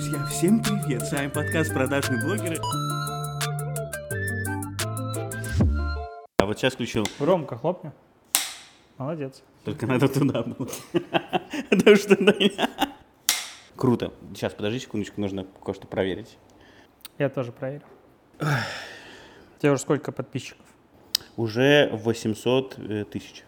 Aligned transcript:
Друзья, 0.00 0.24
всем 0.24 0.62
привет! 0.62 1.02
С 1.02 1.12
вами 1.12 1.28
подкаст 1.28 1.74
«Продажные 1.74 2.24
блогеры». 2.24 2.56
А 6.38 6.46
вот 6.46 6.56
сейчас 6.56 6.72
включил, 6.72 7.04
Ромка, 7.18 7.58
хлопни. 7.58 7.92
Молодец. 8.96 9.42
только 9.62 9.86
надо 9.86 10.08
туда 10.08 10.42
было. 10.42 10.70
Потому 11.70 11.96
что... 11.96 12.16
Круто. 13.76 14.14
Сейчас, 14.34 14.54
подожди 14.54 14.78
секундочку, 14.78 15.20
нужно 15.20 15.46
кое-что 15.62 15.86
проверить. 15.86 16.38
Я 17.18 17.28
тоже 17.28 17.52
проверю. 17.52 17.84
У 18.40 19.60
тебя 19.60 19.72
уже 19.72 19.82
сколько 19.82 20.12
подписчиков? 20.12 20.64
Уже 21.36 21.90
800 21.92 22.78
э, 22.78 23.04
тысяч. 23.04 23.44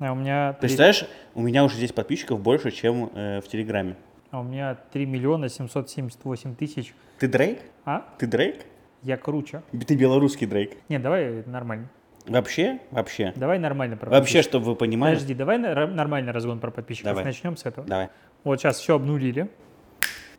А 0.00 0.10
у 0.10 0.16
меня 0.16 0.54
3, 0.54 0.60
Представляешь, 0.62 1.06
у 1.36 1.42
меня 1.42 1.62
уже 1.62 1.76
здесь 1.76 1.92
подписчиков 1.92 2.40
больше, 2.40 2.72
чем 2.72 3.08
э, 3.14 3.40
в 3.40 3.46
Телеграме. 3.46 3.96
А 4.32 4.40
у 4.40 4.42
меня 4.42 4.74
3 4.74 5.06
миллиона 5.06 5.48
778 5.48 6.56
тысяч. 6.56 6.94
Ты 7.18 7.28
Дрейк? 7.28 7.60
А? 7.84 8.08
Ты 8.18 8.26
Дрейк? 8.26 8.64
Я 9.02 9.18
круче. 9.18 9.62
Ты 9.86 9.94
белорусский 9.94 10.46
Дрейк. 10.46 10.74
Не, 10.88 10.98
давай 10.98 11.44
нормально. 11.46 11.88
Вообще? 12.26 12.80
Вообще? 12.90 13.34
Давай 13.36 13.58
нормально 13.58 13.96
про 13.96 14.08
Вообще, 14.08 14.42
чтобы 14.42 14.64
вы 14.64 14.74
понимали. 14.74 15.14
Подожди, 15.14 15.34
давай 15.34 15.58
нормальный 15.58 16.32
разгон 16.32 16.60
про 16.60 16.70
подписчиков. 16.70 17.10
Давай. 17.10 17.24
Начнем 17.24 17.56
с 17.58 17.66
этого. 17.66 17.86
Давай. 17.86 18.08
Вот 18.42 18.58
сейчас 18.58 18.78
все 18.78 18.94
обнулили. 18.94 19.50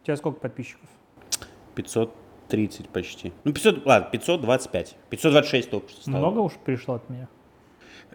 У 0.02 0.06
тебя 0.06 0.18
сколько 0.18 0.40
подписчиков? 0.40 0.90
530 1.76 2.90
почти. 2.90 3.32
Ну, 3.44 3.54
500, 3.54 3.86
ладно, 3.86 4.10
525. 4.12 4.96
526 5.10 5.70
только 5.70 5.90
что 5.90 6.02
стало. 6.02 6.18
Много 6.18 6.40
уж 6.40 6.54
пришло 6.54 6.96
от 6.96 7.08
меня? 7.10 7.28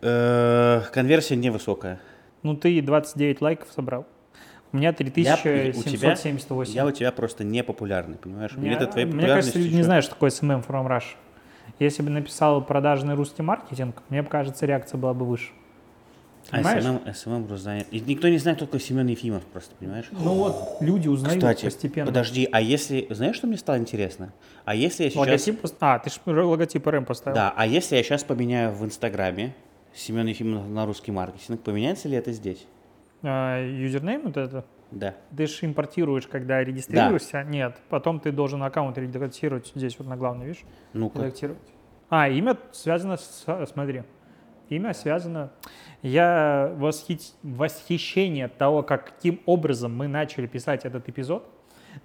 Э, 0.02 0.82
Конверсия 0.92 1.36
невысокая. 1.36 2.00
Ну, 2.42 2.56
ты 2.56 2.82
29 2.82 3.40
лайков 3.42 3.68
собрал. 3.70 4.06
У 4.72 4.76
меня 4.76 4.88
Я- 4.88 4.92
у 4.92 4.94
тебя- 4.94 5.36
3778. 5.36 6.74
Я 6.74 6.86
у 6.86 6.90
тебя 6.90 7.10
просто 7.12 7.44
непопулярный, 7.44 8.16
понимаешь? 8.16 8.52
Мне, 8.56 8.70
Где-то 8.70 8.86
твоей 8.92 9.06
мне 9.06 9.26
кажется, 9.26 9.58
люди 9.58 9.74
не 9.74 9.82
знают, 9.82 10.04
что 10.04 10.14
такое 10.14 10.30
SMM 10.30 10.66
from 10.66 10.86
Russia. 10.86 11.16
Если 11.78 12.02
бы 12.02 12.10
написал 12.10 12.62
продажный 12.62 13.14
русский 13.14 13.42
маркетинг, 13.42 14.02
мне 14.08 14.22
кажется, 14.22 14.66
реакция 14.66 14.98
была 14.98 15.14
бы 15.14 15.24
выше. 15.24 15.52
А 16.50 16.56
Понимаешь? 16.56 16.82
SMM, 16.82 17.14
SMM 17.14 17.44
просто 17.44 17.64
занят. 17.64 17.86
И 17.90 18.00
никто 18.00 18.28
не 18.28 18.38
знает, 18.38 18.56
кто 18.56 18.66
такой 18.66 18.80
Семен 18.80 19.06
Ефимов 19.06 19.44
просто, 19.44 19.74
понимаешь? 19.74 20.06
Ну 20.12 20.34
вот, 20.34 20.78
люди 20.80 21.06
узнают 21.06 21.38
Кстати, 21.38 21.66
постепенно. 21.66 22.06
подожди, 22.06 22.48
а 22.50 22.60
если... 22.62 23.06
Знаешь, 23.10 23.36
что 23.36 23.46
мне 23.46 23.58
стало 23.58 23.76
интересно? 23.76 24.32
А 24.64 24.74
если 24.74 25.04
я 25.04 25.10
сейчас... 25.10 25.18
Логотип... 25.20 25.60
А, 25.80 25.98
ты 25.98 26.10
же 26.10 26.44
логотип 26.44 26.86
РМ 26.86 27.04
поставил. 27.04 27.34
Да, 27.34 27.52
а 27.54 27.66
если 27.66 27.96
я 27.96 28.02
сейчас 28.02 28.24
поменяю 28.24 28.72
в 28.72 28.82
Инстаграме 28.84 29.54
Семен 29.94 30.26
Ефимов 30.26 30.66
на 30.68 30.86
русский 30.86 31.12
маркетинг, 31.12 31.60
поменяется 31.60 32.08
ли 32.08 32.16
это 32.16 32.32
здесь? 32.32 32.66
А, 33.22 33.60
юзернейм 33.60 34.22
вот 34.22 34.36
это? 34.36 34.64
Да. 34.90 35.14
Ты 35.36 35.46
же 35.46 35.66
импортируешь, 35.66 36.26
когда 36.26 36.62
регистрируешься. 36.64 37.42
Нет, 37.44 37.76
потом 37.88 38.20
ты 38.20 38.32
должен 38.32 38.62
аккаунт 38.62 38.96
редактировать 38.96 39.70
здесь 39.74 39.98
вот 39.98 40.08
на 40.08 40.16
главной, 40.16 40.46
видишь? 40.46 40.64
Ну-ка. 40.94 41.18
Редактировать. 41.18 41.58
А, 42.08 42.28
имя 42.28 42.56
связано 42.72 43.16
с... 43.16 43.44
Смотри. 43.70 44.04
Имя 44.70 44.94
связано... 44.94 45.50
Я 46.00 46.72
восхит... 46.76 47.20
восхищение 47.42 48.46
от 48.46 48.56
того, 48.56 48.82
как, 48.82 49.14
каким 49.14 49.40
образом 49.46 49.94
мы 49.94 50.08
начали 50.08 50.46
писать 50.46 50.84
этот 50.84 51.08
эпизод. 51.08 51.46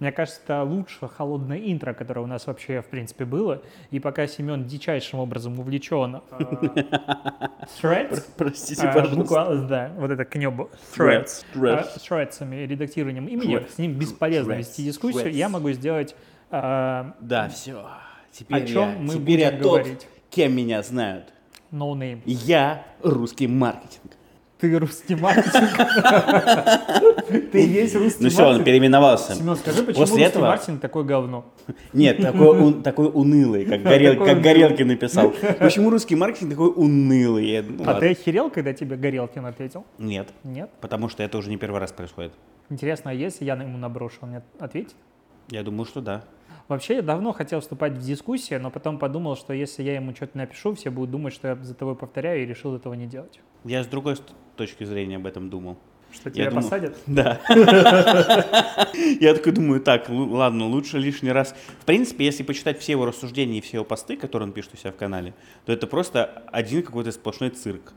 Мне 0.00 0.10
кажется, 0.12 0.40
это 0.44 0.62
лучшее 0.64 1.08
холодное 1.08 1.58
интро, 1.58 1.94
которое 1.94 2.20
у 2.20 2.26
нас 2.26 2.46
вообще, 2.46 2.82
в 2.82 2.86
принципе, 2.86 3.24
было. 3.24 3.62
И 3.90 4.00
пока 4.00 4.26
Семен 4.26 4.64
дичайшим 4.64 5.20
образом 5.20 5.58
увлечен 5.60 6.16
а, 6.16 6.22
threads, 7.82 8.24
Простите, 8.36 8.88
а, 8.88 8.92
пожалуйста. 8.92 9.66
да, 9.68 9.92
вот 9.96 10.10
это 10.10 10.24
к 10.24 10.34
небу, 10.36 10.70
threads, 10.96 11.44
а, 11.54 11.84
threads'ами, 11.98 12.66
редактированием 12.66 13.26
имени, 13.26 13.64
с 13.72 13.78
ним 13.78 13.92
бесполезно 13.94 14.52
вести 14.54 14.84
дискуссию. 14.84 15.32
Я 15.32 15.48
могу 15.48 15.70
сделать 15.72 16.14
Да, 16.50 17.48
все. 17.52 17.86
Теперь 18.32 18.64
О 18.64 18.66
чем 18.66 18.88
я, 18.90 18.96
мы 18.98 19.14
теперь 19.14 19.40
я 19.40 19.50
будем 19.52 19.62
тот, 19.62 19.80
говорить? 19.82 20.08
кем 20.30 20.56
меня 20.56 20.82
знают. 20.82 21.32
no 21.70 21.92
name. 21.96 22.20
Я 22.24 22.84
русский 23.02 23.46
маркетинг. 23.46 24.13
Ты 24.60 24.78
русский 24.78 25.14
маркетинг. 25.16 25.70
Ты 27.52 27.58
есть 27.66 27.94
русский 27.96 28.24
Ну 28.24 28.30
все, 28.30 28.46
он 28.48 28.62
переименовался. 28.64 29.34
Семен, 29.34 29.56
скажи, 29.56 29.82
почему 29.82 30.02
русский 30.04 30.20
этого- 30.22 30.46
маркетинг 30.46 30.80
такое 30.80 31.02
говно? 31.04 31.44
Нет, 31.92 32.18
такой, 32.22 32.58
ун- 32.60 32.82
такой 32.82 33.10
унылый, 33.12 33.64
как, 33.64 33.82
Горел, 33.82 34.12
Такой 34.12 34.26
как. 34.34 34.42
Горелкин 34.42 34.86
написал. 34.88 35.32
Почему 35.58 35.90
русский 35.90 36.14
маркетинг 36.14 36.50
такой 36.52 36.72
унылый? 36.74 37.62
Ну 37.62 37.84
А 37.86 37.94
ты 37.94 38.10
охерел, 38.12 38.48
когда 38.50 38.72
тебе 38.72 38.96
Горелкин 38.96 39.44
ответил? 39.46 39.84
Нет, 39.98 40.28
Нет? 40.44 40.70
потому 40.80 41.08
что 41.08 41.22
это 41.22 41.36
уже 41.38 41.50
не 41.50 41.56
первый 41.56 41.80
раз 41.80 41.92
происходит. 41.92 42.32
Интересно, 42.70 43.10
а 43.10 43.14
если 43.14 43.44
я 43.44 43.54
ему 43.54 43.76
наброшу, 43.76 44.18
он 44.22 44.30
мне 44.30 44.42
ответит? 44.58 44.94
Я 45.50 45.62
думаю, 45.62 45.84
что 45.84 46.00
да. 46.00 46.22
Вообще, 46.68 46.96
я 46.96 47.02
давно 47.02 47.32
хотел 47.32 47.60
вступать 47.60 47.92
в 47.92 47.98
дискуссию, 47.98 48.60
но 48.60 48.70
потом 48.70 48.98
подумал, 48.98 49.36
что 49.36 49.52
если 49.52 49.82
я 49.82 49.94
ему 49.96 50.14
что-то 50.14 50.38
напишу, 50.38 50.74
все 50.74 50.90
будут 50.90 51.10
думать, 51.10 51.34
что 51.34 51.48
я 51.48 51.56
за 51.56 51.74
тобой 51.74 51.94
повторяю, 51.94 52.42
и 52.42 52.46
решил 52.46 52.74
этого 52.74 52.94
не 52.94 53.06
делать. 53.06 53.40
Я 53.64 53.84
с 53.84 53.86
другой 53.86 54.16
точки 54.56 54.84
зрения 54.84 55.16
об 55.16 55.26
этом 55.26 55.50
думал. 55.50 55.76
Что 56.12 56.28
Я 56.30 56.34
тебя 56.34 56.50
думал- 56.50 56.62
посадят? 56.62 56.96
Да. 57.06 57.40
Я 59.20 59.34
такой 59.34 59.52
думаю, 59.52 59.80
так, 59.80 60.06
ладно, 60.08 60.66
лучше 60.66 60.98
лишний 60.98 61.32
раз. 61.32 61.54
В 61.80 61.84
принципе, 61.84 62.24
если 62.24 62.42
почитать 62.44 62.78
все 62.80 62.92
его 62.92 63.04
рассуждения 63.04 63.58
и 63.58 63.60
все 63.60 63.78
его 63.78 63.84
посты, 63.84 64.16
которые 64.16 64.46
он 64.48 64.52
пишет 64.52 64.74
у 64.74 64.76
себя 64.76 64.92
в 64.92 64.96
канале, 64.96 65.34
то 65.66 65.72
это 65.72 65.86
просто 65.86 66.44
один 66.52 66.82
какой-то 66.82 67.12
сплошной 67.12 67.50
цирк. 67.50 67.92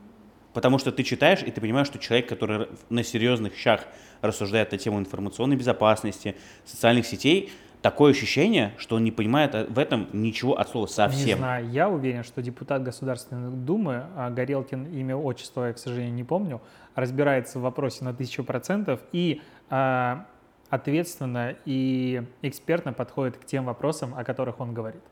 Потому 0.52 0.78
что 0.78 0.90
ты 0.90 1.04
читаешь, 1.04 1.42
и 1.42 1.50
ты 1.50 1.60
понимаешь, 1.60 1.86
что 1.86 1.98
человек, 1.98 2.28
который 2.28 2.68
на 2.90 3.04
серьезных 3.04 3.54
щах 3.56 3.84
рассуждает 4.22 4.72
на 4.72 4.78
тему 4.78 4.98
информационной 4.98 5.56
безопасности, 5.56 6.34
социальных 6.64 7.06
сетей, 7.06 7.52
такое 7.82 8.12
ощущение, 8.12 8.74
что 8.78 8.96
он 8.96 9.04
не 9.04 9.10
понимает 9.10 9.54
а, 9.54 9.66
в 9.68 9.78
этом 9.78 10.08
ничего 10.12 10.58
от 10.58 10.68
слова 10.68 10.86
Не 10.86 10.92
совсем. 10.92 11.38
знаю, 11.38 11.70
я 11.70 11.88
уверен, 11.88 12.24
что 12.24 12.42
депутат 12.42 12.82
Государственной 12.82 13.50
Думы, 13.50 14.04
а 14.16 14.30
Горелкин 14.30 14.86
имя, 14.86 15.16
отчество 15.16 15.66
я, 15.66 15.72
к 15.72 15.78
сожалению, 15.78 16.14
не 16.14 16.24
помню, 16.24 16.60
разбирается 16.94 17.58
в 17.58 17.62
вопросе 17.62 18.04
на 18.04 18.12
тысячу 18.14 18.44
процентов 18.44 19.00
и 19.12 19.40
а, 19.70 20.26
ответственно 20.70 21.54
и 21.64 22.22
экспертно 22.42 22.92
подходит 22.92 23.36
к 23.38 23.44
тем 23.44 23.64
вопросам, 23.64 24.14
о 24.16 24.24
которых 24.24 24.60
он 24.60 24.74
говорит. 24.74 25.02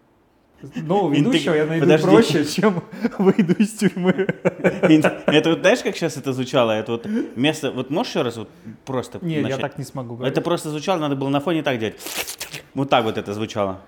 Интег- 0.62 1.10
ведущего 1.16 1.54
я 1.54 1.66
найду 1.66 1.84
Подожди. 1.84 2.06
проще, 2.06 2.44
чем 2.44 2.82
выйду 3.18 3.52
из 3.54 3.72
тюрьмы. 3.72 4.26
Это 4.62 5.50
вот 5.50 5.60
знаешь, 5.60 5.80
как 5.82 5.96
сейчас 5.96 6.16
это 6.16 6.32
звучало? 6.32 6.72
Это 6.72 6.92
вот 6.92 7.06
место, 7.36 7.70
вот 7.70 7.90
можешь 7.90 8.12
еще 8.12 8.22
раз 8.22 8.36
вот 8.36 8.48
просто 8.84 9.18
Нет, 9.22 9.36
я 9.38 9.42
начать? 9.42 9.60
так 9.60 9.78
не 9.78 9.84
смогу 9.84 10.14
говорить. 10.16 10.32
Это 10.32 10.40
просто 10.40 10.70
звучало, 10.70 10.98
надо 11.00 11.14
было 11.16 11.28
на 11.28 11.40
фоне 11.40 11.62
так 11.62 11.78
делать. 11.78 11.96
Вот 12.74 12.88
так 12.88 13.04
вот 13.04 13.18
это 13.18 13.34
звучало. 13.34 13.80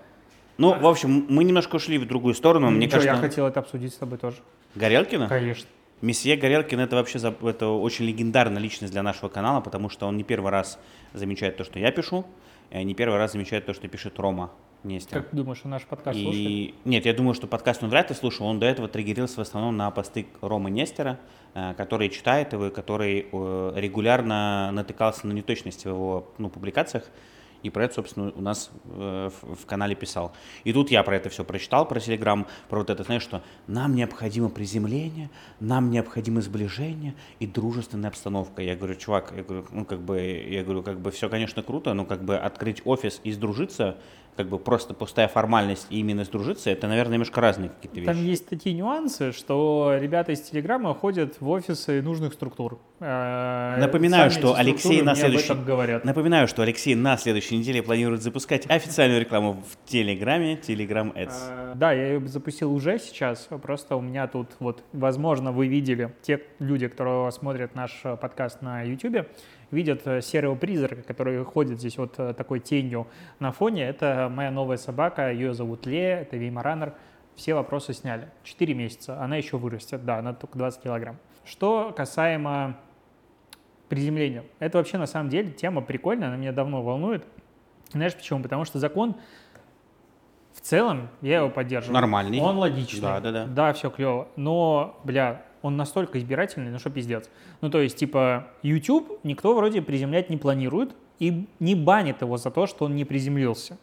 Ну, 0.59 0.79
в 0.79 0.87
общем, 0.87 1.27
мы 1.29 1.45
немножко 1.45 1.77
ушли 1.77 1.99
в 1.99 2.07
другую 2.07 2.35
сторону. 2.35 2.69
Мне 2.71 2.87
Ничего, 2.87 3.01
кажется, 3.01 3.15
я 3.15 3.21
хотел 3.21 3.47
это 3.47 3.61
обсудить 3.61 3.95
с 3.95 3.97
тобой 3.97 4.19
тоже. 4.19 4.37
Горелкина? 4.75 5.29
Конечно. 5.29 5.69
Месье 6.01 6.37
Горелкин 6.37 6.81
это 6.81 6.97
вообще 6.97 7.19
это 7.19 7.69
очень 7.69 8.05
легендарная 8.05 8.61
личность 8.61 8.93
для 8.93 9.03
нашего 9.03 9.29
канала, 9.29 9.61
потому 9.61 9.89
что 9.89 10.07
он 10.07 10.17
не 10.17 10.23
первый 10.23 10.53
раз 10.53 10.79
замечает 11.13 11.57
то, 11.57 11.65
что 11.65 11.79
я 11.79 11.91
пишу, 11.91 12.25
и 12.71 12.85
не 12.85 12.95
первый 12.95 13.19
раз 13.19 13.33
замечает 13.33 13.67
то, 13.67 13.75
что 13.75 13.89
пишет 13.89 14.19
Рома 14.19 14.51
Нестер. 14.85 15.23
Как 15.23 15.35
думаешь, 15.35 15.61
он 15.65 15.73
наш 15.73 15.85
подкаст 15.85 16.19
слушает? 16.19 16.47
И 16.47 16.75
нет, 16.85 17.05
я 17.05 17.13
думаю, 17.13 17.35
что 17.35 17.47
подкаст 17.47 17.83
он 17.83 17.91
вряд 17.91 18.11
ли 18.11 18.17
слушал. 18.17 18.47
Он 18.47 18.59
до 18.59 18.67
этого 18.67 18.89
триггерился 18.89 19.37
в 19.37 19.41
основном 19.41 19.77
на 19.77 19.91
посты 19.91 20.27
Ромы 20.41 20.71
Нестера, 20.71 21.19
э, 21.55 21.75
который 21.75 22.09
читает 22.09 22.53
его, 22.53 22.67
и 22.67 22.71
который 22.71 23.27
э, 23.31 23.73
регулярно 23.77 24.71
натыкался 24.73 25.27
на 25.27 25.33
неточности 25.33 25.89
в 25.89 25.91
его 25.91 26.29
ну, 26.39 26.49
публикациях. 26.49 27.05
И 27.63 27.71
про 27.71 27.85
это, 27.85 27.95
собственно, 27.95 28.31
у 28.37 28.41
нас 28.41 28.71
э, 28.85 29.31
в 29.43 29.67
канале 29.67 29.97
писал. 29.97 30.33
И 30.63 30.73
тут 30.73 30.91
я 30.93 31.03
про 31.03 31.17
это 31.17 31.29
все 31.29 31.45
прочитал, 31.45 31.89
про 31.89 31.99
Телеграм, 31.99 32.47
про 32.69 32.79
вот 32.79 32.91
это, 32.91 33.03
знаешь, 33.03 33.23
что 33.23 33.43
нам 33.67 33.97
необходимо 33.97 34.49
приземление, 34.49 35.29
нам 35.59 35.91
необходимо 35.91 36.41
сближение 36.41 37.15
и 37.41 37.47
дружественная 37.49 38.11
обстановка. 38.11 38.63
Я 38.63 38.77
говорю, 38.77 38.95
чувак, 38.95 39.33
я 39.37 39.43
говорю, 39.43 39.67
ну 39.73 39.85
как 39.85 40.01
бы, 40.01 40.21
я 40.21 40.63
говорю, 40.63 40.85
как 40.85 41.01
бы 41.01 41.11
все, 41.11 41.29
конечно, 41.29 41.63
круто, 41.65 41.95
но 41.95 42.05
как 42.05 42.25
бы 42.25 42.37
открыть 42.37 42.83
офис 42.85 43.21
и 43.25 43.33
сдружиться, 43.33 43.97
как 44.39 44.49
бы 44.49 44.61
просто 44.61 44.95
пустая 44.95 45.27
формальность 45.27 45.89
и 45.91 45.99
именно 45.99 46.23
сдружиться, 46.23 46.71
это, 46.71 46.87
наверное, 46.87 47.15
немножко 47.15 47.41
разные 47.41 47.71
какие-то 47.71 48.07
Там 48.07 48.17
вещи. 48.19 48.31
есть 48.31 48.49
такие 48.49 48.73
нюансы, 48.73 49.33
что 49.33 49.99
ребята 50.01 50.31
из 50.31 50.41
Телеграма 50.43 50.95
ходят 50.95 51.41
в 51.41 51.49
офисы 51.49 52.01
нужных 52.03 52.35
структур. 52.35 52.79
Э, 53.01 53.77
Напоминаю, 53.81 54.31
сами 54.31 54.41
что 54.41 54.55
Алексей 54.55 55.03
на 55.03 55.11
этом 55.15 55.65
говорят. 55.65 56.05
Напоминаю, 56.05 56.47
что 56.47 56.63
Алексей 56.63 56.95
на 56.95 57.17
следующей 57.17 57.57
неделе 57.57 57.83
планирует 57.83 58.23
запускать 58.23 58.65
официальную 58.71 59.21
рекламу 59.21 59.61
в 59.69 59.91
Телеграме, 59.91 60.55
Telegram 60.55 61.13
Ads. 61.13 61.35
Э, 61.49 61.73
Да, 61.75 61.91
я 61.93 62.13
ее 62.13 62.27
запустил 62.29 62.73
уже 62.73 63.01
сейчас, 63.01 63.49
просто 63.61 63.97
у 63.97 64.01
меня 64.01 64.29
тут 64.29 64.51
вот, 64.61 64.85
возможно, 64.93 65.51
вы 65.51 65.67
видели, 65.67 66.15
те 66.23 66.41
люди, 66.61 66.87
которые 66.87 67.29
смотрят 67.33 67.75
наш 67.75 68.01
э, 68.05 68.17
подкаст 68.17 68.63
на 68.63 68.83
YouTube, 68.83 69.27
видят 69.71 70.07
э, 70.07 70.21
серого 70.21 70.55
призрака, 70.55 71.03
который 71.03 71.45
ходит 71.45 71.79
здесь 71.79 71.99
вот 71.99 72.15
э, 72.19 72.35
такой 72.35 72.61
тенью 72.61 73.07
на 73.39 73.53
фоне. 73.53 73.85
Это 73.85 74.31
моя 74.33 74.51
новая 74.51 74.77
собака, 74.77 75.31
ее 75.31 75.55
зовут 75.55 75.87
Ле, 75.87 76.21
это 76.23 76.37
Веймаранер. 76.37 76.95
Все 77.35 77.55
вопросы 77.55 77.93
сняли. 77.93 78.29
Четыре 78.43 78.75
месяца, 78.75 79.21
она 79.23 79.37
еще 79.37 79.59
вырастет, 79.59 80.05
да, 80.05 80.19
она 80.19 80.33
только 80.35 80.59
20 80.59 80.83
килограмм. 80.83 81.19
Что 81.45 81.93
касаемо 81.97 82.77
приземления. 83.89 84.45
Это 84.59 84.79
вообще 84.79 84.99
на 84.99 85.07
самом 85.07 85.31
деле 85.31 85.51
тема 85.51 85.81
прикольная, 85.81 86.29
она 86.29 86.37
меня 86.37 86.53
давно 86.53 86.83
волнует. 86.83 87.25
Знаешь 87.93 88.15
почему? 88.15 88.43
Потому 88.43 88.65
что 88.65 88.79
закон 88.79 89.17
в 90.53 90.61
целом, 90.61 91.09
я 91.23 91.39
его 91.39 91.51
поддерживаю. 91.51 91.95
Нормальный. 91.95 92.41
Он 92.41 92.59
логичный. 92.59 93.01
Да, 93.01 93.21
да, 93.21 93.31
да. 93.31 93.47
Да, 93.47 93.73
все 93.73 93.91
клево. 93.91 94.29
Но, 94.37 94.99
бля, 95.05 95.43
он 95.63 95.77
настолько 95.77 96.19
избирательный, 96.19 96.71
ну 96.71 96.79
что 96.79 96.91
пиздец. 96.91 97.29
Ну 97.61 97.71
то 97.71 97.81
есть, 97.81 97.97
типа, 97.97 98.49
YouTube 98.63 99.21
никто 99.25 99.55
вроде 99.55 99.83
приземлять 99.83 100.31
не 100.31 100.37
планирует 100.37 100.95
и 101.19 101.47
не 101.59 101.75
банит 101.75 102.23
его 102.23 102.37
за 102.37 102.51
то, 102.51 102.67
что 102.67 102.85
он 102.85 102.95
не 102.95 103.05
приземлился. 103.05 103.79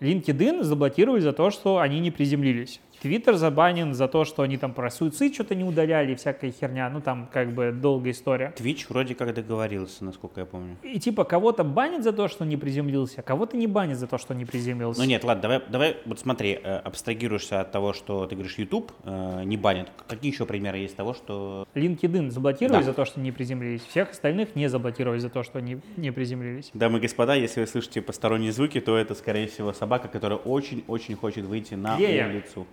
LinkedIn 0.00 0.62
заблокировали 0.62 1.20
за 1.20 1.32
то, 1.32 1.50
что 1.50 1.78
они 1.78 2.00
не 2.00 2.10
приземлились. 2.10 2.80
Твиттер 3.02 3.36
забанен 3.36 3.94
за 3.94 4.08
то, 4.08 4.24
что 4.24 4.42
они 4.42 4.56
там 4.56 4.72
про 4.72 4.90
суицид 4.90 5.34
что-то 5.34 5.54
не 5.54 5.64
удаляли, 5.64 6.14
всякая 6.14 6.50
херня, 6.50 6.88
ну 6.90 7.00
там 7.00 7.28
как 7.32 7.52
бы 7.52 7.72
долгая 7.72 8.12
история. 8.12 8.52
Твич 8.56 8.88
вроде 8.88 9.14
как 9.14 9.32
договорился, 9.34 10.04
насколько 10.04 10.40
я 10.40 10.46
помню. 10.46 10.76
И 10.82 10.98
типа 10.98 11.24
кого-то 11.24 11.64
банят 11.64 12.02
за 12.02 12.12
то, 12.12 12.28
что 12.28 12.44
не 12.44 12.56
приземлился, 12.56 13.20
а 13.20 13.22
кого-то 13.22 13.56
не 13.56 13.66
банят 13.66 13.98
за 13.98 14.06
то, 14.06 14.18
что 14.18 14.34
не 14.34 14.44
приземлился. 14.44 15.00
Ну 15.00 15.06
нет, 15.06 15.24
ладно, 15.24 15.42
давай, 15.42 15.62
давай 15.68 15.96
вот 16.06 16.18
смотри, 16.20 16.58
э, 16.62 16.76
абстрагируешься 16.78 17.60
от 17.60 17.70
того, 17.72 17.92
что 17.92 18.26
ты 18.26 18.34
говоришь, 18.34 18.56
YouTube 18.58 18.92
э, 19.04 19.42
не 19.44 19.56
банит. 19.56 19.88
Какие 20.08 20.32
еще 20.32 20.46
примеры 20.46 20.78
есть 20.78 20.96
того, 20.96 21.14
что... 21.14 21.66
LinkedIn 21.74 22.30
заблокировали 22.30 22.80
Да. 22.80 22.86
за 22.86 22.92
то, 22.94 23.04
что 23.04 23.20
не 23.20 23.32
приземлились, 23.32 23.82
всех 23.82 24.10
остальных 24.10 24.54
не 24.56 24.68
заблокировали 24.68 25.18
за 25.18 25.28
то, 25.28 25.42
что 25.42 25.58
они 25.58 25.78
не 25.96 26.10
приземлились. 26.10 26.70
Дамы 26.74 26.98
и 26.98 27.02
господа, 27.02 27.34
если 27.34 27.60
вы 27.60 27.66
слышите 27.66 28.00
посторонние 28.02 28.52
звуки, 28.52 28.80
то 28.80 28.96
это, 28.96 29.14
скорее 29.14 29.46
всего, 29.48 29.72
собака, 29.72 30.08
которая 30.08 30.38
очень-очень 30.38 31.14
хочет 31.16 31.44
выйти 31.44 31.74
на 31.74 31.98
Лея. 31.98 32.28
улицу. 32.28 32.66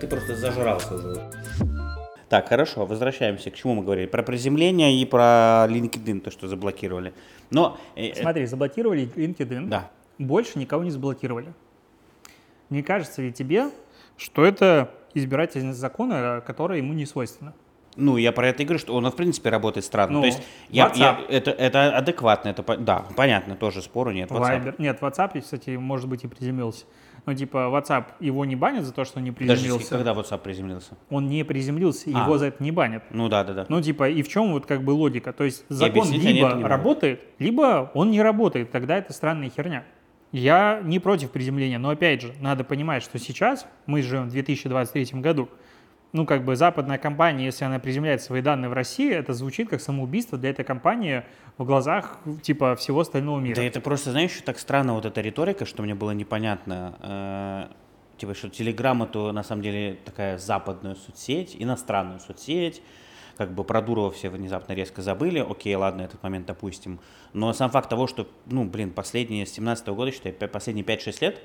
Ты 0.00 0.06
просто 0.06 0.36
зажрался 0.36 0.94
уже. 0.94 1.30
Так, 2.28 2.48
хорошо, 2.48 2.86
возвращаемся. 2.86 3.50
К 3.50 3.54
чему 3.54 3.74
мы 3.74 3.82
говорили? 3.82 4.06
Про 4.06 4.22
приземление 4.22 4.94
и 5.00 5.04
про 5.04 5.66
LinkedIn, 5.68 6.20
то, 6.20 6.30
что 6.30 6.46
заблокировали. 6.48 7.12
Но... 7.50 7.76
э, 7.96 8.10
э, 8.10 8.14
Смотри, 8.14 8.46
заблокировали 8.46 9.10
LinkedIn, 9.16 9.66
Да. 9.68 9.90
больше 10.18 10.58
никого 10.58 10.84
не 10.84 10.90
заблокировали. 10.90 11.52
Не 12.70 12.82
кажется 12.82 13.20
ли 13.20 13.32
тебе, 13.32 13.70
что 14.16 14.44
это 14.44 14.90
избирательность 15.12 15.78
закона, 15.80 16.40
которая 16.46 16.78
ему 16.78 16.92
не 16.92 17.04
свойственна? 17.04 17.52
Ну, 17.96 18.16
я 18.16 18.30
про 18.30 18.46
это 18.46 18.62
и 18.62 18.64
говорю, 18.66 18.78
что 18.78 18.94
он, 18.94 19.04
в 19.10 19.16
принципе, 19.16 19.50
работает 19.50 19.84
странно. 19.84 20.12
Ну, 20.12 20.20
То 20.20 20.26
есть, 20.26 20.40
я, 20.68 20.92
я- 20.94 21.20
это, 21.28 21.50
это 21.50 21.96
адекватно, 21.96 22.50
это, 22.50 22.62
да, 22.78 23.04
понятно, 23.16 23.56
тоже 23.56 23.82
спору 23.82 24.12
нет. 24.12 24.30
WhatsApp. 24.30 24.64
Viber. 24.64 24.74
Нет, 24.78 25.00
WhatsApp, 25.02 25.40
кстати, 25.40 25.70
может 25.70 26.08
быть, 26.08 26.22
и 26.22 26.28
приземлился. 26.28 26.84
Но 27.30 27.36
типа 27.36 27.70
WhatsApp 27.72 28.06
его 28.18 28.44
не 28.44 28.56
банят 28.56 28.84
за 28.84 28.92
то, 28.92 29.04
что 29.04 29.18
он 29.18 29.24
не 29.24 29.30
Подожди, 29.30 29.62
приземлился. 29.66 29.90
когда 29.96 30.14
WhatsApp 30.14 30.38
приземлился? 30.38 30.96
Он 31.10 31.28
не 31.28 31.44
приземлился, 31.44 32.10
А. 32.12 32.24
его 32.24 32.38
за 32.38 32.46
это 32.46 32.60
не 32.60 32.72
банят. 32.72 33.04
Ну 33.10 33.28
да, 33.28 33.44
да, 33.44 33.52
да. 33.54 33.66
Ну, 33.68 33.80
типа, 33.80 34.08
и 34.08 34.22
в 34.22 34.28
чем 34.28 34.50
вот 34.50 34.66
как 34.66 34.82
бы 34.82 34.90
логика? 34.90 35.32
То 35.32 35.44
есть 35.44 35.64
закон 35.68 36.10
либо 36.10 36.32
не 36.32 36.42
могут. 36.42 36.64
работает, 36.66 37.20
либо 37.38 37.92
он 37.94 38.10
не 38.10 38.20
работает. 38.20 38.72
Тогда 38.72 38.96
это 38.98 39.12
странная 39.12 39.48
херня. 39.48 39.84
Я 40.32 40.80
не 40.82 40.98
против 40.98 41.30
приземления, 41.30 41.78
но 41.78 41.90
опять 41.90 42.22
же, 42.22 42.34
надо 42.40 42.64
понимать, 42.64 43.04
что 43.04 43.20
сейчас 43.20 43.64
мы 43.86 44.02
живем 44.02 44.24
в 44.28 44.30
2023 44.32 45.20
году. 45.20 45.48
Ну, 46.12 46.26
как 46.26 46.44
бы 46.44 46.56
западная 46.56 46.98
компания, 46.98 47.44
если 47.44 47.64
она 47.64 47.78
приземляет 47.78 48.20
свои 48.22 48.42
данные 48.42 48.68
в 48.68 48.72
России, 48.72 49.08
это 49.12 49.32
звучит 49.32 49.68
как 49.68 49.80
самоубийство 49.80 50.36
для 50.36 50.50
этой 50.50 50.64
компании 50.64 51.22
в 51.60 51.66
глазах, 51.66 52.18
типа, 52.42 52.74
всего 52.74 53.00
остального 53.00 53.38
мира. 53.38 53.56
Да 53.56 53.62
это 53.62 53.82
просто, 53.82 54.12
знаешь, 54.12 54.30
еще 54.30 54.40
так 54.40 54.58
странно 54.58 54.94
вот 54.94 55.04
эта 55.04 55.20
риторика, 55.20 55.66
что 55.66 55.82
мне 55.82 55.94
было 55.94 56.12
непонятно. 56.12 56.94
Э, 57.02 57.66
типа, 58.16 58.32
что 58.32 58.48
Телеграм 58.48 59.02
это 59.02 59.30
на 59.32 59.42
самом 59.42 59.60
деле 59.60 59.98
такая 60.06 60.38
западная 60.38 60.94
соцсеть, 60.94 61.54
иностранная 61.58 62.18
соцсеть. 62.18 62.80
Как 63.36 63.52
бы 63.52 63.62
про 63.64 63.82
Дурова 63.82 64.10
все 64.10 64.30
внезапно 64.30 64.72
резко 64.72 65.02
забыли. 65.02 65.38
Окей, 65.46 65.74
ладно, 65.74 66.00
этот 66.00 66.22
момент 66.22 66.46
допустим. 66.46 66.98
Но 67.34 67.52
сам 67.52 67.70
факт 67.70 67.90
того, 67.90 68.06
что, 68.06 68.26
ну, 68.46 68.64
блин, 68.64 68.90
последние 68.90 69.44
с 69.44 69.52
17 69.52 69.86
года, 69.88 70.12
считай, 70.12 70.32
последние 70.32 70.86
5-6 70.86 71.18
лет, 71.20 71.42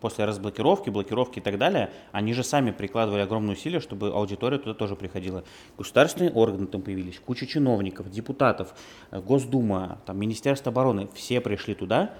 после 0.00 0.24
разблокировки, 0.24 0.90
блокировки 0.90 1.38
и 1.38 1.42
так 1.42 1.58
далее, 1.58 1.90
они 2.12 2.32
же 2.32 2.42
сами 2.42 2.70
прикладывали 2.70 3.22
огромные 3.22 3.54
усилия, 3.54 3.80
чтобы 3.80 4.08
аудитория 4.08 4.58
туда 4.58 4.74
тоже 4.74 4.96
приходила. 4.96 5.44
Государственные 5.76 6.32
органы 6.32 6.66
там 6.66 6.82
появились, 6.82 7.18
куча 7.18 7.46
чиновников, 7.46 8.10
депутатов, 8.10 8.74
э, 9.10 9.20
Госдума, 9.20 10.00
там, 10.06 10.18
Министерство 10.18 10.70
обороны, 10.70 11.08
все 11.14 11.40
пришли 11.40 11.74
туда, 11.74 12.14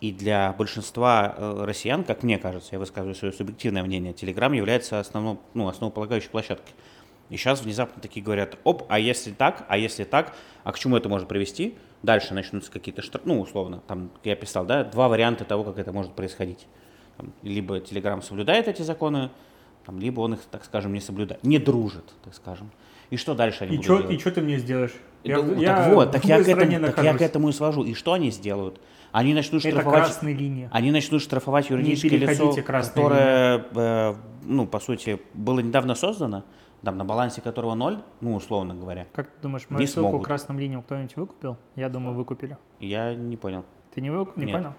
и 0.00 0.12
для 0.12 0.52
большинства 0.52 1.34
э, 1.36 1.64
россиян, 1.64 2.04
как 2.04 2.22
мне 2.22 2.38
кажется, 2.38 2.70
я 2.72 2.78
высказываю 2.78 3.14
свое 3.14 3.32
субъективное 3.32 3.82
мнение, 3.82 4.12
Telegram 4.12 4.54
является 4.54 5.00
основном, 5.00 5.40
ну, 5.54 5.68
основополагающей 5.68 6.30
площадкой. 6.30 6.72
И 7.30 7.36
сейчас 7.36 7.62
внезапно 7.62 8.00
такие 8.00 8.24
говорят, 8.24 8.56
оп, 8.64 8.84
а 8.88 8.98
если 8.98 9.32
так, 9.32 9.66
а 9.68 9.76
если 9.76 10.04
так, 10.04 10.34
а 10.64 10.72
к 10.72 10.78
чему 10.78 10.96
это 10.96 11.08
может 11.08 11.28
привести? 11.28 11.76
Дальше 12.02 12.32
начнутся 12.32 12.70
какие-то 12.70 13.02
штрафы, 13.02 13.28
ну, 13.28 13.40
условно, 13.40 13.82
там, 13.86 14.10
я 14.24 14.36
писал, 14.36 14.64
да, 14.64 14.84
два 14.84 15.08
варианта 15.08 15.44
того, 15.44 15.64
как 15.64 15.78
это 15.78 15.92
может 15.92 16.14
происходить. 16.14 16.66
Там, 17.18 17.32
либо 17.42 17.78
Telegram 17.78 18.22
соблюдает 18.22 18.68
эти 18.68 18.82
законы, 18.82 19.30
там, 19.84 19.98
либо 19.98 20.20
он 20.20 20.34
их, 20.34 20.40
так 20.50 20.64
скажем, 20.64 20.92
не 20.92 21.00
соблюдает, 21.00 21.42
не 21.44 21.58
дружит, 21.58 22.14
так 22.24 22.34
скажем. 22.34 22.70
И 23.10 23.16
что 23.16 23.34
дальше 23.34 23.64
они 23.64 23.74
И 23.74 23.76
будут 23.76 23.84
что 23.84 23.98
делать? 23.98 24.14
и 24.14 24.18
чё 24.18 24.30
ты 24.30 24.40
мне 24.40 24.58
сделаешь? 24.58 24.92
Да, 25.24 25.42
так 25.42 25.94
вот, 25.94 26.12
так 26.12 26.24
я, 26.24 26.42
к 26.42 26.48
этому, 26.48 26.86
так 26.86 27.02
я 27.04 27.14
к 27.14 27.20
этому 27.20 27.48
и 27.48 27.52
свожу. 27.52 27.82
И 27.82 27.94
что 27.94 28.12
они 28.12 28.30
сделают? 28.30 28.80
Они 29.10 29.34
начнут 29.34 29.64
Это 29.64 29.80
штрафовать... 29.80 30.22
линия. 30.22 30.68
Они 30.72 30.90
начнут 30.90 31.22
штрафовать 31.22 31.70
юридическое 31.70 32.18
лицо, 32.18 32.54
которое, 32.62 33.64
э, 33.74 34.14
ну, 34.44 34.66
по 34.66 34.78
сути, 34.78 35.20
было 35.34 35.60
недавно 35.60 35.94
создано, 35.94 36.44
там, 36.82 36.98
на 36.98 37.04
балансе 37.04 37.40
которого 37.40 37.74
ноль, 37.74 37.98
ну, 38.20 38.34
условно 38.36 38.74
говоря. 38.74 39.06
Как 39.14 39.26
ты 39.28 39.42
думаешь, 39.42 39.64
мою 39.70 39.86
ссылку 39.86 40.10
смогут. 40.10 40.26
красным 40.26 40.58
линиям 40.58 40.82
кто-нибудь 40.82 41.16
выкупил? 41.16 41.56
Я 41.74 41.88
думаю, 41.88 42.14
выкупили. 42.14 42.56
Я 42.78 43.14
не 43.14 43.36
понял. 43.36 43.64
Ты 43.94 44.02
не, 44.02 44.10
выкуп... 44.10 44.36
не 44.36 44.44
Нет. 44.44 44.54
понял? 44.54 44.74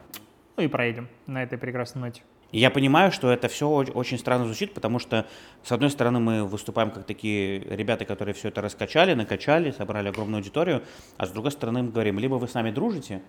Ну 0.60 0.66
и 0.66 0.68
проедем 0.68 1.08
на 1.26 1.42
этой 1.42 1.58
прекрасной 1.58 2.02
ноте. 2.02 2.22
Я 2.52 2.70
понимаю, 2.70 3.14
что 3.14 3.32
это 3.32 3.48
все 3.48 3.70
очень 3.70 4.18
странно 4.18 4.44
звучит, 4.44 4.74
потому 4.74 5.00
что, 5.00 5.26
с 5.64 5.72
одной 5.72 5.90
стороны, 5.90 6.20
мы 6.20 6.44
выступаем 6.44 6.92
как 6.92 7.06
такие 7.06 7.60
ребята, 7.60 8.04
которые 8.04 8.36
все 8.36 8.50
это 8.50 8.60
раскачали, 8.60 9.14
накачали, 9.14 9.72
собрали 9.72 10.10
огромную 10.10 10.40
аудиторию, 10.40 10.84
а 11.16 11.28
с 11.28 11.32
другой 11.32 11.52
стороны 11.52 11.84
мы 11.84 11.92
говорим, 11.92 12.20
либо 12.20 12.36
вы 12.36 12.50
с 12.50 12.56
нами 12.56 12.72
дружите, 12.72 13.22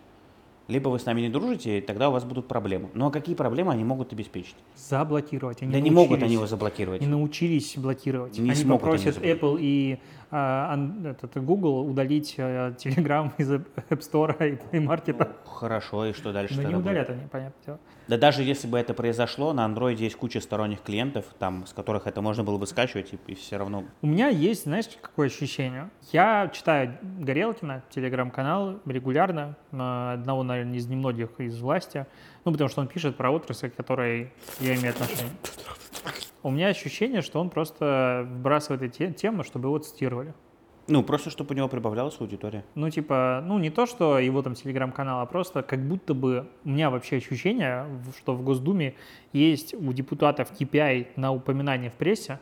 либо 0.67 0.89
вы 0.89 0.99
с 0.99 1.07
нами 1.07 1.21
не 1.21 1.29
дружите, 1.29 1.79
и 1.79 1.81
тогда 1.81 2.09
у 2.09 2.13
вас 2.13 2.25
будут 2.25 2.49
проблемы. 2.49 2.91
Ну 2.95 3.07
а 3.07 3.11
какие 3.13 3.37
проблемы 3.37 3.73
они 3.73 3.85
могут 3.85 4.13
обеспечить? 4.13 4.57
Заблокировать. 4.75 5.63
Они 5.63 5.73
да 5.73 5.79
не 5.79 5.93
могут 5.93 6.25
они 6.25 6.33
его 6.33 6.49
заблокировать. 6.49 7.01
Не 7.01 7.07
научились 7.07 7.77
блокировать. 7.77 8.39
Не 8.39 8.51
они 8.51 8.61
они 8.61 8.71
попросят 8.71 9.15
заблокировать. 9.15 9.43
Apple 9.43 9.59
и 9.61 10.01
этот, 10.31 11.45
Google 11.45 11.81
удалить 11.89 12.37
а, 12.39 12.71
Telegram 12.71 13.33
из 13.39 13.51
App 13.51 13.65
Store 13.91 14.37
и 14.49 14.57
Play 14.57 14.87
Market. 14.87 15.37
Хорошо, 15.45 16.07
и 16.07 16.13
что 16.13 16.33
дальше 16.33 16.55
Но 16.55 16.63
тогда 16.63 16.77
не 16.77 16.83
будет? 16.83 16.93
удалят 16.93 17.11
они, 17.11 17.29
понятное 17.29 17.63
дело. 17.67 17.81
Да 18.09 18.17
даже 18.17 18.43
если 18.43 18.67
бы 18.67 18.79
это 18.79 18.95
произошло, 18.95 19.53
на 19.53 19.67
Android 19.67 19.97
есть 19.97 20.17
куча 20.17 20.41
сторонних 20.41 20.83
клиентов, 20.83 21.27
там, 21.39 21.67
с 21.67 21.73
которых 21.73 22.07
это 22.07 22.23
можно 22.23 22.45
было 22.45 22.59
бы 22.59 22.67
скачивать, 22.67 23.13
и, 23.13 23.19
и 23.27 23.35
все 23.35 23.57
равно... 23.57 23.85
У 24.03 24.07
меня 24.07 24.29
есть, 24.29 24.65
знаешь, 24.65 24.87
какое 25.01 25.29
ощущение? 25.29 25.91
Я 26.13 26.51
читаю 26.53 26.97
Горелкина, 27.03 27.83
телеграм-канал 27.91 28.81
регулярно, 28.87 29.57
на 29.71 30.13
одного, 30.15 30.43
наверное, 30.43 30.77
из 30.77 30.87
немногих 30.87 31.39
из 31.39 31.61
власти, 31.61 32.07
ну, 32.45 32.53
потому 32.53 32.69
что 32.69 32.81
он 32.81 32.89
пишет 32.89 33.17
про 33.17 33.31
отрасль, 33.31 33.71
к 33.71 33.77
которой 33.77 34.33
я 34.61 34.75
имею 34.75 34.91
отношение. 34.91 35.33
У 36.43 36.51
меня 36.51 36.69
ощущение, 36.69 37.21
что 37.21 37.41
он 37.41 37.51
просто 37.51 38.27
вбрасывает 38.31 38.83
эти 38.83 38.99
те- 38.99 39.13
темы, 39.13 39.45
чтобы 39.45 39.69
его 39.69 39.79
цитировали. 39.79 40.33
Ну, 40.89 41.03
просто 41.05 41.31
чтобы 41.31 41.55
у 41.55 41.57
него 41.57 41.69
прибавлялась 41.69 42.21
аудитория. 42.21 42.65
Ну, 42.75 42.91
типа, 42.91 43.45
ну, 43.47 43.59
не 43.59 43.71
то, 43.71 43.87
что 43.87 44.19
его 44.19 44.43
там 44.43 44.55
телеграм-канал, 44.55 45.21
а 45.21 45.27
просто 45.27 45.63
как 45.63 45.87
будто 45.87 46.15
бы 46.15 46.49
у 46.65 46.69
меня 46.71 46.91
вообще 46.91 47.17
ощущение, 47.17 47.87
что 48.19 48.35
в 48.35 48.43
Госдуме 48.43 48.95
есть 49.33 49.75
у 49.75 49.93
депутатов 49.93 50.51
KPI 50.59 51.09
на 51.17 51.33
упоминание 51.33 51.91
в 51.91 51.95
прессе, 51.95 52.41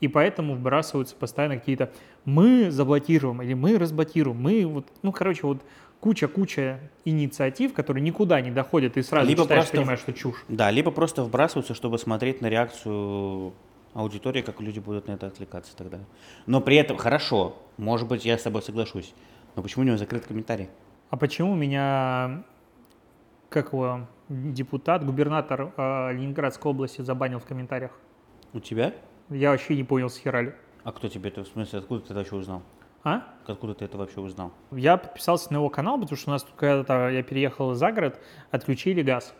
и 0.00 0.08
поэтому 0.08 0.54
вбрасываются 0.54 1.14
постоянно 1.14 1.56
какие-то 1.56 1.90
«мы 2.24 2.70
заблокируем» 2.70 3.40
или 3.42 3.54
«мы 3.54 3.78
разблокируем», 3.78 4.42
«мы 4.42 4.66
вот», 4.66 4.86
ну, 5.02 5.12
короче, 5.12 5.46
вот 5.46 5.62
куча-куча 6.00 6.80
инициатив, 7.04 7.72
которые 7.74 8.02
никуда 8.02 8.40
не 8.40 8.50
доходят, 8.50 8.96
и 8.96 9.02
сразу 9.02 9.28
Либо 9.28 9.42
читаешь, 9.42 9.60
просто- 9.64 9.76
понимаешь, 9.76 10.00
что 10.00 10.12
чушь. 10.12 10.44
Да, 10.48 10.70
либо 10.70 10.90
просто 10.90 11.22
вбрасываются, 11.22 11.74
чтобы 11.74 11.98
смотреть 11.98 12.40
на 12.40 12.48
реакцию 12.48 13.52
аудитории, 13.92 14.42
как 14.42 14.60
люди 14.60 14.78
будут 14.78 15.08
на 15.08 15.12
это 15.12 15.26
отвлекаться 15.26 15.76
тогда. 15.76 15.98
Но 16.46 16.60
при 16.60 16.76
этом, 16.76 16.96
хорошо, 16.96 17.56
может 17.76 18.08
быть, 18.08 18.24
я 18.24 18.38
с 18.38 18.42
тобой 18.42 18.62
соглашусь, 18.62 19.14
но 19.56 19.62
почему 19.62 19.82
у 19.82 19.86
него 19.86 19.96
закрыт 19.96 20.26
комментарий? 20.26 20.68
А 21.10 21.16
почему 21.16 21.54
меня, 21.54 22.44
как 23.48 23.72
его, 23.72 24.06
депутат, 24.28 25.04
губернатор 25.04 25.72
э, 25.76 26.12
Ленинградской 26.12 26.70
области 26.70 27.02
забанил 27.02 27.40
в 27.40 27.44
комментариях? 27.44 27.90
У 28.52 28.60
тебя? 28.60 28.94
Я 29.28 29.50
вообще 29.50 29.76
не 29.76 29.84
понял, 29.84 30.08
с 30.08 30.16
херали. 30.18 30.54
А 30.84 30.92
кто 30.92 31.08
тебе 31.08 31.30
это, 31.30 31.44
в 31.44 31.48
смысле, 31.48 31.80
откуда 31.80 32.00
ты 32.00 32.06
это 32.06 32.14
вообще 32.14 32.36
узнал? 32.36 32.62
А? 33.02 33.22
Откуда 33.46 33.74
ты 33.74 33.84
это 33.84 33.96
вообще 33.98 34.20
узнал? 34.20 34.52
Я 34.72 34.96
подписался 34.96 35.52
на 35.52 35.56
его 35.56 35.70
канал, 35.70 35.98
потому 35.98 36.16
что 36.16 36.30
у 36.30 36.32
нас 36.32 36.42
тут 36.42 36.54
когда-то 36.56 37.08
я 37.08 37.22
переехал 37.22 37.74
за 37.74 37.92
город, 37.92 38.20
отключили 38.50 39.02
газ. 39.02 39.34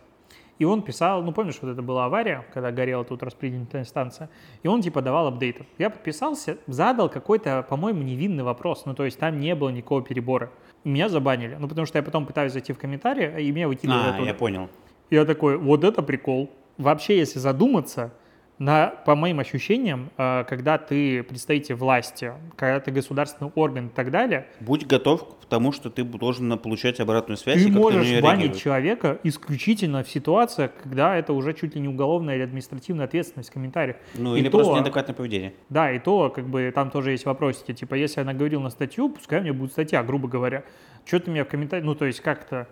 И 0.58 0.64
он 0.64 0.82
писал, 0.82 1.22
ну 1.22 1.32
помнишь, 1.32 1.56
вот 1.62 1.70
это 1.70 1.80
была 1.80 2.04
авария, 2.04 2.44
когда 2.52 2.70
горела 2.70 3.02
тут 3.02 3.22
распределительная 3.22 3.84
станция, 3.84 4.28
и 4.62 4.68
он 4.68 4.82
типа 4.82 5.00
давал 5.00 5.26
апдейты. 5.28 5.66
Я 5.78 5.88
подписался, 5.88 6.58
задал 6.66 7.08
какой-то, 7.08 7.64
по-моему, 7.66 8.02
невинный 8.02 8.44
вопрос, 8.44 8.84
ну 8.84 8.94
то 8.94 9.04
есть 9.06 9.18
там 9.18 9.40
не 9.40 9.54
было 9.54 9.70
никакого 9.70 10.02
перебора. 10.02 10.50
И 10.84 10.88
меня 10.90 11.08
забанили, 11.08 11.56
ну 11.58 11.66
потому 11.66 11.86
что 11.86 11.96
я 11.98 12.02
потом 12.02 12.26
пытаюсь 12.26 12.52
зайти 12.52 12.74
в 12.74 12.78
комментарии, 12.78 13.42
и 13.42 13.50
меня 13.52 13.68
выкидывают 13.68 14.06
А, 14.06 14.10
оттуда. 14.10 14.26
я 14.28 14.34
понял. 14.34 14.68
Я 15.08 15.24
такой, 15.24 15.56
вот 15.56 15.82
это 15.82 16.02
прикол. 16.02 16.50
Вообще, 16.76 17.16
если 17.16 17.38
задуматься, 17.38 18.12
на, 18.60 18.88
по 19.06 19.14
моим 19.14 19.40
ощущениям, 19.40 20.10
э, 20.18 20.44
когда 20.46 20.76
ты 20.76 21.22
представитель 21.22 21.76
власти, 21.76 22.34
когда 22.56 22.78
ты 22.78 22.90
государственный 22.90 23.50
орган 23.54 23.86
и 23.86 23.88
так 23.88 24.10
далее, 24.10 24.46
Будь 24.60 24.86
готов 24.86 25.38
к 25.40 25.46
тому, 25.46 25.72
что 25.72 25.88
ты 25.88 26.04
должен 26.04 26.56
получать 26.58 27.00
обратную 27.00 27.38
связь 27.38 27.62
и 27.62 27.64
ты 27.64 27.72
на 27.72 27.78
можешь 27.78 28.06
неё 28.06 28.22
банить 28.22 28.60
человека 28.60 29.18
исключительно 29.24 30.04
в 30.04 30.10
ситуациях, 30.10 30.72
когда 30.82 31.16
это 31.16 31.32
уже 31.32 31.54
чуть 31.54 31.74
ли 31.74 31.80
не 31.80 31.88
уголовная 31.88 32.36
или 32.36 32.42
административная 32.42 33.06
ответственность 33.06 33.48
в 33.48 33.52
комментариях. 33.54 33.96
Ну, 34.14 34.36
И 34.36 34.40
или 34.40 34.50
то- 34.50 34.58
просто 34.58 34.74
неадекватное 34.74 35.14
поведение. 35.14 35.54
Да, 35.70 35.90
и 35.90 35.98
то, 35.98 36.28
как 36.28 36.46
бы, 36.46 36.70
там 36.74 36.90
тоже 36.90 37.12
есть 37.12 37.24
вопросики. 37.24 37.72
Типа, 37.72 37.94
если 37.94 38.20
я 38.20 38.26
наговорил 38.26 38.60
на 38.60 38.68
статью, 38.68 39.08
пускай 39.08 39.40
у 39.40 39.42
меня 39.42 39.54
будет 39.54 39.72
статья, 39.72 40.02
грубо 40.02 40.28
говоря. 40.28 40.64
Что 41.06 41.18
ты 41.18 41.30
меня 41.30 41.46
в 41.46 41.48
комментариях... 41.48 41.86
Ну, 41.86 41.94
то 41.94 42.04
есть 42.04 42.20
как-то... 42.20 42.68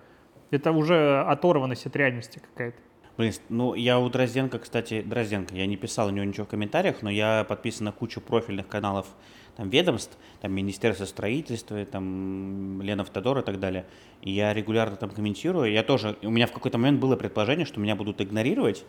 Это 0.51 0.73
уже 0.73 1.23
оторванность 1.23 1.87
от 1.87 1.97
реальности 1.97 2.41
какая-то. 2.41 2.77
Блин, 3.19 3.33
ну 3.49 3.75
я 3.75 3.99
у 3.99 4.09
Дрозденко, 4.09 4.61
кстати, 4.61 5.03
Дрозденко, 5.03 5.55
я 5.57 5.67
не 5.67 5.77
писал 5.77 6.07
у 6.07 6.11
него 6.11 6.25
ничего 6.25 6.47
в 6.47 6.49
комментариях, 6.49 7.03
но 7.03 7.11
я 7.11 7.45
подписан 7.49 7.87
на 7.87 7.93
кучу 7.93 8.21
профильных 8.21 8.69
каналов 8.69 9.09
там 9.57 9.69
ведомств, 9.71 10.17
там 10.41 10.53
Министерство 10.53 11.05
строительства, 11.05 11.85
там 11.85 12.81
Лена 12.81 13.03
Автодор 13.03 13.39
и 13.41 13.43
так 13.43 13.59
далее. 13.59 13.87
И 14.23 14.31
я 14.31 14.55
регулярно 14.55 14.95
там 14.95 15.11
комментирую. 15.11 15.73
Я 15.73 15.83
тоже, 15.83 16.17
у 16.23 16.31
меня 16.31 16.47
в 16.47 16.53
какой-то 16.53 16.79
момент 16.79 17.01
было 17.01 17.17
предположение, 17.17 17.67
что 17.67 17.81
меня 17.81 17.97
будут 17.97 18.21
игнорировать. 18.21 18.85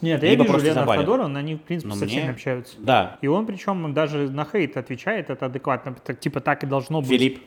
Нет, 0.00 0.22
я 0.22 0.36
вижу 0.36 0.58
Лена. 0.58 0.86
Федоровна, 0.86 1.40
они, 1.40 1.56
в 1.56 1.62
принципе, 1.62 1.88
Но 1.88 1.96
со 1.96 2.06
всеми 2.06 2.22
мне- 2.22 2.30
общаются. 2.30 2.76
Да, 2.78 3.18
И 3.20 3.26
он, 3.26 3.46
причем, 3.46 3.92
даже 3.94 4.30
на 4.30 4.44
хейт 4.44 4.76
отвечает, 4.76 5.28
это 5.28 5.46
адекватно. 5.46 5.96
Так, 6.04 6.20
типа, 6.20 6.40
так 6.40 6.62
и 6.62 6.66
должно 6.66 7.00
быть. 7.00 7.10
Филипп. 7.10 7.42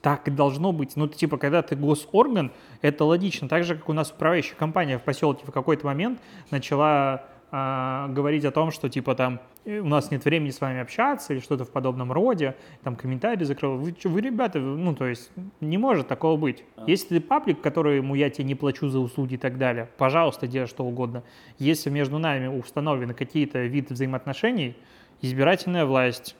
Так 0.00 0.28
и 0.28 0.30
должно 0.30 0.72
быть. 0.72 0.96
Ну, 0.96 1.08
типа, 1.08 1.38
когда 1.38 1.62
ты 1.62 1.76
госорган, 1.76 2.52
это 2.82 3.04
логично. 3.04 3.48
Так 3.48 3.64
же, 3.64 3.76
как 3.76 3.88
у 3.88 3.92
нас 3.92 4.10
управляющая 4.10 4.54
компания 4.54 4.98
в 4.98 5.02
поселке 5.02 5.44
в 5.46 5.50
какой-то 5.50 5.86
момент 5.86 6.20
начала 6.50 7.24
а, 7.54 8.08
говорить 8.08 8.46
о 8.46 8.50
том, 8.50 8.70
что, 8.70 8.88
типа, 8.88 9.14
там, 9.14 9.38
«Э, 9.66 9.80
у 9.80 9.86
нас 9.86 10.10
нет 10.10 10.24
времени 10.24 10.48
с 10.48 10.60
вами 10.62 10.80
общаться 10.80 11.34
или 11.34 11.40
что-то 11.40 11.66
в 11.66 11.70
подобном 11.70 12.10
роде, 12.10 12.56
там, 12.82 12.96
комментарии 12.96 13.44
закрыл. 13.44 13.76
Вы, 13.76 13.94
вы, 14.04 14.20
ребята, 14.22 14.58
ну, 14.58 14.94
то 14.94 15.06
есть, 15.06 15.30
не 15.60 15.76
может 15.76 16.08
такого 16.08 16.38
быть. 16.38 16.64
Если 16.86 17.18
ты 17.18 17.20
паблик, 17.20 17.60
которому 17.60 18.14
я 18.14 18.30
тебе 18.30 18.44
не 18.44 18.54
плачу 18.54 18.88
за 18.88 19.00
услуги 19.00 19.34
и 19.34 19.36
так 19.36 19.58
далее, 19.58 19.90
пожалуйста, 19.98 20.46
делай 20.46 20.66
что 20.66 20.82
угодно. 20.82 21.24
Если 21.58 21.90
между 21.90 22.18
нами 22.18 22.46
установлены 22.46 23.12
какие-то 23.12 23.58
виды 23.58 23.92
взаимоотношений, 23.92 24.74
избирательная 25.20 25.84
власть, 25.84 26.34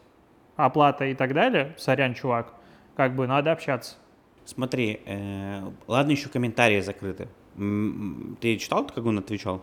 оплата 0.56 1.04
и 1.04 1.14
так 1.14 1.34
далее, 1.34 1.75
сорян, 1.76 2.14
чувак, 2.14 2.54
как 2.96 3.14
бы 3.16 3.26
надо 3.26 3.52
общаться. 3.52 3.96
Смотри, 4.44 5.00
э, 5.06 5.62
ладно, 5.87 6.11
еще 6.11 6.28
комментарии 6.28 6.80
закрыты. 6.80 7.28
Ты 8.40 8.56
читал, 8.56 8.87
как 8.87 9.04
он 9.04 9.18
отвечал? 9.18 9.62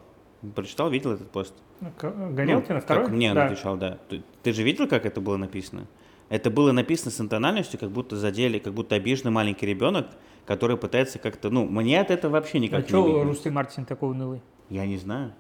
Прочитал, 0.56 0.90
видел 0.90 1.12
этот 1.12 1.30
пост? 1.32 1.54
К- 1.98 2.12
Горелкина, 2.32 2.76
Ну, 2.76 2.82
второй? 2.82 3.06
Как 3.06 3.14
мне 3.14 3.32
он 3.32 3.38
отвечал, 3.38 3.76
да. 3.78 3.98
Ты, 4.10 4.24
ты 4.42 4.54
же 4.54 4.64
видел, 4.64 4.88
как 4.88 5.06
это 5.06 5.20
было 5.20 5.36
написано? 5.38 5.88
Это 6.30 6.50
было 6.50 6.72
написано 6.72 7.12
с 7.12 7.20
интональностью, 7.20 7.80
как 7.80 7.90
будто 7.90 8.16
задели, 8.16 8.60
как 8.60 8.74
будто 8.74 8.96
обиженный 8.96 9.32
маленький 9.32 9.66
ребенок, 9.66 10.08
который 10.46 10.78
пытается 10.78 11.20
как-то, 11.20 11.50
ну, 11.50 11.66
мне 11.66 12.00
от 12.00 12.12
этого 12.12 12.34
вообще 12.34 12.60
А 12.60 12.62
никак 12.62 12.84
не 12.84 12.88
что 12.90 13.04
обидно. 13.04 13.24
Рустем 13.24 13.54
Мартин 13.56 13.86
такой 13.86 14.12
унылый? 14.12 14.42
Я 14.70 14.86
не 14.86 14.98
знаю. 14.98 15.34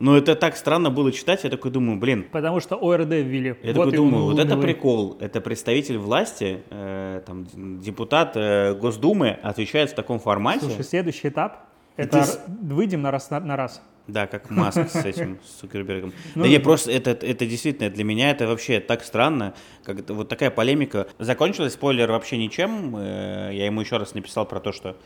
Но 0.00 0.16
это 0.16 0.34
так 0.34 0.56
странно 0.56 0.90
было 0.90 1.12
читать, 1.12 1.44
я 1.44 1.50
такой 1.50 1.70
думаю, 1.70 1.98
блин, 2.00 2.26
Потому 2.32 2.58
что 2.60 2.76
ОРД 2.76 3.10
ввели. 3.10 3.54
я 3.62 3.72
Вот 3.74 3.84
такой 3.84 3.92
думаю, 3.92 4.24
вот 4.24 4.38
это 4.38 4.56
прикол. 4.56 5.18
Это 5.20 5.40
представитель 5.42 5.98
власти, 5.98 6.62
э, 6.70 7.20
там, 7.26 7.46
депутат 7.80 8.32
э, 8.34 8.74
Госдумы 8.74 9.38
отвечает 9.42 9.90
в 9.90 9.94
таком 9.94 10.18
формате. 10.18 10.64
Слушай, 10.64 10.84
следующий 10.84 11.28
этап. 11.28 11.66
И 11.98 12.02
Это 12.02 12.24
ты 12.24 12.74
выйдем 12.74 13.02
на 13.02 13.10
раз 13.10 13.30
на, 13.30 13.40
на 13.40 13.56
раз. 13.56 13.82
Да, 14.06 14.26
как 14.26 14.50
Маск 14.50 14.88
с 14.88 15.04
этим, 15.04 15.38
с 15.44 15.60
Цукербергом. 15.60 16.12
Ну, 16.34 16.42
да 16.44 16.48
не, 16.48 16.58
просто 16.58 16.90
это, 16.90 17.10
это 17.10 17.46
действительно, 17.46 17.90
для 17.90 18.02
меня 18.02 18.30
это 18.30 18.46
вообще 18.46 18.80
так 18.80 19.04
странно, 19.04 19.54
как 19.84 20.08
вот 20.08 20.28
такая 20.28 20.50
полемика. 20.50 21.08
Закончилась, 21.18 21.74
спойлер, 21.74 22.10
вообще 22.10 22.38
ничем. 22.38 22.96
Э, 22.96 23.50
Я 23.52 23.66
ему 23.66 23.82
еще 23.82 23.98
раз 23.98 24.14
написал 24.14 24.46
про 24.46 24.60
то, 24.60 24.72
что 24.72 24.96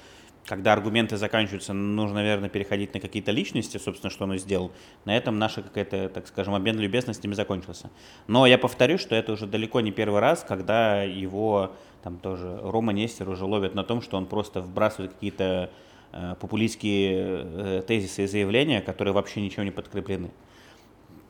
когда 0.47 0.73
аргументы 0.73 1.17
заканчиваются, 1.17 1.73
нужно, 1.73 2.17
наверное, 2.17 2.49
переходить 2.49 2.93
на 2.95 3.01
какие-то 3.01 3.31
личности, 3.31 3.79
собственно, 3.79 4.11
что 4.11 4.25
он 4.25 4.35
и 4.35 4.39
сделал. 4.39 4.73
На 5.05 5.17
этом 5.17 5.39
наша 5.39 5.63
какая-то, 5.63 6.09
так 6.09 6.27
скажем, 6.27 6.55
обмен 6.55 6.79
любезностями 6.79 7.35
закончился. 7.35 7.91
Но 8.27 8.47
я 8.47 8.59
повторю, 8.59 8.99
что 8.99 9.15
это 9.15 9.33
уже 9.33 9.47
далеко 9.47 9.81
не 9.81 9.91
первый 9.91 10.21
раз, 10.21 10.45
когда 10.47 11.03
его, 11.03 11.73
там 12.03 12.19
тоже, 12.19 12.61
Рома 12.63 12.93
Нестер 12.93 13.29
уже 13.29 13.45
ловят 13.45 13.75
на 13.75 13.85
том, 13.85 14.03
что 14.03 14.17
он 14.17 14.27
просто 14.27 14.61
вбрасывает 14.61 15.15
какие-то 15.15 15.71
э, 16.13 16.35
популистские 16.39 17.43
э, 17.45 17.83
тезисы 17.87 18.25
и 18.25 18.27
заявления, 18.27 18.83
которые 18.83 19.15
вообще 19.15 19.41
ничем 19.41 19.65
не 19.65 19.71
подкреплены. 19.71 20.31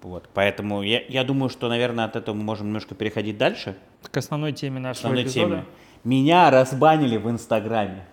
Вот. 0.03 0.29
Поэтому 0.35 0.83
я, 0.83 1.03
я 1.09 1.25
думаю, 1.25 1.49
что, 1.49 1.69
наверное, 1.69 2.05
от 2.05 2.17
этого 2.17 2.35
мы 2.35 2.43
можем 2.43 2.67
немножко 2.67 2.95
переходить 2.95 3.39
дальше, 3.39 3.77
К 4.11 4.17
основной 4.19 4.53
теме 4.53 4.81
нашего 4.81 5.09
основной 5.09 5.23
эпизода. 5.23 5.49
теме. 5.49 5.65
Меня 6.05 6.51
разбанили 6.51 7.17
в 7.17 7.31
Инстаграме. 7.31 8.07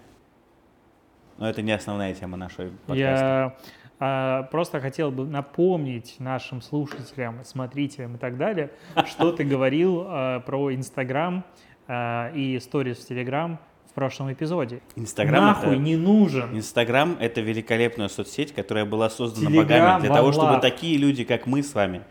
Но 1.37 1.49
это 1.49 1.61
не 1.61 1.71
основная 1.71 2.13
тема 2.13 2.37
нашего 2.37 2.69
подкаста. 2.87 2.95
Я 2.97 3.55
а, 4.03 4.43
просто 4.43 4.79
хотел 4.79 5.11
бы 5.11 5.27
напомнить 5.27 6.15
нашим 6.17 6.61
слушателям, 6.63 7.43
смотрителям 7.43 8.15
и 8.15 8.17
так 8.17 8.35
далее, 8.35 8.71
что 9.05 9.31
ты 9.31 9.43
говорил 9.43 10.03
а, 10.07 10.39
про 10.39 10.73
Инстаграм 10.73 11.45
а, 11.87 12.31
и 12.33 12.59
сторис 12.59 12.97
в 12.97 13.07
Телеграм 13.07 13.59
в 13.91 13.93
прошлом 13.93 14.33
эпизоде. 14.33 14.81
Инстаграм 14.95 15.45
Нахуй 15.45 15.73
это... 15.73 15.81
не 15.81 15.97
нужен. 15.97 16.57
Инстаграм— 16.57 17.15
это 17.19 17.41
великолепная 17.41 18.07
соцсеть, 18.07 18.53
которая 18.53 18.85
была 18.85 19.09
создана 19.09 19.51
Телеграм 19.51 19.67
богами 19.67 20.01
для 20.01 20.15
того, 20.15 20.31
чтобы 20.31 20.49
влаг. 20.49 20.61
такие 20.61 20.97
люди, 20.97 21.23
как 21.23 21.45
мы 21.45 21.61
с 21.61 21.75
вами, 21.75 22.01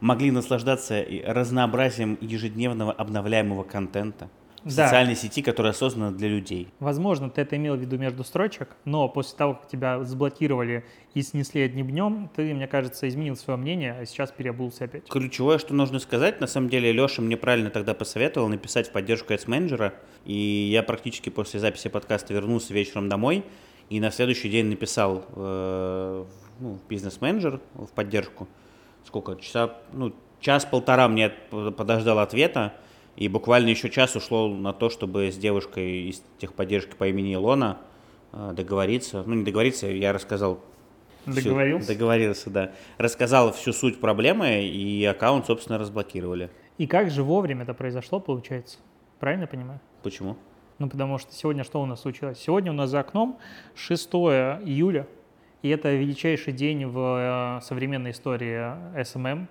могли 0.00 0.30
наслаждаться 0.30 1.02
разнообразием 1.24 2.18
ежедневного 2.20 2.92
обновляемого 2.92 3.62
контента 3.62 4.28
в 4.64 4.74
Да. 4.74 4.84
социальной 4.84 5.16
сети, 5.16 5.42
которая 5.42 5.72
создана 5.72 6.10
для 6.10 6.28
людей. 6.28 6.68
Возможно, 6.80 7.30
ты 7.30 7.42
это 7.42 7.56
имел 7.56 7.76
в 7.76 7.80
виду 7.80 7.98
между 7.98 8.24
строчек, 8.24 8.76
но 8.84 9.08
после 9.08 9.36
того, 9.36 9.54
как 9.54 9.68
тебя 9.68 10.04
заблокировали 10.04 10.84
и 11.14 11.22
снесли 11.22 11.62
одним 11.62 11.88
днем, 11.88 12.30
ты, 12.34 12.54
мне 12.54 12.66
кажется, 12.66 13.08
изменил 13.08 13.36
свое 13.36 13.58
мнение, 13.58 13.96
а 14.00 14.06
сейчас 14.06 14.30
переобулся 14.30 14.84
опять. 14.84 15.08
Ключевое, 15.08 15.58
что 15.58 15.74
нужно 15.74 15.98
сказать, 15.98 16.40
на 16.40 16.46
самом 16.46 16.68
деле, 16.68 16.92
Леша 16.92 17.22
мне 17.22 17.36
правильно 17.36 17.70
тогда 17.70 17.94
посоветовал 17.94 18.48
написать 18.48 18.88
в 18.88 18.92
поддержку 18.92 19.32
Ads 19.32 19.48
менеджера 19.48 19.94
и 20.24 20.68
я 20.72 20.82
практически 20.82 21.30
после 21.30 21.58
записи 21.58 21.88
подкаста 21.88 22.34
вернулся 22.34 22.74
вечером 22.74 23.08
домой, 23.08 23.44
и 23.88 24.00
на 24.00 24.10
следующий 24.10 24.50
день 24.50 24.66
написал 24.66 25.24
э, 25.34 26.24
ну, 26.60 26.74
в 26.74 26.86
бизнес-менеджер 26.88 27.60
в 27.74 27.86
поддержку. 27.88 28.46
Сколько? 29.06 29.36
Часа, 29.36 29.78
ну, 29.92 30.12
час-полтора 30.40 31.08
мне 31.08 31.30
подождал 31.30 32.18
ответа, 32.18 32.74
и 33.18 33.26
буквально 33.26 33.68
еще 33.70 33.90
час 33.90 34.14
ушло 34.14 34.48
на 34.48 34.72
то, 34.72 34.90
чтобы 34.90 35.32
с 35.32 35.36
девушкой 35.36 36.08
из 36.08 36.22
техподдержки 36.38 36.94
по 36.94 37.08
имени 37.08 37.34
Илона 37.34 37.78
э, 38.32 38.52
договориться. 38.54 39.24
Ну, 39.26 39.34
не 39.34 39.44
договориться, 39.44 39.88
я 39.88 40.12
рассказал 40.12 40.60
всю- 41.26 41.34
Договорился? 41.42 41.88
договорился, 41.88 42.48
да. 42.50 42.72
Рассказал 42.96 43.52
всю 43.52 43.72
суть 43.72 44.00
проблемы, 44.00 44.62
и 44.62 45.04
аккаунт, 45.04 45.46
собственно, 45.46 45.78
разблокировали. 45.78 46.48
И 46.78 46.86
как 46.86 47.10
же 47.10 47.24
вовремя 47.24 47.64
это 47.64 47.74
произошло, 47.74 48.20
получается? 48.20 48.78
Правильно 49.18 49.48
понимаю? 49.48 49.80
Почему? 50.04 50.36
Ну, 50.78 50.88
потому 50.88 51.18
что 51.18 51.32
сегодня 51.34 51.64
что 51.64 51.82
у 51.82 51.86
нас 51.86 52.00
случилось? 52.02 52.38
Сегодня 52.38 52.70
у 52.70 52.74
нас 52.74 52.88
за 52.88 53.00
окном 53.00 53.36
6 53.74 54.08
июля, 54.64 55.08
и 55.62 55.70
это 55.70 55.92
величайший 55.92 56.52
день 56.52 56.86
в 56.86 57.58
э, 57.58 57.64
современной 57.66 58.12
истории 58.12 59.02
SMM. 59.02 59.48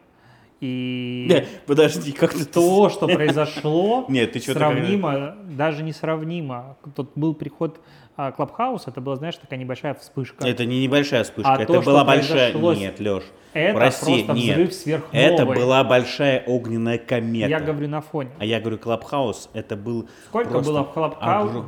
И 0.59 1.45
подожди, 1.67 2.11
как 2.11 2.33
ты 2.33 2.45
то, 2.45 2.89
что 2.89 3.07
произошло, 3.07 4.05
Нет, 4.09 4.31
ты 4.33 4.39
сравнимо, 4.39 5.35
даже 5.49 5.83
не 5.83 5.93
сравнимо. 5.93 6.77
Тут 6.95 7.11
был 7.15 7.35
приход 7.35 7.79
а, 8.15 8.31
Clubhouse, 8.31 8.87
это 8.87 8.99
была, 8.99 9.15
знаешь, 9.17 9.35
такая 9.35 9.59
небольшая 9.59 9.93
вспышка. 9.93 10.47
Это 10.47 10.65
не 10.65 10.81
небольшая 10.81 11.23
вспышка, 11.23 11.53
А 11.53 11.61
это 11.61 11.73
то, 11.73 11.81
была 11.83 12.03
большая... 12.03 12.51
Нет, 12.53 12.99
Леш, 12.99 13.23
Это 13.53 13.77
прости, 13.77 14.23
просто 14.23 14.33
нет. 14.33 14.55
взрыв 14.57 14.73
сверхновой. 14.73 15.27
это 15.27 15.45
была 15.45 15.83
большая 15.83 16.43
огненная 16.47 16.97
комета. 16.97 17.49
Я 17.49 17.59
говорю 17.59 17.87
на 17.87 18.01
фоне. 18.01 18.31
А 18.39 18.45
я 18.45 18.59
говорю, 18.59 18.79
Clubhouse, 18.79 19.51
это 19.53 19.75
был... 19.75 20.09
Сколько 20.25 20.49
просто 20.49 20.71
было 20.71 20.83
в 20.83 20.93
Clubhouse 20.93 21.51
е? 21.51 21.63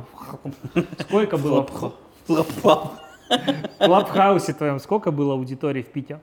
Сколько 0.98 1.38
было 1.38 1.62
в 1.62 1.94
Клабхаус. 2.26 2.90
Клабхаусе 3.78 4.52
твоем? 4.52 4.80
Сколько 4.80 5.12
было 5.12 5.34
аудитории 5.34 5.82
в 5.82 5.88
Питере? 5.92 6.20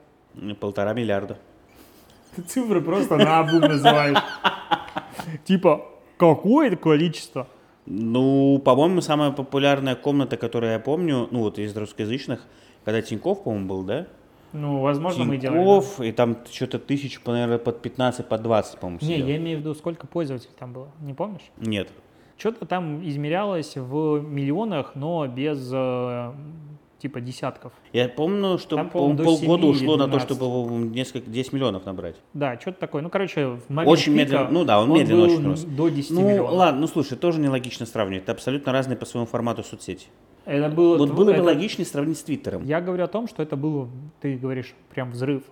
Полтора 0.59 0.93
миллиарда. 0.93 1.37
Ты 2.37 2.43
цифры 2.43 2.81
просто 2.81 3.17
на 3.17 3.39
обум 3.39 3.61
называешь. 3.61 4.19
Типа, 5.43 5.87
какое 6.17 6.75
количество? 6.75 7.47
Ну, 7.87 8.61
по-моему, 8.63 9.01
самая 9.01 9.31
популярная 9.31 9.95
комната, 9.95 10.37
которую 10.37 10.71
я 10.73 10.79
помню, 10.79 11.27
ну 11.31 11.39
вот 11.39 11.57
из 11.57 11.75
русскоязычных, 11.75 12.45
когда 12.85 13.01
Тиньков, 13.01 13.43
по-моему, 13.43 13.67
был, 13.67 13.83
да? 13.83 14.05
Ну, 14.53 14.81
возможно, 14.81 15.23
мы 15.23 15.37
делали. 15.37 15.57
Тиньков, 15.57 15.99
и 15.99 16.11
там 16.11 16.37
что-то 16.51 16.77
тысяч, 16.77 17.19
наверное, 17.25 17.57
под 17.57 17.81
15, 17.81 18.27
под 18.27 18.43
20, 18.43 18.79
по-моему, 18.79 18.99
Не, 19.01 19.07
сидел. 19.15 19.27
я 19.27 19.37
имею 19.37 19.57
в 19.57 19.61
виду, 19.61 19.73
сколько 19.73 20.05
пользователей 20.05 20.53
там 20.59 20.73
было, 20.73 20.89
не 20.99 21.15
помнишь? 21.15 21.49
Нет. 21.57 21.89
Что-то 22.37 22.67
там 22.67 23.03
измерялось 23.07 23.75
в 23.75 24.19
миллионах, 24.21 24.91
но 24.93 25.25
без 25.25 25.71
э, 25.73 26.31
типа 26.99 27.21
десятков. 27.21 27.73
Я 27.93 28.09
помню, 28.09 28.57
что 28.57 28.75
Там, 28.75 28.87
до 28.87 28.91
полгода 28.91 29.37
7 29.37 29.51
или 29.57 29.65
ушло 29.65 29.97
на 29.97 30.05
то, 30.05 30.11
12. 30.17 30.29
чтобы 30.35 30.77
несколько, 30.87 31.29
10 31.29 31.53
миллионов 31.53 31.85
набрать. 31.85 32.15
Да, 32.33 32.59
что-то 32.59 32.79
такое. 32.79 33.01
Ну, 33.01 33.09
короче, 33.09 33.47
в 33.47 33.69
момент 33.69 33.91
Очень 33.91 34.13
пика 34.13 34.23
медленно, 34.25 34.49
ну 34.51 34.65
да, 34.65 34.81
он, 34.81 34.91
медленно 34.93 35.25
был 35.27 35.33
очень 35.33 35.45
рос. 35.47 35.63
до 35.63 35.89
10 35.89 36.11
Ну, 36.11 36.21
миллионов. 36.27 36.51
ладно, 36.53 36.81
ну 36.81 36.87
слушай, 36.87 37.17
тоже 37.17 37.39
нелогично 37.39 37.85
сравнивать. 37.85 38.23
Это 38.23 38.31
абсолютно 38.33 38.71
разные 38.71 38.97
по 38.97 39.05
своему 39.05 39.27
формату 39.27 39.63
соцсети. 39.63 40.07
Это 40.45 40.69
было, 40.69 40.97
Вот 40.97 41.11
было 41.11 41.25
бы 41.25 41.31
это- 41.33 41.43
логичнее 41.43 41.85
сравнить 41.85 42.17
с 42.17 42.23
Твиттером. 42.23 42.63
Я 42.65 42.79
говорю 42.81 43.03
о 43.03 43.07
том, 43.07 43.27
что 43.27 43.43
это 43.43 43.55
был, 43.57 43.89
ты 44.21 44.37
говоришь, 44.37 44.73
прям 44.93 45.11
взрыв. 45.11 45.43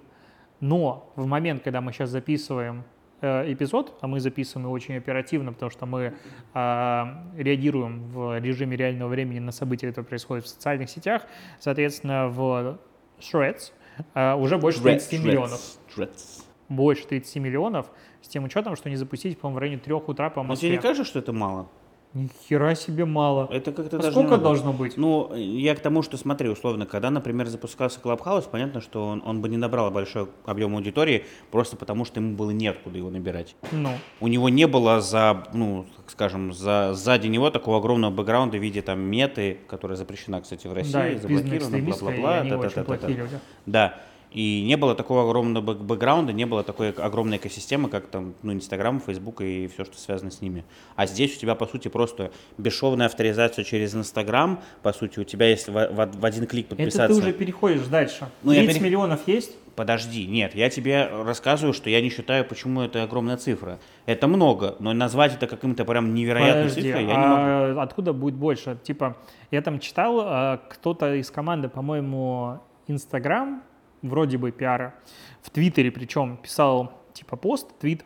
Но 0.62 1.12
в 1.16 1.26
момент, 1.26 1.64
когда 1.64 1.82
мы 1.82 1.92
сейчас 1.92 2.10
записываем 2.10 2.84
эпизод, 3.26 3.98
а 4.02 4.08
мы 4.08 4.20
записываем 4.20 4.66
его 4.66 4.74
очень 4.74 4.96
оперативно, 4.98 5.54
потому 5.54 5.70
что 5.70 5.86
мы 5.86 6.14
а, 6.54 7.24
реагируем 7.38 8.04
в 8.10 8.40
режиме 8.40 8.78
реального 8.78 9.10
времени 9.10 9.40
на 9.40 9.52
события, 9.52 9.88
которые 9.88 10.08
происходят 10.08 10.46
в 10.46 10.48
социальных 10.48 10.90
сетях, 10.90 11.24
соответственно, 11.60 12.28
в 12.28 12.80
Threads 13.20 13.72
а, 14.14 14.36
уже 14.36 14.58
больше 14.58 14.82
30 14.82 15.24
миллионов. 15.24 15.60
Threads. 15.96 16.44
Больше 16.70 17.06
30 17.08 17.36
миллионов, 17.38 17.92
с 18.22 18.28
тем 18.28 18.44
учетом, 18.44 18.76
что 18.76 18.90
не 18.90 18.96
запустить, 18.96 19.40
по-моему, 19.40 19.58
в 19.58 19.62
районе 19.62 19.80
3 19.80 19.94
утра 19.94 20.30
по 20.30 20.42
Но 20.42 20.50
Москве. 20.50 20.70
тебе 20.70 20.78
не 20.78 20.82
кажется, 20.82 21.06
что 21.06 21.20
это 21.20 21.32
мало? 21.32 21.68
Ни 22.16 22.30
хера 22.48 22.76
себе 22.76 23.04
мало. 23.04 23.50
Это 23.52 23.74
как-то 23.74 23.98
А 23.98 24.00
даже 24.00 24.12
сколько 24.14 24.38
должно 24.38 24.72
быть? 24.72 24.96
Ну, 24.96 25.36
я 25.36 25.76
к 25.76 25.82
тому, 25.82 26.02
что 26.02 26.16
смотри, 26.16 26.48
условно, 26.48 26.86
когда, 26.86 27.10
например, 27.10 27.48
запускался 27.48 28.00
Clubhouse, 28.02 28.46
понятно, 28.50 28.80
что 28.80 29.06
он, 29.06 29.22
он 29.26 29.42
бы 29.42 29.50
не 29.50 29.58
набрал 29.58 29.92
большой 29.92 30.30
объем 30.46 30.76
аудитории, 30.76 31.26
просто 31.52 31.76
потому 31.76 32.06
что 32.06 32.22
ему 32.22 32.38
было 32.38 32.52
неоткуда 32.52 32.98
его 32.98 33.10
набирать. 33.10 33.58
Ну, 33.74 33.90
У 34.22 34.30
него 34.30 34.48
не 34.48 34.66
было 34.66 35.02
за, 35.02 35.44
ну, 35.54 35.86
так 35.98 36.10
скажем, 36.10 36.54
за, 36.54 36.94
сзади 36.94 37.28
него 37.28 37.50
такого 37.50 37.80
огромного 37.80 38.14
бэкграунда 38.14 38.58
в 38.58 38.62
виде 38.62 38.82
там 38.82 39.02
меты, 39.02 39.58
которая 39.68 39.98
запрещена, 39.98 40.40
кстати, 40.40 40.68
в 40.68 40.74
России, 40.74 40.94
да, 40.94 41.18
заблокирована, 41.18 41.78
бла-бла-бла, 41.80 42.44
та-та-та-та-та. 42.44 42.84
плохие 42.84 43.18
люди. 43.18 43.40
Да. 43.66 44.00
И 44.36 44.64
не 44.68 44.76
было 44.76 44.96
такого 44.96 45.24
огромного 45.24 45.64
бэк- 45.64 45.84
бэкграунда, 45.84 46.34
не 46.34 46.46
было 46.46 46.62
такой 46.62 46.92
огромной 46.92 47.38
экосистемы, 47.38 47.88
как 47.88 48.08
там, 48.08 48.34
ну, 48.44 48.52
Инстаграм, 48.52 49.00
Фейсбук 49.00 49.40
и 49.40 49.68
все, 49.68 49.86
что 49.86 49.98
связано 49.98 50.30
с 50.30 50.42
ними. 50.42 50.66
А 50.98 51.06
здесь 51.06 51.38
у 51.38 51.40
тебя, 51.40 51.56
по 51.56 51.66
сути, 51.66 51.88
просто 51.88 52.32
бесшовная 52.58 53.06
авторизация 53.06 53.64
через 53.64 53.96
Инстаграм. 53.96 54.60
По 54.84 54.92
сути, 54.92 55.20
у 55.20 55.24
тебя 55.24 55.48
есть 55.48 55.70
в, 55.70 55.72
в- 55.72 56.20
в 56.20 56.26
один 56.26 56.48
клик 56.48 56.68
подписаться. 56.68 57.04
Это 57.06 57.14
ты 57.14 57.20
уже 57.22 57.32
переходишь 57.32 57.86
дальше. 57.88 58.28
Ну, 58.44 58.52
я 58.52 58.60
30 58.64 58.74
пере- 58.80 58.86
миллионов 58.90 59.22
есть? 59.26 59.56
Подожди, 59.78 60.26
нет, 60.28 60.54
я 60.54 60.70
тебе 60.70 61.08
рассказываю, 61.24 61.74
что 61.74 61.90
я 61.90 62.02
не 62.02 62.10
считаю, 62.10 62.44
почему 62.46 62.82
это 62.82 63.04
огромная 63.04 63.38
цифра. 63.38 63.80
Это 64.06 64.28
много, 64.28 64.76
но 64.80 64.92
назвать 64.94 65.36
это 65.36 65.48
каким-то 65.48 65.86
прям 65.86 66.14
невероятной 66.14 66.64
Подожди, 66.64 66.82
цифрой 66.82 67.06
я 67.06 67.12
не 67.14 67.28
могу. 67.28 67.80
а 67.80 67.84
откуда 67.84 68.12
будет 68.12 68.36
больше? 68.36 68.78
Типа, 68.84 69.16
я 69.52 69.62
там 69.62 69.80
читал, 69.80 70.20
а, 70.22 70.58
кто-то 70.70 71.16
из 71.16 71.32
команды, 71.32 71.68
по-моему, 71.70 72.60
Инстаграм, 72.88 73.64
вроде 74.02 74.38
бы 74.38 74.52
пиара, 74.52 74.96
в 75.42 75.50
Твиттере 75.50 75.92
причем 75.92 76.38
писал 76.38 76.94
типа 77.14 77.36
пост, 77.36 77.78
твит 77.80 78.04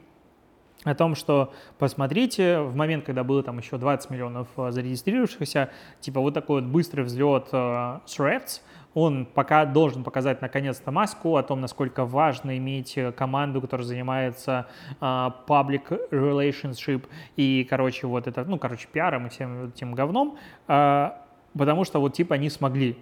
о 0.85 0.95
том, 0.95 1.15
что 1.15 1.53
посмотрите, 1.77 2.61
в 2.61 2.75
момент, 2.75 3.05
когда 3.05 3.23
было 3.23 3.43
там 3.43 3.57
еще 3.57 3.77
20 3.77 4.09
миллионов 4.11 4.47
а, 4.55 4.71
зарегистрировавшихся, 4.71 5.71
типа 5.99 6.21
вот 6.21 6.33
такой 6.33 6.61
вот 6.61 6.69
быстрый 6.69 7.01
взлет 7.01 7.49
а, 7.51 8.01
Threads, 8.05 8.61
он 8.93 9.25
пока 9.25 9.65
должен 9.65 10.03
показать 10.03 10.41
наконец-то 10.41 10.91
маску 10.91 11.35
о 11.35 11.43
том, 11.43 11.61
насколько 11.61 12.05
важно 12.05 12.57
иметь 12.57 12.97
э, 12.97 13.11
команду, 13.11 13.61
которая 13.61 13.85
занимается 13.85 14.67
а, 14.99 15.43
public 15.47 16.09
relationship 16.11 17.05
и, 17.35 17.67
короче, 17.69 18.07
вот 18.07 18.27
это, 18.27 18.45
ну, 18.45 18.57
короче, 18.57 18.87
пиаром 18.91 19.27
и 19.27 19.29
всем 19.29 19.67
этим 19.67 19.93
говном, 19.93 20.37
а, 20.67 21.23
потому 21.57 21.83
что 21.83 21.99
вот 21.99 22.13
типа 22.13 22.35
они 22.35 22.49
смогли. 22.49 22.97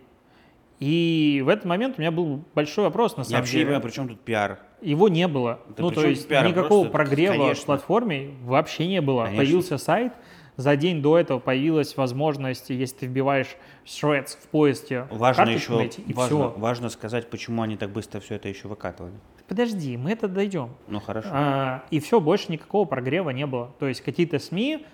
И 0.80 1.42
в 1.44 1.50
этот 1.50 1.66
момент 1.66 1.96
у 1.98 2.02
меня 2.02 2.12
был 2.12 2.44
большой 2.54 2.86
вопрос, 2.86 3.18
на 3.18 3.22
Я 3.22 3.26
самом 3.26 3.40
вообще 3.42 3.54
не 3.54 3.60
деле. 3.60 3.66
понимаю, 3.66 3.84
при 3.84 3.92
чем 3.92 4.08
тут 4.10 4.20
пиар. 4.20 4.60
Его 4.82 5.10
не 5.10 5.28
было. 5.28 5.60
Да 5.76 5.84
ну, 5.84 5.92
то 5.92 6.06
есть 6.06 6.28
пиар? 6.28 6.48
никакого 6.48 6.82
Просто, 6.88 6.92
прогрева 6.92 7.34
конечно. 7.34 7.64
в 7.64 7.66
платформе 7.66 8.32
вообще 8.44 8.88
не 8.88 9.02
было. 9.02 9.24
Конечно. 9.24 9.44
Появился 9.44 9.78
сайт, 9.80 10.14
за 10.56 10.76
день 10.76 11.02
до 11.02 11.18
этого 11.18 11.40
появилась 11.40 11.98
возможность, 11.98 12.70
если 12.70 12.96
ты 12.98 13.06
вбиваешь 13.08 13.56
Threads 13.86 14.38
в 14.42 14.48
поиске, 14.50 15.08
Важно 15.12 15.50
еще, 15.50 15.76
найти, 15.78 16.02
и 16.02 16.14
важно, 16.14 16.52
все. 16.52 16.60
важно 16.60 16.90
сказать, 16.90 17.30
почему 17.30 17.62
они 17.62 17.78
так 17.78 17.92
быстро 17.92 18.20
все 18.20 18.36
это 18.36 18.50
еще 18.50 18.68
выкатывали. 18.68 19.14
Подожди, 19.48 19.98
мы 19.98 20.12
это 20.12 20.28
дойдем. 20.28 20.72
Ну 20.88 21.00
хорошо. 21.00 21.30
А, 21.32 21.84
и 21.90 22.00
все, 22.00 22.20
больше 22.20 22.52
никакого 22.52 22.86
прогрева 22.86 23.30
не 23.30 23.46
было. 23.46 23.72
То 23.80 23.88
есть 23.88 24.02
какие-то 24.02 24.40
СМИ 24.40 24.86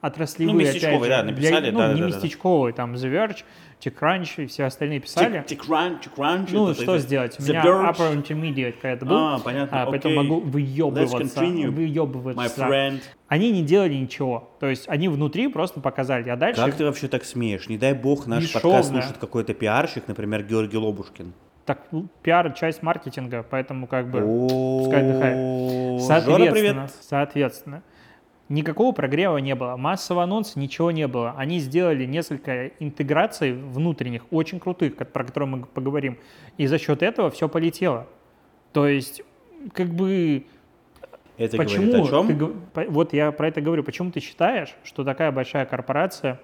отраслевые, 0.00 0.54
Ну, 0.54 0.60
опять 0.60 0.74
местечковые, 0.74 1.02
же, 1.04 1.08
да, 1.10 1.22
написали, 1.24 1.60
для- 1.60 1.72
ну, 1.72 1.78
да, 1.78 1.88
не 1.88 1.94
да, 1.94 1.98
да, 2.00 2.10
да. 2.10 2.16
местечковые, 2.16 2.72
там 2.72 2.94
The 2.94 3.12
Verge, 3.12 3.44
TechCrunch 3.80 4.44
и 4.44 4.46
все 4.46 4.64
остальные 4.64 5.00
писали. 5.00 5.44
TechCrunch, 5.46 5.98
TechCrunch. 6.16 6.48
Ну, 6.52 6.70
это- 6.70 6.82
что 6.82 6.94
это- 6.94 6.98
сделать? 7.02 7.36
У 7.38 7.42
The 7.42 7.48
меня 7.50 7.64
Verge. 7.64 7.90
upper 7.96 8.22
intermediate 8.22 8.72
какая-то 8.72 9.06
был, 9.06 9.16
А, 9.16 9.38
понятно, 9.40 9.82
а, 9.82 9.86
поэтому 9.86 10.20
окей. 10.20 10.28
могу 10.30 10.40
выебываться, 10.40 11.44
выебываться. 11.44 12.60
My 12.60 12.68
friend. 12.70 13.00
Они 13.28 13.50
не 13.50 13.62
делали 13.62 13.94
ничего. 13.94 14.50
То 14.60 14.66
есть 14.68 14.88
они 14.88 15.08
внутри 15.08 15.48
просто 15.48 15.80
показали, 15.80 16.28
а 16.30 16.36
дальше... 16.36 16.64
Как 16.64 16.74
ты 16.74 16.84
вообще 16.84 17.08
так 17.08 17.24
смеешь? 17.24 17.68
Не 17.68 17.76
дай 17.76 17.92
бог 17.92 18.26
наш 18.26 18.44
Бесшовно. 18.44 18.70
подкаст 18.70 18.90
слушает 18.90 19.18
какой-то 19.18 19.52
пиарщик, 19.54 20.08
например, 20.08 20.42
Георгий 20.44 20.76
Лобушкин. 20.78 21.32
Так, 21.66 21.82
ну, 21.90 22.08
пиар— 22.22 22.50
часть 22.58 22.82
маркетинга, 22.82 23.44
поэтому 23.48 23.86
как 23.86 24.10
бы... 24.10 24.20
Пускай 24.22 25.02
отдыхает. 25.02 25.36
Жора, 25.36 26.00
Соответственно, 26.00 26.52
привет. 26.52 26.90
соответственно, 27.02 27.82
никакого 28.48 28.92
прогрева 28.92 29.38
не 29.38 29.54
было, 29.54 29.76
массового 29.76 30.24
анонса 30.24 30.58
ничего 30.58 30.90
не 30.90 31.06
было. 31.06 31.34
Они 31.36 31.58
сделали 31.58 32.04
несколько 32.04 32.68
интеграций 32.78 33.52
внутренних, 33.52 34.24
очень 34.30 34.58
крутых, 34.60 34.96
про 34.96 35.24
которые 35.24 35.48
мы 35.48 35.66
поговорим, 35.66 36.18
и 36.56 36.66
за 36.66 36.78
счет 36.78 37.02
этого 37.02 37.30
все 37.30 37.48
полетело. 37.48 38.06
То 38.72 38.86
есть, 38.86 39.22
как 39.72 39.88
бы, 39.88 40.46
Это 41.36 41.56
почему 41.56 41.92
говорит 41.92 42.06
о 42.06 42.08
чем? 42.08 42.60
ты 42.74 42.88
вот 42.88 43.12
я 43.12 43.32
про 43.32 43.48
это 43.48 43.60
говорю, 43.60 43.84
почему 43.84 44.10
ты 44.10 44.20
считаешь, 44.20 44.74
что 44.82 45.04
такая 45.04 45.32
большая 45.32 45.66
корпорация 45.66 46.40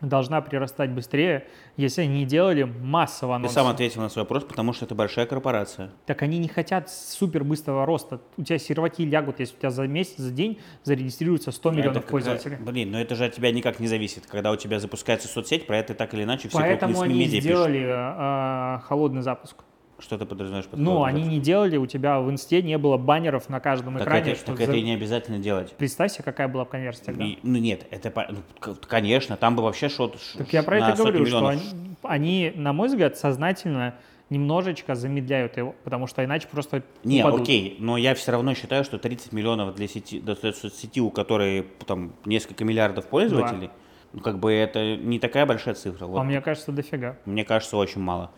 должна 0.00 0.40
прирастать 0.40 0.90
быстрее, 0.90 1.46
если 1.76 2.02
они 2.02 2.20
не 2.20 2.24
делали 2.26 2.62
массового 2.62 3.36
Ты 3.36 3.40
анонса? 3.40 3.54
сам 3.54 3.66
ответил 3.68 4.00
на 4.00 4.08
свой 4.08 4.24
вопрос, 4.24 4.44
потому 4.44 4.72
что 4.72 4.84
это 4.84 4.94
большая 4.94 5.26
корпорация. 5.26 5.90
Так 6.06 6.22
они 6.22 6.38
не 6.38 6.48
хотят 6.48 6.90
супер 6.90 7.44
быстрого 7.44 7.86
роста. 7.86 8.20
У 8.36 8.42
тебя 8.42 8.58
серваки 8.58 9.04
лягут, 9.04 9.40
если 9.40 9.54
у 9.56 9.58
тебя 9.58 9.70
за 9.70 9.86
месяц, 9.86 10.16
за 10.18 10.30
день 10.30 10.58
зарегистрируется 10.84 11.52
100 11.52 11.70
миллионов 11.70 11.90
Это 11.92 12.00
как- 12.00 12.10
пользователей. 12.10 12.56
Блин, 12.60 12.90
но 12.90 13.00
это 13.00 13.14
же 13.14 13.24
от 13.26 13.34
тебя 13.34 13.52
никак 13.52 13.80
не 13.80 13.86
зависит. 13.86 14.26
Когда 14.26 14.50
у 14.52 14.56
тебя 14.56 14.80
запускается 14.80 15.28
соцсеть, 15.28 15.66
про 15.66 15.78
это 15.78 15.94
так 15.94 16.14
или 16.14 16.22
иначе 16.24 16.48
все 16.48 16.58
Поэтому 16.58 16.94
крупные 16.94 17.14
они 17.14 17.24
СМИ 17.26 17.26
медиа 17.36 17.40
сделали 17.40 17.86
а, 17.90 18.82
холодный 18.86 19.22
запуск. 19.22 19.56
Что 20.00 20.16
ты 20.18 20.24
подразумеваешь 20.24 20.66
под 20.66 20.78
Ну, 20.80 21.04
они 21.04 21.22
не 21.22 21.38
делали, 21.40 21.76
у 21.76 21.86
тебя 21.86 22.20
в 22.20 22.30
инсте 22.30 22.62
не 22.62 22.78
было 22.78 22.96
баннеров 22.96 23.48
на 23.50 23.60
каждом 23.60 23.94
Так, 23.94 24.02
экране. 24.04 24.30
это, 24.32 24.36
что 24.40 24.46
так 24.46 24.56
за- 24.56 24.62
это 24.64 24.72
и 24.72 24.82
не 24.82 24.94
обязательно 24.94 25.38
делать. 25.38 25.72
Представь 25.76 26.12
себе, 26.12 26.24
какая 26.24 26.48
была 26.48 26.64
бы 26.64 26.70
конверсия 26.70 27.04
тогда. 27.04 27.24
И- 27.24 27.38
ну 27.42 27.58
нет, 27.58 27.86
это 27.90 28.12
ну, 28.30 28.74
конечно, 28.88 29.36
там 29.36 29.56
бы 29.56 29.62
вообще 29.62 29.88
шот. 29.88 30.16
Так 30.38 30.52
я 30.52 30.62
про 30.62 30.78
это 30.78 30.96
говорю, 30.96 31.26
что 31.26 31.36
миллионов. 31.40 31.50
они, 31.62 31.96
они, 32.02 32.52
на 32.56 32.72
мой 32.72 32.88
взгляд, 32.88 33.16
сознательно 33.18 33.94
немножечко 34.30 34.94
замедляют 34.94 35.56
его, 35.56 35.74
потому 35.84 36.06
что 36.06 36.24
иначе 36.24 36.46
просто 36.50 36.82
Не, 37.04 37.20
упадут. 37.20 37.42
окей, 37.42 37.76
но 37.80 37.96
я 37.96 38.14
все 38.14 38.30
равно 38.32 38.54
считаю, 38.54 38.84
что 38.84 38.96
30 38.98 39.32
миллионов 39.32 39.74
для 39.74 39.88
сети, 39.88 40.20
для 40.20 40.34
соцсети, 40.36 41.00
у 41.00 41.10
которой 41.10 41.66
там 41.86 42.12
несколько 42.24 42.64
миллиардов 42.64 43.06
пользователей, 43.06 43.70
ну 44.12 44.20
как 44.20 44.38
бы 44.38 44.52
это 44.52 44.96
не 44.96 45.18
такая 45.18 45.46
большая 45.46 45.74
цифра. 45.74 46.06
Вот 46.06 46.18
А 46.20 46.22
мне 46.22 46.40
кажется, 46.40 46.70
дофига. 46.72 47.16
Мне 47.26 47.44
кажется, 47.44 47.76
очень 47.76 48.00
мало. 48.00 48.30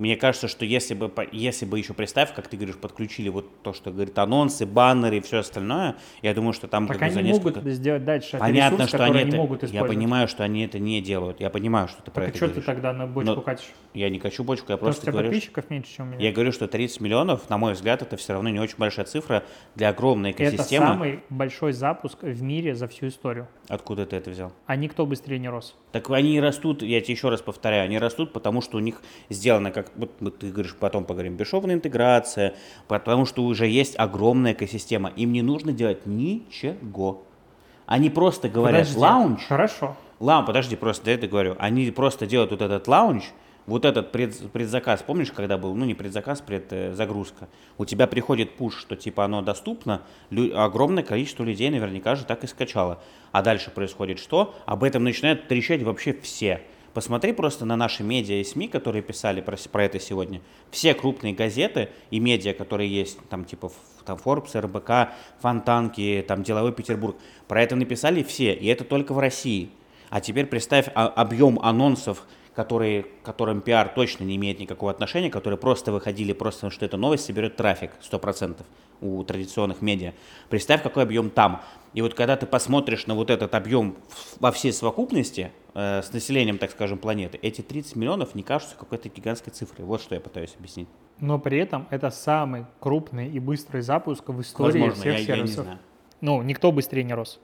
Мне 0.00 0.16
кажется, 0.16 0.48
что 0.48 0.64
если 0.64 0.94
бы, 0.94 1.12
если 1.30 1.66
бы 1.66 1.78
еще 1.78 1.92
представь, 1.92 2.32
как 2.34 2.48
ты 2.48 2.56
говоришь, 2.56 2.76
подключили 2.76 3.28
вот 3.28 3.62
то, 3.62 3.74
что 3.74 3.90
говорит 3.90 4.18
анонсы, 4.18 4.64
баннеры 4.64 5.18
и 5.18 5.20
все 5.20 5.40
остальное, 5.40 5.96
я 6.22 6.32
думаю, 6.32 6.54
что 6.54 6.68
там 6.68 6.88
Так 6.88 6.98
как 6.98 7.08
бы 7.08 7.14
за 7.14 7.20
они 7.20 7.28
несколько... 7.28 7.48
могут 7.48 7.62
это 7.66 7.70
сделать 7.72 8.04
дальше. 8.06 8.28
Это 8.36 8.38
Понятно, 8.38 8.76
ресурс, 8.76 8.88
что 8.88 9.04
они 9.04 9.18
они 9.18 9.28
это... 9.28 9.36
могут 9.36 9.62
я 9.70 9.84
понимаю, 9.84 10.26
что 10.26 10.42
они 10.42 10.64
это 10.64 10.78
не 10.78 11.02
делают. 11.02 11.38
Я 11.38 11.50
понимаю, 11.50 11.88
что 11.88 12.00
ты 12.02 12.10
про 12.10 12.22
Так 12.22 12.24
а 12.24 12.28
это 12.30 12.36
что 12.38 12.46
ты 12.46 12.52
говоришь. 12.52 12.64
тогда 12.64 12.92
на 12.94 13.06
бочку 13.06 13.34
Но- 13.34 13.40
катишь? 13.42 13.68
Я 13.92 14.08
не 14.08 14.20
хочу 14.20 14.42
бочку, 14.44 14.70
я 14.72 14.76
Потому 14.78 14.86
просто 14.86 15.02
что 15.02 15.10
говорю, 15.12 15.26
что- 15.28 15.34
подписчиков 15.34 15.68
меньше, 15.68 15.94
чем 15.96 16.06
у 16.06 16.10
меня. 16.12 16.24
я 16.28 16.32
говорю, 16.32 16.52
что 16.52 16.66
30 16.66 17.00
миллионов, 17.00 17.50
на 17.50 17.58
мой 17.58 17.74
взгляд, 17.74 18.00
это 18.00 18.16
все 18.16 18.32
равно 18.32 18.48
не 18.48 18.58
очень 18.60 18.76
большая 18.78 19.04
цифра 19.04 19.42
для 19.74 19.90
огромной 19.90 20.30
Это 20.30 20.44
экосистемы. 20.44 20.86
самый 20.86 21.20
большой 21.28 21.72
запуск 21.72 22.22
в 22.22 22.42
мире 22.42 22.74
за 22.74 22.88
всю 22.88 23.08
историю. 23.08 23.48
Откуда 23.68 24.06
ты 24.06 24.16
это 24.16 24.30
взял? 24.30 24.52
А 24.66 24.76
никто 24.76 25.04
быстрее 25.04 25.38
не 25.40 25.48
рос. 25.48 25.76
Так 25.92 26.08
они 26.10 26.40
растут, 26.40 26.82
я 26.82 27.00
тебе 27.00 27.14
еще 27.14 27.28
раз 27.30 27.42
повторяю, 27.42 27.84
они 27.84 27.98
растут, 27.98 28.32
потому 28.32 28.62
что 28.62 28.76
у 28.76 28.80
них 28.80 29.02
сделано, 29.28 29.72
как 29.72 29.89
вот, 29.96 30.38
ты 30.38 30.50
говоришь, 30.50 30.74
потом 30.78 31.04
поговорим, 31.04 31.36
бесшовная 31.36 31.74
интеграция, 31.74 32.54
потому 32.88 33.26
что 33.26 33.42
уже 33.44 33.66
есть 33.66 33.98
огромная 33.98 34.52
экосистема. 34.52 35.10
Им 35.16 35.32
не 35.32 35.42
нужно 35.42 35.72
делать 35.72 36.06
ничего. 36.06 37.22
Они 37.86 38.10
просто 38.10 38.48
говорят 38.48 38.82
Подожди. 38.82 38.98
лаунж. 39.00 39.42
Хорошо. 39.46 39.96
Лаунж, 40.20 40.46
подожди, 40.46 40.76
просто 40.76 41.06
да, 41.06 41.10
это 41.12 41.26
говорю. 41.26 41.56
Они 41.58 41.90
просто 41.90 42.26
делают 42.26 42.50
вот 42.52 42.62
этот 42.62 42.86
лаунж, 42.86 43.24
вот 43.66 43.84
этот 43.84 44.10
пред, 44.12 44.50
предзаказ, 44.52 45.02
помнишь, 45.02 45.32
когда 45.32 45.56
был, 45.58 45.74
ну 45.74 45.84
не 45.84 45.94
предзаказ, 45.94 46.40
предзагрузка, 46.40 47.48
у 47.78 47.84
тебя 47.84 48.06
приходит 48.06 48.56
пуш, 48.56 48.78
что 48.78 48.96
типа 48.96 49.24
оно 49.24 49.42
доступно, 49.42 50.02
лю- 50.30 50.58
огромное 50.58 51.02
количество 51.04 51.44
людей 51.44 51.70
наверняка 51.70 52.16
же 52.16 52.24
так 52.24 52.42
и 52.42 52.46
скачало. 52.46 53.00
А 53.32 53.42
дальше 53.42 53.70
происходит 53.70 54.18
что? 54.18 54.54
Об 54.66 54.82
этом 54.82 55.04
начинают 55.04 55.46
трещать 55.48 55.82
вообще 55.82 56.12
все. 56.12 56.62
Посмотри 56.92 57.32
просто 57.32 57.64
на 57.64 57.76
наши 57.76 58.02
медиа 58.02 58.40
и 58.40 58.44
СМИ, 58.44 58.66
которые 58.68 59.02
писали 59.02 59.40
про, 59.40 59.56
про 59.70 59.84
это 59.84 60.00
сегодня. 60.00 60.40
Все 60.70 60.92
крупные 60.92 61.32
газеты 61.32 61.90
и 62.10 62.18
медиа, 62.18 62.52
которые 62.52 62.90
есть, 62.92 63.18
там 63.28 63.44
типа 63.44 63.70
там 64.04 64.18
Forbes, 64.22 64.58
РБК, 64.58 65.14
Фонтанки, 65.40 66.24
там 66.26 66.42
Деловой 66.42 66.72
Петербург, 66.72 67.16
про 67.46 67.62
это 67.62 67.76
написали 67.76 68.22
все, 68.24 68.54
и 68.54 68.66
это 68.66 68.84
только 68.84 69.14
в 69.14 69.20
России. 69.20 69.70
А 70.08 70.20
теперь 70.20 70.46
представь 70.46 70.88
объем 70.94 71.60
анонсов, 71.62 72.24
которые, 72.54 73.06
которым 73.22 73.60
пиар 73.60 73.88
точно 73.88 74.24
не 74.24 74.36
имеет 74.36 74.58
никакого 74.58 74.90
отношения, 74.90 75.30
которые 75.30 75.58
просто 75.58 75.92
выходили 75.92 76.32
просто 76.32 76.60
потому, 76.60 76.70
что 76.72 76.84
эта 76.84 76.96
новость 76.96 77.24
соберет 77.24 77.56
трафик 77.56 77.92
100% 78.00 78.62
у 79.00 79.22
традиционных 79.24 79.82
медиа. 79.82 80.12
Представь, 80.48 80.82
какой 80.82 81.04
объем 81.04 81.30
там. 81.30 81.62
И 81.94 82.02
вот 82.02 82.14
когда 82.14 82.36
ты 82.36 82.46
посмотришь 82.46 83.06
на 83.06 83.14
вот 83.14 83.30
этот 83.30 83.54
объем 83.54 83.96
во 84.38 84.52
всей 84.52 84.72
совокупности 84.72 85.52
э, 85.74 86.02
с 86.02 86.12
населением, 86.12 86.58
так 86.58 86.70
скажем, 86.70 86.98
планеты, 86.98 87.38
эти 87.42 87.62
30 87.62 87.96
миллионов 87.96 88.34
не 88.34 88.42
кажутся 88.42 88.76
какой-то 88.76 89.08
гигантской 89.08 89.52
цифрой. 89.52 89.86
Вот 89.86 90.00
что 90.00 90.14
я 90.14 90.20
пытаюсь 90.20 90.54
объяснить. 90.58 90.88
Но 91.18 91.38
при 91.38 91.58
этом 91.58 91.86
это 91.90 92.10
самый 92.10 92.66
крупный 92.78 93.28
и 93.28 93.38
быстрый 93.40 93.82
запуск 93.82 94.28
в 94.28 94.40
истории 94.40 94.80
Возможно, 94.80 94.94
всех 94.94 95.04
я, 95.14 95.18
я 95.18 95.18
не 95.18 95.26
сервисов. 95.26 95.64
знаю. 95.64 95.78
Ну, 96.20 96.42
никто 96.42 96.70
быстрее 96.70 97.04
не 97.04 97.14
рос. 97.14 97.40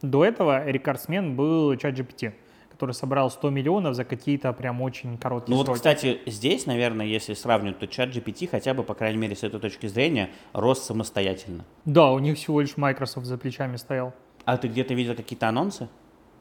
До 0.00 0.24
этого 0.24 0.64
рекордсмен 0.66 1.34
был 1.34 1.72
ChatGPT, 1.72 2.32
который 2.78 2.92
собрал 2.92 3.28
100 3.28 3.50
миллионов 3.50 3.96
за 3.96 4.04
какие-то 4.04 4.52
прям 4.52 4.80
очень 4.82 5.18
короткие 5.18 5.50
Ну 5.50 5.56
вот, 5.56 5.66
сроки. 5.66 5.78
кстати, 5.78 6.20
здесь, 6.26 6.64
наверное, 6.64 7.06
если 7.06 7.34
сравнивать, 7.34 7.80
то 7.80 7.88
чат 7.88 8.10
GPT 8.10 8.46
хотя 8.48 8.72
бы, 8.72 8.84
по 8.84 8.94
крайней 8.94 9.18
мере, 9.18 9.34
с 9.34 9.42
этой 9.42 9.58
точки 9.58 9.88
зрения, 9.88 10.30
рос 10.52 10.84
самостоятельно. 10.84 11.64
Да, 11.84 12.12
у 12.12 12.20
них 12.20 12.36
всего 12.36 12.60
лишь 12.60 12.76
Microsoft 12.76 13.26
за 13.26 13.36
плечами 13.36 13.74
стоял. 13.74 14.14
А 14.44 14.56
ты 14.56 14.68
где-то 14.68 14.94
видел 14.94 15.16
какие-то 15.16 15.48
анонсы? 15.48 15.88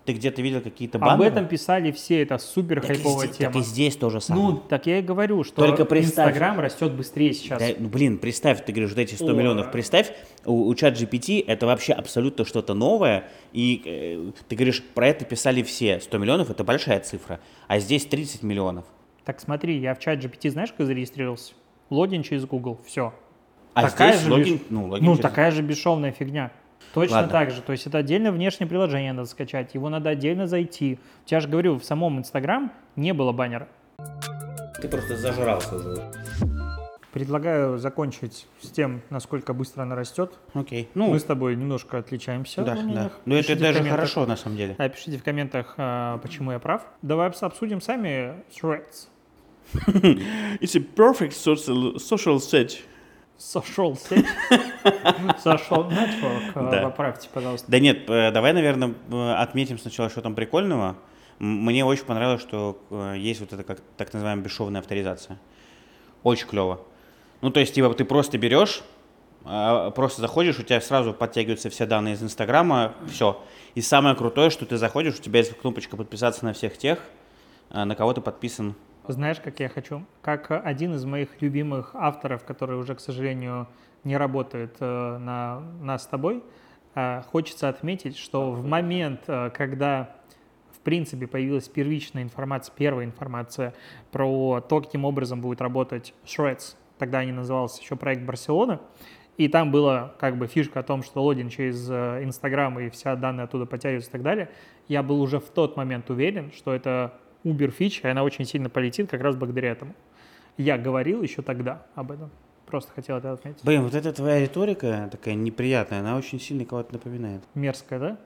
Ты 0.07 0.13
где-то 0.13 0.41
видел 0.41 0.61
какие-то 0.61 0.99
Об 0.99 1.03
баннеры? 1.03 1.27
этом 1.27 1.47
писали 1.49 1.91
все, 1.91 2.21
это 2.21 2.37
супер 2.37 2.79
Так 2.79 2.91
хайповая 2.95 3.27
здесь- 3.27 3.37
тема. 3.39 3.51
Так 3.53 3.61
и 3.61 3.65
здесь 3.65 3.95
то 3.97 4.09
же 4.09 4.21
самое. 4.21 4.45
Ну, 4.51 4.55
так 4.57 4.85
я 4.87 4.99
и 4.99 5.01
говорю, 5.01 5.43
что 5.43 5.55
Только 5.57 5.83
представь. 5.83 6.27
Инстаграм 6.29 6.57
растет 6.61 6.93
быстрее 6.93 7.33
сейчас. 7.33 7.59
Да, 7.61 7.67
ну, 7.77 7.89
блин, 7.89 8.17
представь, 8.17 8.63
ты 8.63 8.71
говоришь, 8.71 8.91
вот 8.91 8.99
эти 8.99 9.15
100 9.15 9.27
О. 9.27 9.33
миллионов, 9.33 9.69
представь, 9.69 10.13
у, 10.45 10.65
у 10.69 10.75
чат 10.75 10.93
GPT 10.97 11.43
это 11.45 11.65
вообще 11.65 11.91
абсолютно 11.91 12.45
что-то 12.45 12.73
новое, 12.73 13.25
и 13.51 13.81
э, 13.83 14.31
ты 14.47 14.55
говоришь, 14.55 14.81
про 14.81 15.09
это 15.09 15.25
писали 15.25 15.61
все, 15.61 15.99
100 15.99 16.17
миллионов 16.19 16.49
это 16.51 16.63
большая 16.63 17.01
цифра, 17.01 17.41
а 17.67 17.79
здесь 17.79 18.05
30 18.05 18.43
миллионов. 18.43 18.85
Так 19.25 19.41
смотри, 19.41 19.77
я 19.77 19.93
в 19.93 19.99
чат 19.99 20.23
GPT, 20.23 20.51
знаешь, 20.51 20.71
как 20.71 20.87
зарегистрировался? 20.87 21.51
Логин 21.89 22.23
через 22.23 22.45
Google, 22.45 22.79
все. 22.85 23.13
А 23.73 23.81
Такая 23.89 24.13
здесь 24.13 24.23
же 24.25 24.31
логин, 24.31 24.55
беш- 24.55 24.61
ну, 24.69 24.87
логин 24.87 25.05
Ну, 25.05 25.11
через- 25.17 25.21
такая 25.21 25.51
же 25.51 25.61
бесшовная 25.63 26.13
фигня. 26.13 26.51
Точно 26.93 27.17
Ладно. 27.17 27.31
так 27.31 27.51
же. 27.51 27.61
То 27.61 27.71
есть 27.73 27.85
это 27.87 27.97
отдельное 27.99 28.31
внешнее 28.31 28.67
приложение 28.67 29.13
надо 29.13 29.27
скачать, 29.27 29.73
его 29.75 29.89
надо 29.89 30.09
отдельно 30.09 30.47
зайти. 30.47 30.99
Я 31.27 31.39
же 31.39 31.47
говорю, 31.47 31.77
в 31.77 31.83
самом 31.83 32.17
Инстаграм 32.19 32.71
не 32.95 33.13
было 33.13 33.31
баннера. 33.31 33.67
Ты 34.81 34.87
просто 34.87 35.17
зажрался 35.17 35.75
уже. 35.75 36.11
Предлагаю 37.13 37.77
закончить 37.79 38.45
с 38.61 38.69
тем, 38.69 39.01
насколько 39.09 39.53
быстро 39.53 39.81
она 39.83 39.95
растет. 39.95 40.33
Окей, 40.53 40.87
ну, 40.93 41.07
Мы 41.09 41.19
с 41.19 41.23
тобой 41.23 41.55
немножко 41.55 41.97
отличаемся. 41.97 42.61
да, 42.63 42.75
да. 42.75 42.81
мнениях. 42.83 43.11
Ну, 43.25 43.33
это 43.35 43.47
Пишите 43.47 43.61
даже 43.63 43.83
хорошо, 43.83 44.25
на 44.27 44.37
самом 44.37 44.57
деле. 44.57 44.75
Да, 44.77 44.87
пишите 44.87 45.17
в 45.17 45.23
комментах, 45.23 45.73
а, 45.77 46.19
почему 46.19 46.51
я 46.51 46.59
прав. 46.59 46.83
Давай 47.01 47.29
обс- 47.29 47.43
обсудим 47.43 47.81
сами 47.81 48.35
Threads. 48.51 49.07
It's 50.61 50.75
a 50.75 50.79
perfect 50.79 51.31
social, 51.33 51.95
social 51.95 52.37
set. 52.37 52.77
Social 53.37 53.95
сеть. 53.97 54.25
Network. 55.91 56.51
а, 56.55 56.71
Да. 56.71 56.81
Поправьте, 56.83 57.29
пожалуйста. 57.31 57.69
Да 57.69 57.79
нет, 57.79 58.09
э, 58.09 58.31
давай, 58.31 58.53
наверное, 58.53 58.95
э, 59.11 59.33
отметим 59.33 59.77
сначала, 59.77 60.09
что 60.09 60.21
там 60.21 60.33
прикольного. 60.33 60.95
Мне 61.39 61.85
очень 61.85 62.05
понравилось, 62.05 62.41
что 62.41 62.81
э, 62.89 63.15
есть 63.17 63.39
вот 63.39 63.53
эта 63.53 63.63
как 63.63 63.79
так 63.95 64.11
называемая 64.13 64.43
бесшовная 64.43 64.81
авторизация. 64.81 65.39
Очень 66.23 66.47
клево. 66.47 66.81
Ну, 67.41 67.51
то 67.51 67.59
есть, 67.59 67.75
типа, 67.75 67.93
ты 67.93 68.05
просто 68.05 68.39
берешь, 68.39 68.81
а, 69.45 69.91
просто 69.91 70.21
заходишь, 70.21 70.57
у 70.57 70.63
тебя 70.63 70.81
сразу 70.81 71.13
подтягиваются 71.13 71.69
все 71.69 71.85
данные 71.85 72.15
из 72.15 72.23
Инстаграма, 72.23 72.95
все. 73.07 73.39
И 73.75 73.81
самое 73.81 74.15
крутое, 74.15 74.49
что 74.49 74.65
ты 74.65 74.77
заходишь, 74.77 75.19
у 75.19 75.21
тебя 75.21 75.39
есть 75.39 75.55
кнопочка 75.55 75.95
подписаться 75.95 76.43
на 76.43 76.53
всех 76.53 76.77
тех, 76.79 76.99
на 77.69 77.93
кого 77.95 78.13
ты 78.13 78.21
подписан. 78.21 78.73
Знаешь, 79.09 79.39
как 79.39 79.61
я 79.61 79.69
хочу? 79.69 80.03
Как 80.21 80.51
один 80.51 80.93
из 80.93 81.05
моих 81.05 81.41
любимых 81.41 81.91
авторов, 81.93 82.43
который 82.43 82.77
уже, 82.77 82.93
к 82.93 82.99
сожалению, 82.99 83.67
не 84.03 84.17
работает 84.17 84.75
э, 84.81 85.17
на 85.17 85.61
нас 85.81 86.03
с 86.03 86.07
тобой, 86.07 86.43
э, 86.93 87.21
хочется 87.31 87.69
отметить, 87.69 88.17
что 88.17 88.51
в 88.51 88.65
момент, 88.65 89.21
э, 89.27 89.49
когда 89.53 90.13
в 90.71 90.79
принципе 90.79 91.25
появилась 91.25 91.69
первичная 91.69 92.21
информация, 92.21 92.73
первая 92.75 93.05
информация 93.05 93.73
про 94.11 94.59
то, 94.59 94.81
каким 94.81 95.05
образом 95.05 95.39
будет 95.39 95.61
работать 95.61 96.13
Threads, 96.25 96.75
тогда 96.97 97.19
они 97.19 97.31
назывался 97.31 97.81
еще 97.81 97.95
проект 97.95 98.23
Барселона, 98.23 98.81
и 99.37 99.47
там 99.47 99.71
была 99.71 100.15
как 100.19 100.37
бы 100.37 100.47
фишка 100.47 100.81
о 100.81 100.83
том, 100.83 101.01
что 101.01 101.23
логин 101.23 101.49
через 101.49 101.89
Инстаграм 101.89 102.77
и 102.79 102.89
вся 102.89 103.15
данные 103.15 103.45
оттуда 103.45 103.65
потягиваются 103.65 104.09
и 104.09 104.13
так 104.13 104.23
далее. 104.23 104.49
Я 104.89 105.01
был 105.01 105.21
уже 105.21 105.39
в 105.39 105.49
тот 105.49 105.77
момент 105.77 106.09
уверен, 106.09 106.51
что 106.51 106.73
это 106.73 107.13
Uber 107.47 107.71
фича, 107.71 108.07
и 108.07 108.11
она 108.11 108.23
очень 108.23 108.45
сильно 108.45 108.69
полетит 108.69 109.09
как 109.09 109.21
раз 109.21 109.35
благодаря 109.35 109.71
этому. 109.71 109.93
Я 110.57 110.77
говорил 110.77 111.21
еще 111.21 111.41
тогда 111.41 111.85
об 111.95 112.11
этом. 112.11 112.31
Просто 112.65 112.91
хотел 112.93 113.17
это 113.17 113.31
отметить. 113.31 113.63
Блин, 113.63 113.83
вот 113.83 113.95
эта 113.95 114.11
твоя 114.11 114.41
риторика 114.41 115.07
такая 115.11 115.35
неприятная, 115.35 115.99
она 116.01 116.17
очень 116.17 116.39
сильно 116.39 116.65
кого-то 116.65 116.93
напоминает. 116.93 117.41
Мерзкая, 117.55 117.99
да? 117.99 118.17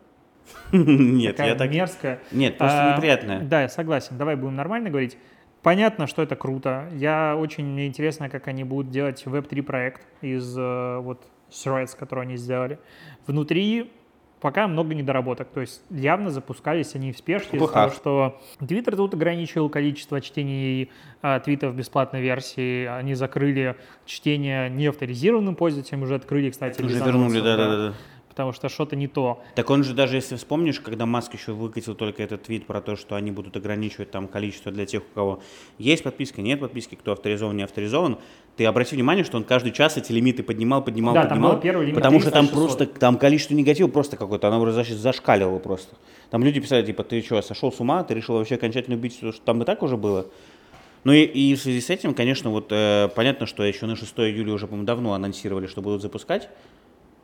Нет, 0.71 1.37
я 1.37 1.55
так... 1.55 1.69
мерзкая. 1.69 2.19
Нет, 2.31 2.57
просто 2.57 2.93
А, 2.93 2.97
неприятная. 2.97 3.41
Да, 3.41 3.61
я 3.61 3.69
согласен. 3.69 4.17
Давай 4.17 4.35
будем 4.35 4.55
нормально 4.55 4.89
говорить. 4.89 5.17
Понятно, 5.61 6.07
что 6.07 6.23
это 6.23 6.35
круто. 6.35 6.89
Я 6.93 7.35
очень 7.37 7.65
мне 7.65 7.85
интересно, 7.85 8.29
как 8.29 8.47
они 8.47 8.63
будут 8.63 8.89
делать 8.89 9.23
Web3 9.25 9.61
проект 9.61 10.01
из 10.21 10.57
э, 10.57 10.97
вот 10.97 11.23
Threads, 11.51 11.95
который 11.95 12.23
они 12.23 12.37
сделали. 12.37 12.79
Внутри 13.27 13.91
пока 14.41 14.67
много 14.67 14.93
недоработок. 14.95 15.47
То 15.49 15.61
есть 15.61 15.81
явно 15.89 16.31
запускались 16.31 16.95
они 16.95 17.13
в 17.13 17.17
спешке 17.17 17.57
из-за 17.57 17.67
того, 17.67 17.91
что 17.91 18.41
Twitter 18.59 18.95
тут 18.95 19.13
ограничил 19.13 19.69
количество 19.69 20.19
чтений 20.19 20.91
а, 21.21 21.39
твитов 21.39 21.75
бесплатной 21.75 22.21
версии. 22.21 22.85
Они 22.85 23.13
закрыли 23.13 23.77
чтение 24.05 24.69
неавторизированным 24.69 25.55
пользователям, 25.55 26.01
уже 26.03 26.15
открыли, 26.15 26.49
кстати, 26.49 26.81
Уже 26.81 26.97
вернули, 26.97 27.39
да-да-да. 27.39 27.93
Потому 28.31 28.53
что 28.53 28.69
что-то 28.69 28.95
не 28.95 29.09
то. 29.09 29.43
Так 29.55 29.69
он 29.69 29.83
же 29.83 29.93
даже, 29.93 30.15
если 30.15 30.37
вспомнишь, 30.37 30.79
когда 30.79 31.05
Маск 31.05 31.33
еще 31.33 31.51
выкатил 31.51 31.95
только 31.95 32.23
этот 32.23 32.43
твит 32.43 32.65
про 32.65 32.79
то, 32.79 32.95
что 32.95 33.15
они 33.15 33.29
будут 33.29 33.57
ограничивать 33.57 34.09
там 34.09 34.29
количество 34.29 34.71
для 34.71 34.85
тех, 34.85 35.01
у 35.03 35.13
кого 35.13 35.41
есть 35.77 36.01
подписка, 36.01 36.41
нет 36.41 36.61
подписки, 36.61 36.95
кто 36.95 37.11
авторизован, 37.11 37.57
не 37.57 37.63
авторизован, 37.63 38.19
ты 38.55 38.65
обрати 38.65 38.95
внимание, 38.95 39.25
что 39.25 39.35
он 39.35 39.43
каждый 39.43 39.73
час 39.73 39.97
эти 39.97 40.13
лимиты 40.13 40.43
поднимал, 40.43 40.81
поднимал, 40.81 41.13
Да, 41.13 41.23
там 41.23 41.29
поднимал. 41.31 41.53
был 41.55 41.59
первый 41.59 41.81
лимит 41.87 41.95
потому 41.95 42.21
что 42.21 42.31
там 42.31 42.47
300, 42.47 42.55
600. 42.61 42.77
просто, 42.77 42.99
там 43.01 43.17
количество 43.17 43.53
негатива 43.53 43.89
просто 43.89 44.15
какое-то, 44.15 44.47
оно 44.47 44.61
уже 44.61 44.71
заш- 44.71 44.95
зашкаливало 44.95 45.59
просто. 45.59 45.93
Там 46.29 46.45
люди 46.45 46.61
писали, 46.61 46.85
типа, 46.85 47.03
ты 47.03 47.21
что, 47.21 47.41
сошел 47.41 47.69
с 47.69 47.81
ума, 47.81 48.01
ты 48.05 48.13
решил 48.13 48.35
вообще 48.35 48.55
окончательно 48.55 48.95
убить, 48.95 49.17
что 49.17 49.33
там 49.43 49.61
и 49.61 49.65
так 49.65 49.83
уже 49.83 49.97
было? 49.97 50.27
Ну 51.03 51.11
и, 51.11 51.23
и 51.23 51.53
в 51.55 51.59
связи 51.61 51.81
с 51.81 51.89
этим, 51.89 52.13
конечно, 52.13 52.49
вот 52.49 52.67
э, 52.69 53.09
понятно, 53.13 53.45
что 53.45 53.63
еще 53.63 53.87
на 53.87 53.97
6 53.97 54.13
июля 54.19 54.53
уже, 54.53 54.67
по-моему, 54.67 54.85
давно 54.85 55.11
анонсировали, 55.13 55.67
что 55.67 55.81
будут 55.81 56.01
запускать. 56.01 56.47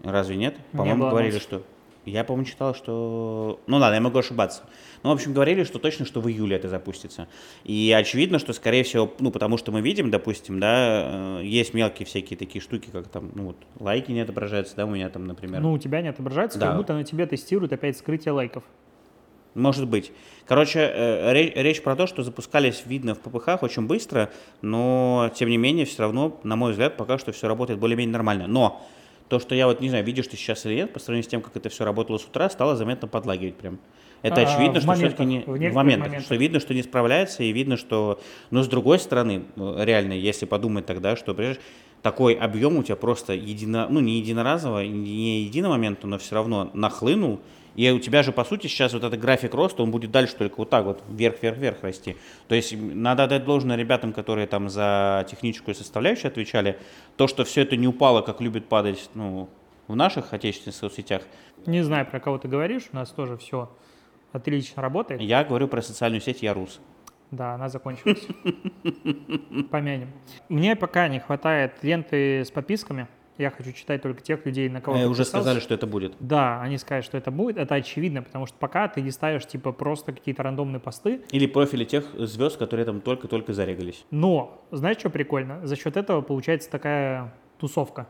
Разве 0.03 0.35
нет? 0.35 0.55
Не 0.73 0.77
По-моему, 0.77 1.09
говорили, 1.09 1.31
анонсов. 1.31 1.43
что... 1.49 1.63
Я, 2.05 2.23
по-моему, 2.23 2.45
читал, 2.47 2.73
что... 2.73 3.59
Ну 3.67 3.77
ладно, 3.77 3.95
я 3.95 3.99
могу 4.01 4.17
ошибаться. 4.17 4.63
Ну, 5.03 5.09
в 5.09 5.13
общем, 5.13 5.33
говорили, 5.33 5.65
что 5.65 5.77
точно, 5.77 6.05
что 6.05 6.21
в 6.21 6.29
июле 6.29 6.55
это 6.55 6.69
запустится. 6.69 7.27
И 7.65 7.93
очевидно, 7.93 8.39
что, 8.39 8.53
скорее 8.53 8.83
всего, 8.83 9.13
ну, 9.19 9.29
потому 9.29 9.57
что 9.57 9.73
мы 9.73 9.81
видим, 9.81 10.09
допустим, 10.09 10.57
да, 10.57 11.39
э, 11.41 11.41
есть 11.43 11.73
мелкие 11.73 12.05
всякие 12.05 12.37
такие 12.37 12.61
штуки, 12.61 12.87
как 12.93 13.09
там, 13.09 13.31
ну, 13.35 13.47
вот, 13.47 13.57
лайки 13.79 14.11
не 14.11 14.21
отображаются, 14.21 14.73
да, 14.77 14.85
у 14.85 14.89
меня 14.89 15.09
там, 15.09 15.27
например. 15.27 15.59
Ну, 15.59 15.73
у 15.73 15.77
тебя 15.77 16.01
не 16.01 16.07
отображается, 16.07 16.57
Да. 16.57 16.67
как 16.67 16.77
будто 16.77 16.93
на 16.93 17.03
тебе 17.03 17.25
тестируют 17.25 17.73
опять 17.73 17.97
скрытие 17.97 18.31
лайков. 18.31 18.63
Может 19.53 19.87
быть. 19.89 20.13
Короче, 20.45 20.79
э, 20.79 21.33
ре- 21.33 21.51
речь 21.55 21.81
про 21.81 21.97
то, 21.97 22.07
что 22.07 22.23
запускались, 22.23 22.83
видно, 22.85 23.15
в 23.15 23.19
ППХ 23.19 23.61
очень 23.63 23.85
быстро, 23.87 24.29
но, 24.61 25.29
тем 25.35 25.49
не 25.49 25.57
менее, 25.57 25.85
все 25.85 26.03
равно, 26.03 26.39
на 26.43 26.55
мой 26.55 26.71
взгляд, 26.71 26.95
пока 26.95 27.17
что 27.17 27.33
все 27.33 27.47
работает 27.49 27.79
более-менее 27.79 28.13
нормально. 28.13 28.47
Но 28.47 28.81
то, 29.29 29.39
что 29.39 29.55
я 29.55 29.67
вот, 29.67 29.81
не 29.81 29.89
знаю, 29.89 30.05
видишь 30.05 30.27
ты 30.27 30.37
сейчас 30.37 30.65
или 30.65 30.75
нет, 30.75 30.93
по 30.93 30.99
сравнению 30.99 31.23
с 31.23 31.27
тем, 31.27 31.41
как 31.41 31.55
это 31.55 31.69
все 31.69 31.83
работало 31.85 32.17
с 32.17 32.25
утра, 32.25 32.49
стало 32.49 32.75
заметно 32.75 33.07
подлагивать 33.07 33.55
прям. 33.55 33.79
Это 34.21 34.41
А, 34.41 34.43
очевидно, 34.43 34.81
что 34.81 34.93
все-таки 34.93 35.25
не... 35.25 35.39
в 35.41 35.47
моментах, 35.47 36.07
моментах. 36.07 36.21
что 36.23 36.35
видно, 36.35 36.59
что 36.59 36.73
не 36.73 36.81
справляется, 36.81 37.43
и 37.43 37.51
видно, 37.51 37.77
что... 37.77 38.19
Но 38.49 38.63
с 38.63 38.67
другой 38.67 38.99
стороны, 38.99 39.43
э, 39.55 39.83
реально, 39.83 40.13
если 40.13 40.45
подумать 40.45 40.85
тогда, 40.85 41.15
что, 41.15 41.35
такой 42.01 42.33
объем 42.33 42.77
у 42.77 42.83
тебя 42.83 42.95
просто 42.95 43.33
едино, 43.33 43.87
ну 43.89 43.99
не 43.99 44.19
единоразово, 44.19 44.85
не 44.85 45.41
единомоментно, 45.41 46.09
но 46.09 46.17
все 46.17 46.35
равно 46.35 46.71
нахлынул, 46.73 47.41
и 47.77 47.91
у 47.91 47.99
тебя 47.99 48.23
же, 48.23 48.31
по 48.31 48.43
сути, 48.43 48.65
сейчас 48.65 48.93
вот 48.93 49.03
этот 49.03 49.19
график 49.19 49.53
роста, 49.53 49.83
он 49.83 49.91
будет 49.91 50.09
дальше 50.09 50.35
только 50.35 50.55
вот 50.57 50.71
так 50.71 50.83
вот, 50.83 51.03
вверх-вверх-вверх 51.07 51.83
расти. 51.83 52.17
То 52.47 52.55
есть 52.55 52.75
надо 52.75 53.23
отдать 53.25 53.45
должное 53.45 53.77
ребятам, 53.77 54.13
которые 54.13 54.47
там 54.47 54.67
за 54.67 55.25
техническую 55.29 55.75
составляющую 55.75 56.29
отвечали, 56.29 56.79
то, 57.17 57.27
что 57.27 57.45
все 57.45 57.61
это 57.61 57.77
не 57.77 57.87
упало, 57.87 58.23
как 58.23 58.41
любит 58.41 58.67
падать, 58.67 59.09
ну, 59.13 59.47
в 59.87 59.95
наших 59.95 60.33
отечественных 60.33 60.75
соцсетях. 60.75 61.21
Не 61.67 61.83
знаю, 61.83 62.07
про 62.07 62.19
кого 62.19 62.39
ты 62.39 62.47
говоришь, 62.47 62.89
у 62.91 62.95
нас 62.95 63.11
тоже 63.11 63.37
все 63.37 63.69
отлично 64.31 64.81
работает. 64.81 65.21
Я 65.21 65.43
говорю 65.43 65.67
про 65.67 65.83
социальную 65.83 66.21
сеть 66.21 66.41
Ярус. 66.41 66.79
Да, 67.29 67.53
она 67.53 67.69
закончилась. 67.69 68.25
Помянем. 69.69 70.13
Мне 70.49 70.75
пока 70.75 71.07
не 71.09 71.19
хватает 71.19 71.83
ленты 71.83 72.43
с 72.43 72.49
подписками. 72.49 73.07
Я 73.37 73.51
хочу 73.51 73.71
читать 73.71 74.01
только 74.01 74.21
тех 74.21 74.45
людей, 74.45 74.69
на 74.69 74.81
кого 74.81 74.97
э, 74.97 75.05
Уже 75.05 75.25
сказали, 75.25 75.59
что 75.59 75.73
это 75.73 75.85
будет. 75.85 76.13
Да, 76.19 76.61
они 76.61 76.77
скажут, 76.77 77.05
что 77.05 77.17
это 77.17 77.31
будет. 77.31 77.57
Это 77.57 77.75
очевидно, 77.75 78.21
потому 78.23 78.45
что 78.45 78.57
пока 78.57 78.87
ты 78.87 79.01
не 79.01 79.11
ставишь 79.11 79.45
типа 79.45 79.71
просто 79.71 80.13
какие-то 80.13 80.43
рандомные 80.43 80.79
посты. 80.79 81.21
Или 81.31 81.45
профили 81.45 81.83
тех 81.83 82.05
звезд, 82.17 82.57
которые 82.57 82.85
там 82.85 83.01
только-только 83.01 83.53
зарегались. 83.53 84.05
Но, 84.11 84.63
знаешь, 84.71 84.97
что 84.97 85.09
прикольно? 85.09 85.65
За 85.65 85.75
счет 85.75 85.97
этого 85.97 86.21
получается 86.21 86.69
такая 86.69 87.33
тусовка. 87.59 88.07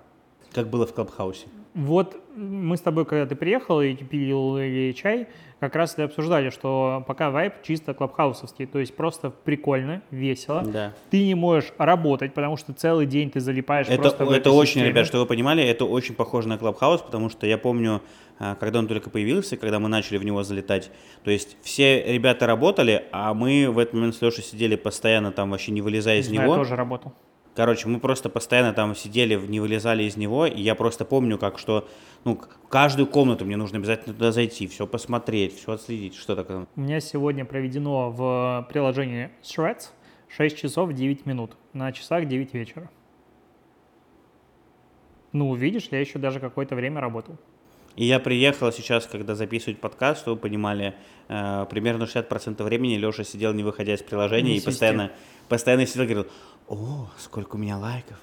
Как 0.54 0.70
было 0.70 0.86
в 0.86 0.94
Клабхаусе. 0.94 1.48
Вот 1.74 2.18
мы 2.36 2.76
с 2.76 2.82
тобой, 2.82 3.06
когда 3.06 3.26
ты 3.28 3.36
приехал 3.36 3.82
и 3.82 3.94
пил 3.94 4.58
чай, 4.94 5.28
как 5.60 5.76
раз 5.76 5.98
и 5.98 6.02
обсуждали, 6.02 6.50
что 6.50 7.04
пока 7.08 7.30
вайп 7.30 7.54
чисто 7.64 7.94
клабхаусовский, 7.94 8.66
то 8.66 8.80
есть 8.80 8.96
просто 8.96 9.30
прикольно, 9.30 10.02
весело. 10.12 10.64
Да. 10.64 10.94
Ты 11.10 11.24
не 11.26 11.36
можешь 11.36 11.74
работать, 11.78 12.34
потому 12.34 12.58
что 12.58 12.74
целый 12.74 13.06
день 13.06 13.30
ты 13.30 13.40
залипаешь 13.40 13.88
это, 13.88 14.02
просто 14.02 14.26
в 14.26 14.32
Это 14.32 14.52
очень, 14.52 14.84
ребят, 14.84 15.06
что 15.06 15.20
вы 15.20 15.26
понимали, 15.26 15.64
это 15.64 15.86
очень 15.86 16.16
похоже 16.16 16.48
на 16.48 16.58
клабхаус, 16.58 17.02
потому 17.02 17.30
что 17.30 17.48
я 17.48 17.58
помню, 17.58 18.02
а, 18.40 18.56
когда 18.56 18.80
он 18.80 18.88
только 18.88 19.10
появился, 19.10 19.58
когда 19.58 19.80
мы 19.80 19.90
начали 19.90 20.18
в 20.18 20.24
него 20.24 20.44
залетать, 20.44 20.92
то 21.24 21.32
есть 21.32 21.58
все 21.62 22.04
ребята 22.12 22.46
работали, 22.46 23.06
а 23.12 23.34
мы 23.34 23.70
в 23.70 23.80
этот 23.80 23.94
момент 23.96 24.16
с 24.16 24.22
Лешей 24.22 24.44
сидели 24.44 24.76
постоянно 24.76 25.32
там 25.32 25.52
вообще 25.52 25.72
не 25.72 25.82
вылезая 25.82 26.20
из 26.20 26.30
не 26.30 26.38
него. 26.38 26.54
Я 26.54 26.56
тоже 26.56 26.76
работал. 26.76 27.14
Короче, 27.58 27.88
мы 27.88 28.00
просто 28.00 28.30
постоянно 28.30 28.72
там 28.72 28.94
сидели, 28.94 29.36
не 29.36 29.60
вылезали 29.60 30.04
из 30.04 30.16
него, 30.16 30.46
и 30.46 30.62
я 30.62 30.76
просто 30.76 31.06
помню, 31.06 31.40
как 31.40 31.58
что, 31.58 31.88
ну, 32.24 32.40
каждую 32.70 33.08
комнату 33.08 33.46
мне 33.46 33.58
нужно 33.58 33.80
обязательно 33.80 34.14
туда 34.14 34.32
зайти, 34.32 34.68
все 34.68 34.86
посмотреть, 34.86 35.56
все 35.56 35.72
отследить, 35.72 36.14
что 36.14 36.36
такое. 36.36 36.68
У 36.76 36.80
меня 36.80 37.00
сегодня 37.00 37.46
проведено 37.46 38.12
в 38.12 38.68
приложении 38.70 39.32
Threads 39.42 39.90
6 40.28 40.56
часов 40.56 40.94
9 40.94 41.26
минут, 41.26 41.58
на 41.74 41.92
часах 41.92 42.28
9 42.28 42.54
вечера. 42.54 42.92
Ну, 45.32 45.56
видишь, 45.56 45.88
я 45.90 46.00
еще 46.00 46.20
даже 46.20 46.40
какое-то 46.40 46.76
время 46.76 47.02
работал. 47.02 47.38
И 47.98 48.06
я 48.06 48.20
приехал 48.20 48.72
сейчас, 48.72 49.08
когда 49.08 49.34
записывать 49.34 49.80
подкаст, 49.80 50.22
чтобы 50.22 50.36
вы 50.36 50.42
понимали, 50.42 50.94
э, 51.30 51.66
примерно 51.68 52.04
60% 52.04 52.64
времени 52.64 52.96
Леша 52.96 53.24
сидел, 53.24 53.54
не 53.54 53.64
выходя 53.64 53.96
из 53.96 54.04
приложения, 54.04 54.52
не 54.52 54.58
и 54.60 54.62
постоянно, 54.62 55.12
постоянно 55.50 55.88
сидел 55.88 56.04
и 56.04 56.08
говорил, 56.08 56.32
о, 56.68 57.10
сколько 57.18 57.56
у 57.56 57.58
меня 57.58 57.76
лайков. 57.76 58.18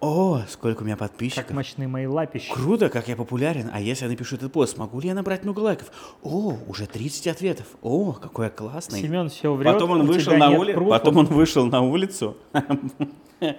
О, 0.00 0.42
сколько 0.48 0.82
у 0.82 0.84
меня 0.84 0.96
подписчиков. 0.96 1.46
Как 1.46 1.54
мощные 1.54 1.86
мои 1.86 2.06
лапищи. 2.06 2.52
Круто, 2.52 2.88
как 2.88 3.06
я 3.06 3.14
популярен. 3.16 3.70
А 3.72 3.80
если 3.80 4.04
я 4.04 4.10
напишу 4.10 4.36
этот 4.36 4.52
пост, 4.52 4.74
смогу 4.74 5.00
ли 5.00 5.06
я 5.06 5.14
набрать 5.14 5.44
много 5.44 5.60
лайков? 5.60 5.90
О, 6.22 6.58
уже 6.66 6.86
30 6.86 7.28
ответов. 7.28 7.66
О, 7.82 8.12
какой 8.12 8.46
я 8.46 8.50
классный. 8.50 9.00
Семен 9.00 9.30
все 9.30 9.54
врет. 9.54 9.72
Потом 9.72 9.92
он 9.92 10.06
вышел 10.06 10.34
на 10.36 10.50
улицу. 10.50 10.86
Потом 10.86 11.16
он 11.16 11.26
вышел 11.26 11.64
на 11.66 11.80
улицу. 11.80 12.36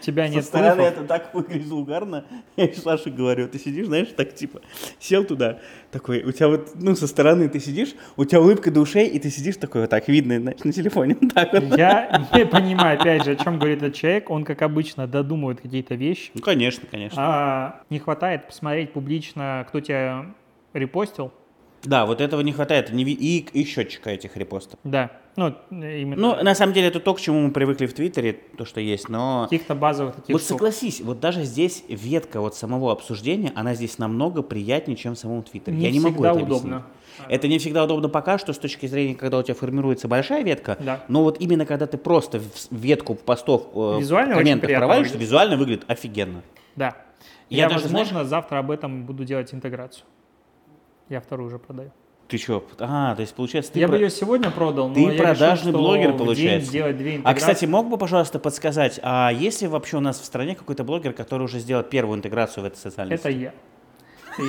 Тебя 0.02 0.28
нет 0.28 0.44
Со 0.44 0.50
стороны 0.50 0.82
это 0.82 1.04
так 1.04 1.34
выглядит 1.34 1.72
угарно. 1.72 2.26
Я 2.56 2.74
Саше 2.74 3.12
говорю, 3.12 3.48
ты 3.48 3.60
сидишь, 3.60 3.86
знаешь, 3.86 4.08
так 4.16 4.34
типа, 4.34 4.62
сел 5.00 5.24
туда, 5.24 5.60
такой, 5.92 6.24
у 6.24 6.32
тебя 6.32 6.48
вот, 6.48 6.72
ну, 6.76 6.96
со 6.96 7.06
стороны 7.06 7.48
ты 7.48 7.60
сидишь, 7.60 7.94
у 8.16 8.26
тебя 8.26 8.42
улыбка 8.42 8.72
до 8.72 8.82
ушей, 8.82 9.08
и 9.08 9.20
ты 9.20 9.30
сидишь 9.30 9.58
такой 9.58 9.82
вот 9.82 9.90
так, 9.90 10.08
видно, 10.08 10.40
знаешь, 10.40 10.64
на 10.64 10.72
телефоне. 10.72 11.16
Вот 11.28 11.34
так 11.34 11.54
вот. 11.54 11.78
Я 11.78 12.28
не 12.34 12.46
понимаю, 12.46 13.00
опять 13.00 13.24
же, 13.26 13.32
о 13.32 13.36
чем 13.36 13.60
говорит 13.60 13.82
этот 13.84 13.96
человек. 13.96 14.30
Он, 14.30 14.44
как 14.46 14.62
обычно, 14.62 15.08
додумывает 15.08 15.62
какие-то 15.62 15.96
вещи. 15.96 16.32
Ну, 16.34 16.42
конечно, 16.42 16.88
конечно. 16.90 17.18
А 17.20 17.82
не 17.90 18.00
хватает 18.00 18.48
посмотреть 18.48 18.94
публично, 18.94 19.66
кто 19.68 19.80
тебя 19.80 20.26
репостил. 20.74 21.32
Да, 21.84 22.06
вот 22.06 22.22
этого 22.22 22.42
не 22.42 22.54
хватает. 22.54 22.92
И, 22.92 23.40
и 23.40 23.64
счетчика 23.66 24.10
этих 24.10 24.36
репостов. 24.38 24.80
Да. 24.84 25.12
Ну, 25.38 25.54
именно. 25.70 26.16
Ну, 26.16 26.44
на 26.44 26.56
самом 26.56 26.74
деле, 26.74 26.88
это 26.88 27.00
то, 27.00 27.14
к 27.14 27.22
чему 27.22 27.40
мы 27.42 27.52
привыкли 27.52 27.86
в 27.86 27.94
Твиттере, 27.94 28.34
то, 28.58 28.66
что 28.66 28.82
есть, 28.82 29.08
но... 29.08 29.44
Каких-то 29.44 29.76
базовых 29.76 30.16
таких 30.16 30.34
Вот 30.34 30.42
штук. 30.42 30.58
согласись, 30.58 31.00
вот 31.00 31.20
даже 31.20 31.44
здесь 31.44 31.84
ветка 31.88 32.42
вот 32.42 32.56
самого 32.56 32.92
обсуждения, 32.92 33.52
она 33.56 33.76
здесь 33.76 34.00
намного 34.00 34.42
приятнее, 34.42 34.98
чем 34.98 35.14
в 35.14 35.20
самом 35.20 35.44
Твиттере. 35.44 35.78
Не 35.78 35.86
Я 35.86 35.92
не 35.92 36.00
могу 36.00 36.24
это 36.26 36.34
удобно. 36.34 36.78
объяснить. 36.78 37.30
Это 37.30 37.48
не 37.48 37.60
всегда 37.60 37.84
удобно 37.84 38.10
пока 38.10 38.40
что 38.40 38.52
с 38.52 38.58
точки 38.58 38.88
зрения, 38.88 39.14
когда 39.14 39.38
у 39.38 39.44
тебя 39.44 39.54
формируется 39.54 40.08
большая 40.08 40.44
ветка, 40.44 40.76
Да. 40.80 41.04
но 41.08 41.22
вот 41.24 41.40
именно 41.40 41.68
когда 41.68 41.86
ты 41.86 41.98
просто 42.00 42.40
в 42.40 42.68
ветку 42.72 43.14
постов 43.14 43.68
э, 43.76 43.98
Визуально 44.00 44.34
комментах 44.36 44.66
приятно 44.66 44.88
провалишься, 44.88 45.14
выглядит. 45.14 45.28
визуально 45.28 45.58
выглядит 45.58 45.84
офигенно. 45.88 46.42
Да. 46.76 46.96
Я 47.50 47.64
Я, 47.66 47.70
даже, 47.70 47.84
возможно, 47.84 48.26
завтра 48.26 48.58
об 48.58 48.72
этом 48.72 49.06
буду 49.06 49.24
делать 49.24 49.54
интеграцию. 49.54 50.04
Я 51.10 51.22
вторую 51.22 51.48
уже 51.48 51.60
продаю. 51.60 51.92
Ты 52.28 52.38
что? 52.38 52.66
А, 52.80 53.16
то 53.16 53.22
есть 53.22 53.34
получается 53.36 53.72
ты... 53.72 53.80
я 53.80 53.88
про- 53.88 53.96
бы 53.98 54.04
ее 54.04 54.10
сегодня 54.10 54.52
продал, 54.52 54.90
но 54.90 54.96
Ты 54.96 55.00
я 55.02 55.12
решил, 55.12 55.24
продажный 55.26 55.72
что 55.72 55.78
блогер, 55.80 56.14
получается. 56.18 56.60
день 56.60 56.62
сделать 56.62 56.98
две 56.98 57.12
А, 57.12 57.16
интеграции. 57.16 57.40
кстати, 57.40 57.66
мог 57.66 57.88
бы, 57.90 57.98
пожалуйста, 57.98 58.38
подсказать, 58.40 59.00
а 59.02 59.32
есть 59.32 59.62
ли 59.62 59.68
вообще 59.70 59.96
у 59.98 60.02
нас 60.02 60.20
в 60.20 60.26
стране 60.26 60.54
какой-то 60.56 60.84
блогер, 60.84 61.14
который 61.14 61.44
уже 61.44 61.60
сделал 61.60 61.84
первую 61.84 62.18
интеграцию 62.18 62.64
в 62.64 62.68
этой 62.68 62.76
социальной 62.76 63.16
Это 63.16 63.32
сети? 63.32 63.44
я. 63.44 63.54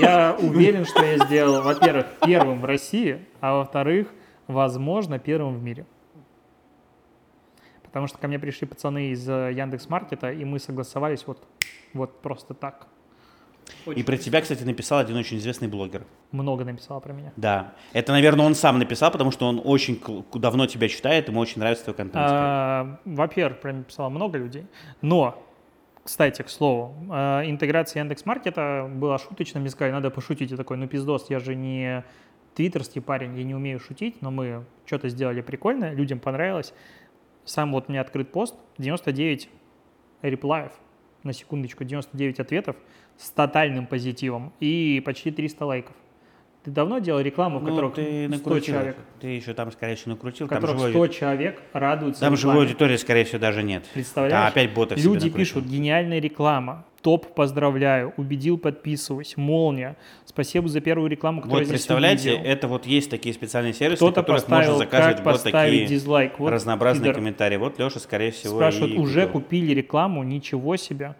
Я 0.00 0.36
уверен, 0.40 0.84
что 0.84 1.04
я 1.04 1.18
сделал, 1.24 1.62
во-первых, 1.62 2.06
первым 2.26 2.60
в 2.60 2.64
России, 2.64 3.24
а 3.40 3.54
во-вторых, 3.58 4.08
возможно, 4.48 5.18
первым 5.20 5.54
в 5.58 5.62
мире. 5.62 5.86
Потому 7.84 8.06
что 8.06 8.18
ко 8.18 8.28
мне 8.28 8.38
пришли 8.38 8.66
пацаны 8.66 9.10
из 9.10 9.26
Яндекс 9.26 9.88
Маркета, 9.88 10.30
и 10.32 10.44
мы 10.44 10.58
согласовались 10.58 11.26
вот, 11.26 11.42
вот 11.94 12.20
просто 12.20 12.52
так. 12.54 12.86
И 13.86 14.02
про 14.02 14.16
тебя, 14.16 14.40
кстати, 14.40 14.62
написал 14.64 14.98
один 14.98 15.16
очень 15.16 15.38
известный 15.38 15.68
блогер. 15.68 16.04
Много 16.32 16.64
написал 16.64 17.00
про 17.00 17.12
меня. 17.12 17.32
Да. 17.36 17.74
Это, 17.92 18.12
наверное, 18.12 18.46
он 18.46 18.54
сам 18.54 18.78
написал, 18.78 19.10
потому 19.10 19.30
что 19.30 19.46
он 19.46 19.60
очень 19.64 20.00
давно 20.34 20.66
тебя 20.66 20.88
читает, 20.88 21.28
ему 21.28 21.40
очень 21.40 21.60
нравится 21.60 21.84
твой 21.84 21.96
контент. 21.96 22.24
А, 22.28 22.98
Во-первых, 23.04 23.60
про 23.60 23.72
меня 23.72 23.84
писало 23.84 24.08
много 24.08 24.38
людей, 24.38 24.66
но, 25.00 25.42
кстати, 26.04 26.42
к 26.42 26.48
слову, 26.48 26.94
а, 27.10 27.42
интеграция 27.44 28.00
Яндекс.Маркета 28.00 28.90
была 28.92 29.18
шуточной, 29.18 29.60
мне 29.60 29.70
сказали, 29.70 29.92
надо 29.92 30.10
пошутить. 30.10 30.50
Я 30.50 30.56
такой, 30.56 30.76
ну 30.76 30.86
пиздос, 30.86 31.30
я 31.30 31.38
же 31.38 31.54
не 31.54 32.04
твиттерский 32.54 33.00
парень, 33.00 33.36
я 33.38 33.44
не 33.44 33.54
умею 33.54 33.78
шутить, 33.78 34.20
но 34.20 34.30
мы 34.30 34.64
что-то 34.84 35.08
сделали 35.08 35.40
прикольное, 35.42 35.92
людям 35.92 36.18
понравилось. 36.18 36.74
Сам 37.44 37.72
вот 37.72 37.88
мне 37.88 38.00
открыт 38.00 38.30
пост, 38.32 38.54
99 38.78 39.48
реплаев, 40.22 40.72
на 41.22 41.32
секундочку, 41.32 41.84
99 41.84 42.40
ответов 42.40 42.76
с 43.16 43.30
тотальным 43.30 43.86
позитивом 43.86 44.52
и 44.60 45.02
почти 45.04 45.30
300 45.30 45.64
лайков. 45.66 45.96
Ты 46.64 46.70
давно 46.72 46.98
делал 46.98 47.20
рекламу, 47.20 47.60
в 47.60 47.62
Ну, 47.62 47.70
которых 47.70 47.94
ты 47.94 48.26
100 48.28 48.36
накрутил. 48.36 48.74
человек, 48.74 48.96
Ты 49.20 49.28
еще 49.28 49.54
там, 49.54 49.70
скорее 49.72 49.94
всего, 49.94 50.12
накрутил. 50.12 50.46
в 50.46 50.50
Там, 50.50 50.60
которых 50.60 50.78
живой, 50.78 50.92
100 50.92 51.06
человек 51.08 51.62
радуются 51.72 52.20
там 52.20 52.36
живой 52.36 52.54
рекламе. 52.54 52.68
аудитории, 52.68 52.96
скорее 52.96 53.24
всего, 53.24 53.38
даже 53.38 53.62
нет. 53.62 53.84
Представляешь? 53.94 54.32
Да, 54.32 54.46
опять 54.48 54.74
ботов 54.74 54.98
Люди 55.02 55.30
пишут, 55.30 55.64
гениальная 55.64 56.18
реклама, 56.20 56.84
топ, 57.02 57.34
поздравляю, 57.34 58.12
убедил, 58.16 58.58
подписываюсь, 58.58 59.36
молния, 59.36 59.96
спасибо 60.24 60.68
за 60.68 60.80
первую 60.80 61.08
рекламу, 61.10 61.40
которую 61.40 61.54
Вот 61.54 61.58
я 61.60 61.64
здесь 61.66 61.80
представляете, 61.80 62.30
увидел». 62.34 62.46
это 62.50 62.68
вот 62.68 62.86
есть 62.86 63.10
такие 63.10 63.34
специальные 63.34 63.72
сервисы, 63.72 63.98
Кто-то 63.98 64.22
которых 64.22 64.42
поставил, 64.42 64.72
можно 64.72 64.84
заказывать 64.84 65.16
как 65.18 65.26
вот 65.26 65.42
такие 65.42 65.86
дизлайк. 65.86 66.38
Вот 66.38 66.50
разнообразные 66.50 67.04
пидор. 67.04 67.14
комментарии. 67.14 67.56
Вот 67.56 67.78
Леша, 67.78 68.00
скорее 68.00 68.30
всего, 68.32 68.56
Спрашивают, 68.56 68.94
и 68.94 68.98
уже 68.98 69.26
купил. 69.26 69.40
купили 69.42 69.74
рекламу, 69.74 70.22
ничего 70.22 70.76
себе. 70.76 71.14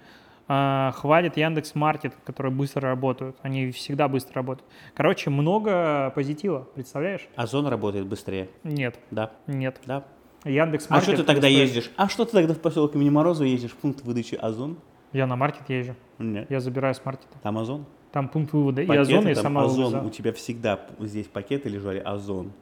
А, 0.50 0.92
хвалит 0.96 1.36
Яндекс 1.36 1.74
Маркет, 1.74 2.14
которые 2.24 2.50
быстро 2.52 2.80
работают. 2.88 3.36
Они 3.42 3.70
всегда 3.70 4.08
быстро 4.08 4.36
работают. 4.36 4.66
Короче, 4.94 5.28
много 5.28 6.10
позитива, 6.14 6.66
представляешь? 6.74 7.28
Озон 7.36 7.66
работает 7.66 8.06
быстрее. 8.06 8.48
Нет, 8.64 8.98
Да, 9.10 9.32
нет. 9.46 9.78
да. 9.84 10.04
Яндекс 10.44 10.86
А 10.88 10.94
Маркет... 10.94 11.08
что 11.14 11.16
ты 11.18 11.24
тогда 11.24 11.48
ездишь? 11.48 11.90
А 11.96 12.08
что 12.08 12.24
ты 12.24 12.32
тогда 12.32 12.54
в 12.54 12.60
поселок 12.60 12.94
имени 12.94 13.10
Морозова 13.10 13.46
ездишь? 13.46 13.72
В 13.72 13.76
пункт 13.76 14.02
выдачи 14.02 14.36
Озон? 14.36 14.78
Я 15.12 15.26
на 15.26 15.36
маркет 15.36 15.68
езжу. 15.68 15.94
Нет. 16.18 16.50
Я 16.50 16.60
забираю 16.60 16.94
с 16.94 17.04
маркета. 17.04 17.38
Там 17.42 17.58
Озон? 17.58 17.86
Там 18.12 18.28
пункт 18.28 18.52
вывода 18.52 18.82
и 18.82 18.86
Пакеты 18.86 19.30
и 19.30 19.34
там 19.34 19.42
сама 19.42 19.64
Озон. 19.64 19.76
вывоза. 19.76 20.00
У 20.00 20.10
тебя 20.10 20.32
всегда 20.32 20.80
здесь 21.00 21.26
пакеты 21.26 21.68
лежали 21.68 21.98
Озон. 21.98 22.52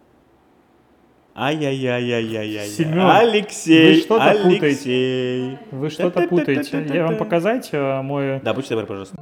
Ай-яй-яй-яй-яй-яй. 1.39 2.67
Семен, 2.67 2.99
Алексей, 3.11 3.97
вы 3.97 4.01
что-то 4.01 4.31
Алексей. 4.31 5.59
Вы 5.71 5.91
что-то 5.91 6.27
путаете. 6.29 6.87
Я 6.93 7.07
вам 7.07 7.19
показать 7.19 7.69
э, 7.73 8.01
мой... 8.01 8.41
Да, 8.41 8.55
будьте 8.55 8.71
добры, 8.71 8.87
пожалуйста. 8.87 9.17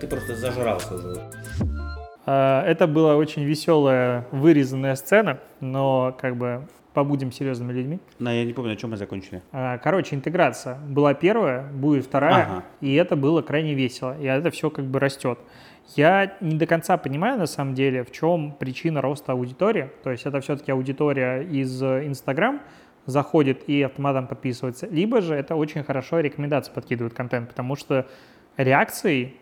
Ты 0.00 0.06
просто 0.06 0.34
зажрался 0.34 0.94
уже. 0.94 1.20
Э, 2.26 2.62
Это 2.66 2.86
была 2.86 3.16
очень 3.16 3.44
веселая 3.44 4.26
вырезанная 4.32 4.94
сцена, 4.96 5.38
но 5.60 6.16
как 6.20 6.36
бы 6.36 6.66
побудем 6.94 7.30
серьезными 7.30 7.72
людьми. 7.72 7.98
Да, 8.18 8.32
я 8.32 8.44
не 8.44 8.52
помню, 8.54 8.70
на 8.70 8.76
чем 8.76 8.90
мы 8.90 8.96
закончили. 8.96 9.42
А, 9.52 9.76
Короче, 9.78 10.16
интеграция 10.16 10.78
была 10.88 11.12
первая, 11.12 11.70
будет 11.70 12.06
вторая, 12.06 12.44
Ага. 12.44 12.62
и 12.80 12.94
это 12.94 13.16
было 13.16 13.42
крайне 13.42 13.74
весело, 13.74 14.16
и 14.18 14.24
это 14.24 14.50
все 14.50 14.70
как 14.70 14.86
бы 14.86 14.98
растет. 14.98 15.38
Я 15.94 16.36
не 16.40 16.56
до 16.56 16.66
конца 16.66 16.96
понимаю, 16.96 17.38
на 17.38 17.46
самом 17.46 17.74
деле, 17.74 18.02
в 18.02 18.10
чем 18.12 18.52
причина 18.52 19.02
роста 19.02 19.32
аудитории. 19.32 19.90
То 20.02 20.10
есть 20.10 20.24
это 20.26 20.40
все-таки 20.40 20.72
аудитория 20.72 21.42
из 21.42 21.80
э, 21.82 22.06
Инстаграм 22.06 22.60
заходит 23.04 23.68
и 23.68 23.82
автоматом 23.82 24.26
подписывается, 24.26 24.86
либо 24.88 25.20
же 25.20 25.34
это 25.34 25.54
очень 25.54 25.84
хорошо 25.84 26.18
рекомендации 26.20 26.72
подкидывают 26.72 27.12
контент, 27.14 27.50
потому 27.50 27.76
что 27.76 28.06
реакции 28.56 29.34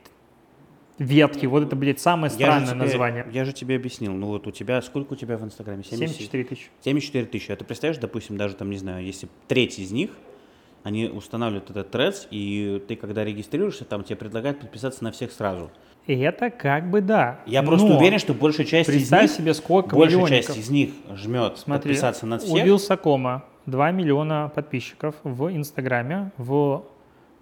ветки, 0.98 1.46
вот 1.46 1.62
это, 1.64 1.76
блядь, 1.76 2.00
самое 2.00 2.30
Я 2.30 2.34
странное 2.36 2.66
тебе- 2.68 2.76
название. 2.76 3.26
Я 3.32 3.44
же 3.44 3.52
тебе 3.52 3.76
объяснил. 3.76 4.12
Ну 4.12 4.28
вот 4.28 4.46
у 4.46 4.50
тебя, 4.50 4.80
сколько 4.82 5.14
у 5.14 5.16
тебя 5.16 5.36
в 5.36 5.44
Инстаграме? 5.44 5.82
70? 5.84 6.16
74 6.16 6.44
тысячи. 6.44 6.68
74 6.82 7.26
тысячи. 7.26 7.52
А 7.52 7.56
ты 7.56 7.64
представляешь, 7.64 8.00
допустим, 8.00 8.36
даже 8.36 8.54
там, 8.54 8.70
не 8.70 8.76
знаю, 8.78 9.04
если 9.04 9.28
треть 9.48 9.78
из 9.78 9.90
них, 9.90 10.10
они 10.82 11.06
устанавливают 11.06 11.70
этот 11.70 11.90
трец, 11.90 12.28
и 12.30 12.82
ты, 12.86 12.96
когда 12.96 13.24
регистрируешься, 13.24 13.84
там 13.84 14.04
тебе 14.04 14.16
предлагают 14.16 14.60
подписаться 14.60 15.02
на 15.02 15.12
всех 15.12 15.32
сразу. 15.32 15.70
И 16.06 16.18
это 16.18 16.50
как 16.50 16.90
бы 16.90 17.00
да. 17.00 17.40
Я 17.46 17.62
просто 17.62 17.86
Но 17.88 17.96
уверен, 17.96 18.18
что 18.18 18.34
большая 18.34 18.66
часть 18.66 18.90
из 18.90 19.10
них, 19.10 19.30
себе, 19.30 19.54
сколько 19.54 19.96
большая 19.96 20.18
миллионников. 20.20 20.46
часть 20.54 20.58
из 20.58 20.68
них 20.70 20.90
жмет 21.14 21.56
Смотри, 21.56 21.88
подписаться 21.92 22.26
на 22.26 22.36
у 22.36 22.38
всех. 22.40 22.62
Вилсакома 22.66 23.44
2 23.64 23.90
миллиона 23.92 24.52
подписчиков 24.54 25.14
в 25.24 25.48
Инстаграме, 25.56 26.30
в 26.36 26.84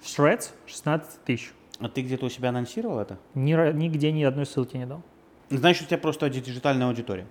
Threads 0.05 0.51
16 0.67 1.25
тысяч. 1.25 1.51
А 1.83 1.89
ты 1.89 2.03
где-то 2.03 2.27
у 2.27 2.29
себя 2.29 2.51
анонсировал 2.51 3.01
это? 3.01 3.19
Ни 3.35 3.53
нигде 3.73 4.13
ни 4.13 4.23
одной 4.23 4.47
ссылки 4.47 4.77
не 4.77 4.87
дал. 4.87 5.03
Значит, 5.51 5.83
у 5.83 5.87
тебя 5.87 5.99
просто 5.99 6.31
диджитальная 6.31 6.87
аудитория. 6.87 7.27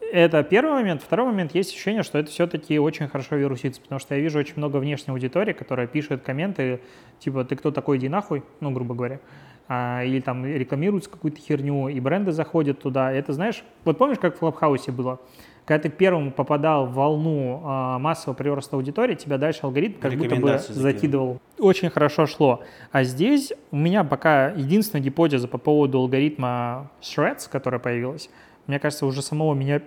Это 0.00 0.42
первый 0.42 0.72
момент. 0.72 1.02
Второй 1.02 1.26
момент, 1.26 1.54
есть 1.54 1.70
ощущение, 1.70 2.02
что 2.02 2.18
это 2.18 2.30
все-таки 2.30 2.78
очень 2.78 3.08
хорошо 3.08 3.36
вирусится, 3.36 3.80
потому 3.80 3.98
что 4.00 4.14
я 4.14 4.20
вижу 4.20 4.38
очень 4.38 4.54
много 4.56 4.78
внешней 4.78 5.12
аудитории, 5.12 5.52
которая 5.52 5.86
пишет 5.86 6.22
комменты, 6.22 6.80
типа, 7.20 7.44
ты 7.44 7.54
кто 7.56 7.70
такой, 7.70 7.98
иди 7.98 8.08
нахуй, 8.08 8.42
ну, 8.60 8.70
грубо 8.70 8.94
говоря. 8.94 9.20
А, 9.68 10.02
или 10.02 10.20
там 10.20 10.44
рекламируют 10.44 11.06
какую-то 11.06 11.38
херню, 11.38 11.88
и 11.88 12.00
бренды 12.00 12.32
заходят 12.32 12.80
туда. 12.80 13.12
Это, 13.12 13.34
знаешь, 13.34 13.62
вот 13.84 13.98
помнишь, 13.98 14.18
как 14.18 14.34
в 14.34 14.38
Клабхаусе 14.38 14.90
было? 14.90 15.20
Когда 15.64 15.82
ты 15.82 15.88
первым 15.88 16.32
попадал 16.32 16.86
в 16.86 16.94
волну 16.94 17.62
а, 17.64 17.98
массового 17.98 18.36
прироста 18.36 18.76
аудитории, 18.76 19.14
тебя 19.14 19.38
дальше 19.38 19.60
алгоритм 19.62 20.00
как 20.00 20.14
будто 20.14 20.36
бы 20.36 20.58
закидывал. 20.68 21.40
Очень 21.58 21.90
хорошо 21.90 22.26
шло. 22.26 22.62
А 22.90 23.04
здесь 23.04 23.52
у 23.70 23.76
меня 23.76 24.04
пока 24.04 24.48
единственная 24.50 25.02
гипотеза 25.02 25.48
по 25.48 25.58
поводу 25.58 25.98
алгоритма 25.98 26.90
Threads, 27.00 27.48
которая 27.50 27.80
появилась, 27.80 28.30
мне 28.66 28.78
кажется, 28.78 29.06
уже 29.06 29.22
самого 29.22 29.54
меня 29.54 29.82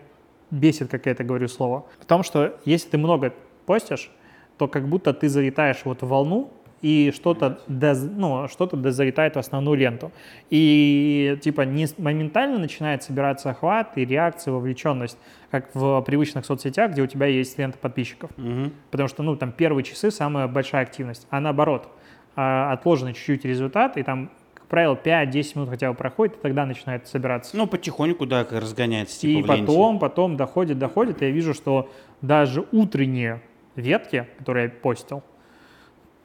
бесит, 0.51 0.89
как 0.89 1.05
я 1.05 1.13
это 1.13 1.23
говорю 1.23 1.47
слово. 1.47 1.85
В 1.99 2.05
том, 2.05 2.23
что 2.23 2.57
если 2.65 2.89
ты 2.89 2.97
много 2.97 3.33
постишь, 3.65 4.11
то 4.57 4.67
как 4.67 4.87
будто 4.87 5.13
ты 5.13 5.29
залетаешь 5.29 5.81
вот 5.83 6.01
в 6.01 6.07
волну, 6.07 6.51
и 6.83 7.11
что-то 7.15 7.59
доз- 7.67 8.11
ну, 8.13 8.47
что-то 8.49 8.75
да 8.75 8.91
залетает 8.91 9.35
в 9.35 9.39
основную 9.39 9.77
ленту. 9.77 10.11
И 10.49 11.37
типа 11.41 11.61
не 11.61 11.87
моментально 11.97 12.59
начинает 12.59 13.03
собираться 13.03 13.49
охват 13.49 13.97
и 13.97 14.05
реакция, 14.05 14.51
вовлеченность, 14.51 15.17
как 15.49 15.73
в 15.73 16.01
привычных 16.01 16.45
соцсетях, 16.45 16.91
где 16.91 17.01
у 17.01 17.07
тебя 17.07 17.25
есть 17.27 17.57
лента 17.57 17.77
подписчиков. 17.77 18.31
Мгм. 18.35 18.73
Потому 18.91 19.07
что, 19.07 19.23
ну, 19.23 19.35
там 19.37 19.53
первые 19.53 19.85
часы 19.85 20.11
самая 20.11 20.47
большая 20.47 20.83
активность, 20.83 21.25
а 21.29 21.39
наоборот, 21.39 21.87
а, 22.35 22.73
отложенный 22.73 23.13
чуть-чуть 23.13 23.45
результат, 23.45 23.95
и 23.95 24.03
там, 24.03 24.29
правило, 24.67 24.95
5-10 24.95 25.55
минут 25.55 25.69
хотя 25.69 25.89
бы 25.89 25.95
проходит, 25.95 26.35
и 26.35 26.39
тогда 26.41 26.65
начинает 26.65 27.07
собираться. 27.07 27.55
Ну, 27.55 27.65
потихоньку, 27.65 28.25
да, 28.25 28.43
как 28.43 28.61
разгоняется, 28.61 29.25
и 29.25 29.35
типа, 29.35 29.53
ленте. 29.53 29.67
потом, 29.67 29.99
потом 29.99 30.35
доходит, 30.35 30.79
доходит, 30.79 31.21
и 31.21 31.25
я 31.27 31.31
вижу, 31.31 31.53
что 31.53 31.89
даже 32.21 32.65
утренние 32.73 33.41
ветки, 33.77 34.27
которые 34.37 34.65
я 34.65 34.69
постил, 34.69 35.23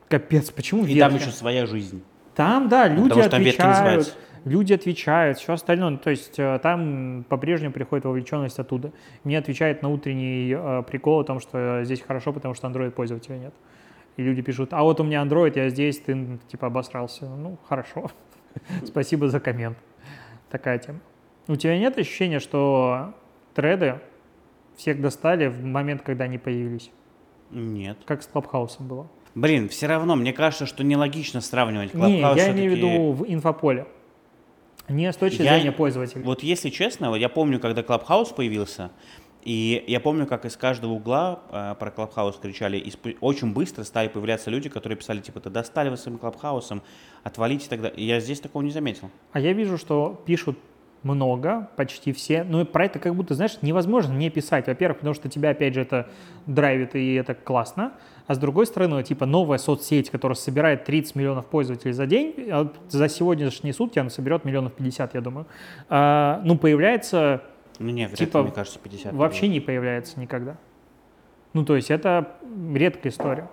капец, 0.09 0.51
почему 0.51 0.85
И 0.85 0.99
там 0.99 1.15
еще 1.15 1.31
своя 1.31 1.67
жизнь. 1.67 2.03
Там, 2.35 2.69
да, 2.69 2.89
люди 2.89 3.09
потому 3.09 3.23
что 3.23 3.31
там 3.31 3.43
ветки 3.43 3.61
отвечают, 3.61 3.79
называются. 3.79 4.15
люди 4.45 4.73
отвечают, 4.73 5.39
все 5.39 5.53
остальное. 5.53 5.91
Ну, 5.91 5.99
То 5.99 6.11
есть 6.11 6.39
э, 6.39 6.61
там 6.63 7.25
по-прежнему 7.29 7.73
приходит 7.73 8.05
вовлеченность 8.05 8.59
оттуда. 8.59 8.93
Мне 9.25 9.39
отвечает 9.39 9.83
на 9.83 9.89
утренний 9.89 10.55
э, 10.57 10.83
прикол 10.89 11.21
о 11.21 11.25
том, 11.25 11.41
что 11.41 11.81
здесь 11.83 12.01
хорошо, 12.01 12.33
потому 12.33 12.55
что 12.55 12.69
Android 12.69 12.93
пользователя 12.93 13.39
нет. 13.39 13.55
И 14.17 14.23
люди 14.23 14.43
пишут, 14.43 14.73
а 14.73 14.83
вот 14.83 15.01
у 15.01 15.05
меня 15.05 15.23
Android, 15.23 15.53
я 15.57 15.69
здесь, 15.69 15.99
ты 15.99 16.13
м, 16.13 16.41
типа 16.49 16.69
обосрался. 16.69 17.27
Ну, 17.27 17.59
хорошо. 17.69 18.11
Спасибо 18.85 19.29
за 19.29 19.41
коммент. 19.41 19.79
Такая 20.51 20.79
тема. 20.79 21.01
У 21.49 21.57
тебя 21.57 21.79
нет 21.79 21.99
ощущения, 21.99 22.41
что 22.41 23.15
треды 23.55 24.01
всех 24.77 25.01
достали 25.01 25.49
в 25.49 25.65
момент, 25.65 26.03
когда 26.03 26.25
они 26.25 26.39
появились? 26.39 26.91
Нет. 27.51 27.99
Как 28.05 28.23
с 28.23 28.27
Клабхаусом 28.27 28.87
было? 28.87 29.09
Блин, 29.39 29.69
все 29.69 29.87
равно, 29.87 30.17
мне 30.17 30.33
кажется, 30.33 30.67
что 30.67 30.83
нелогично 30.83 31.41
сравнивать. 31.41 31.95
Не, 31.95 32.21
Clubhouse 32.21 32.37
я 32.37 32.51
имею 32.51 32.73
в 32.73 32.75
виду 32.75 33.13
в 33.13 33.25
инфополе. 33.29 33.87
Не 34.89 35.13
с 35.13 35.17
точки 35.17 35.43
Я- 35.43 35.55
зрения 35.55 35.71
пользователя. 35.71 36.23
Вот 36.25 36.43
если 36.43 36.71
честно, 36.71 37.11
вот 37.11 37.17
я 37.17 37.29
помню, 37.29 37.61
когда 37.61 37.83
Clubhouse 37.83 38.35
появился, 38.35 38.91
и 39.45 39.85
я 39.87 40.01
помню, 40.01 40.27
как 40.27 40.45
из 40.45 40.57
каждого 40.57 40.93
угла 40.93 41.41
э, 41.53 41.77
про 41.79 41.91
Clubhouse 41.91 42.41
кричали, 42.41 42.79
и 42.79 42.93
очень 43.21 43.53
быстро 43.53 43.85
стали 43.85 44.09
появляться 44.09 44.51
люди, 44.51 44.69
которые 44.69 44.97
писали, 44.97 45.21
типа, 45.21 45.39
ты 45.39 45.51
достали 45.51 45.89
вы 45.89 45.97
своим 45.97 46.19
Clubhouse, 46.19 46.83
отвалите 47.23 47.69
тогда. 47.69 47.89
И 47.89 48.05
я 48.05 48.19
здесь 48.19 48.41
такого 48.41 48.63
не 48.63 48.73
заметил. 48.73 49.09
А 49.33 49.39
я 49.39 49.53
вижу, 49.53 49.79
что 49.79 50.21
пишут 50.27 50.59
много, 51.15 51.69
почти 51.77 52.13
все. 52.13 52.45
Ну 52.45 52.61
и 52.61 52.65
про 52.65 52.85
это 52.85 52.99
как 52.99 53.15
будто, 53.15 53.35
знаешь, 53.35 53.59
невозможно 53.63 54.13
не 54.13 54.31
писать. 54.31 54.67
Во-первых, 54.67 54.99
потому 54.99 55.15
что 55.15 55.29
тебя, 55.29 55.51
опять 55.51 55.75
же, 55.75 55.81
это 55.81 56.09
драйвит, 56.47 56.95
и 56.95 57.15
это 57.15 57.35
классно. 57.35 57.93
А 58.27 58.35
с 58.35 58.39
другой 58.39 58.67
стороны, 58.67 59.03
типа 59.03 59.25
новая 59.27 59.59
соцсеть, 59.59 60.11
которая 60.11 60.37
собирает 60.37 60.85
30 60.85 61.15
миллионов 61.15 61.47
пользователей 61.47 61.93
за 61.93 62.07
день, 62.07 62.35
а 62.51 62.71
за 62.89 63.09
сегодняшние 63.09 63.73
сутки 63.73 63.99
она 63.99 64.11
соберет 64.11 64.45
миллионов 64.45 64.75
50, 64.75 65.15
я 65.15 65.21
думаю. 65.21 65.47
А, 65.89 66.41
ну, 66.45 66.59
появляется, 66.59 67.43
Ну 67.79 67.89
не, 67.91 68.07
вряд 68.07 68.19
Типа, 68.19 68.43
мне 68.43 68.53
кажется, 68.53 68.79
50. 68.79 69.15
вообще 69.15 69.47
было. 69.47 69.51
не 69.53 69.61
появляется 69.61 70.21
никогда. 70.21 70.57
Ну, 71.55 71.65
то 71.65 71.75
есть 71.77 71.91
это 71.91 72.37
редкая 72.75 73.11
история. 73.11 73.49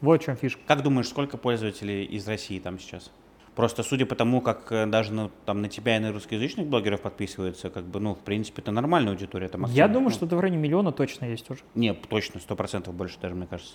Вот 0.00 0.20
в 0.20 0.24
чем 0.24 0.36
фишка. 0.36 0.60
Как 0.66 0.82
думаешь, 0.82 1.08
сколько 1.08 1.36
пользователей 1.36 2.04
из 2.04 2.26
России 2.28 2.58
там 2.58 2.78
сейчас? 2.78 3.12
Просто 3.58 3.82
судя 3.82 4.06
по 4.06 4.14
тому, 4.14 4.40
как 4.40 4.70
э, 4.70 4.86
даже 4.86 5.12
на, 5.12 5.30
там, 5.44 5.62
на 5.62 5.68
тебя 5.68 5.96
и 5.96 5.98
на 5.98 6.12
русскоязычных 6.12 6.68
блогеров 6.68 7.00
подписываются, 7.00 7.70
как 7.70 7.82
бы, 7.86 7.98
ну, 7.98 8.14
в 8.14 8.20
принципе, 8.20 8.62
это 8.62 8.70
нормальная 8.70 9.10
аудитория. 9.10 9.48
Там 9.48 9.62
Я 9.62 9.66
активная. 9.66 9.88
думаю, 9.88 10.04
Ну, 10.10 10.14
что 10.14 10.26
это 10.26 10.36
в 10.36 10.40
районе 10.40 10.58
миллиона 10.58 10.92
точно 10.92 11.24
есть 11.24 11.50
уже. 11.50 11.62
Не, 11.74 11.92
точно, 11.92 12.38
сто 12.38 12.54
процентов 12.54 12.94
больше 12.94 13.18
даже, 13.20 13.34
мне 13.34 13.48
кажется. 13.48 13.74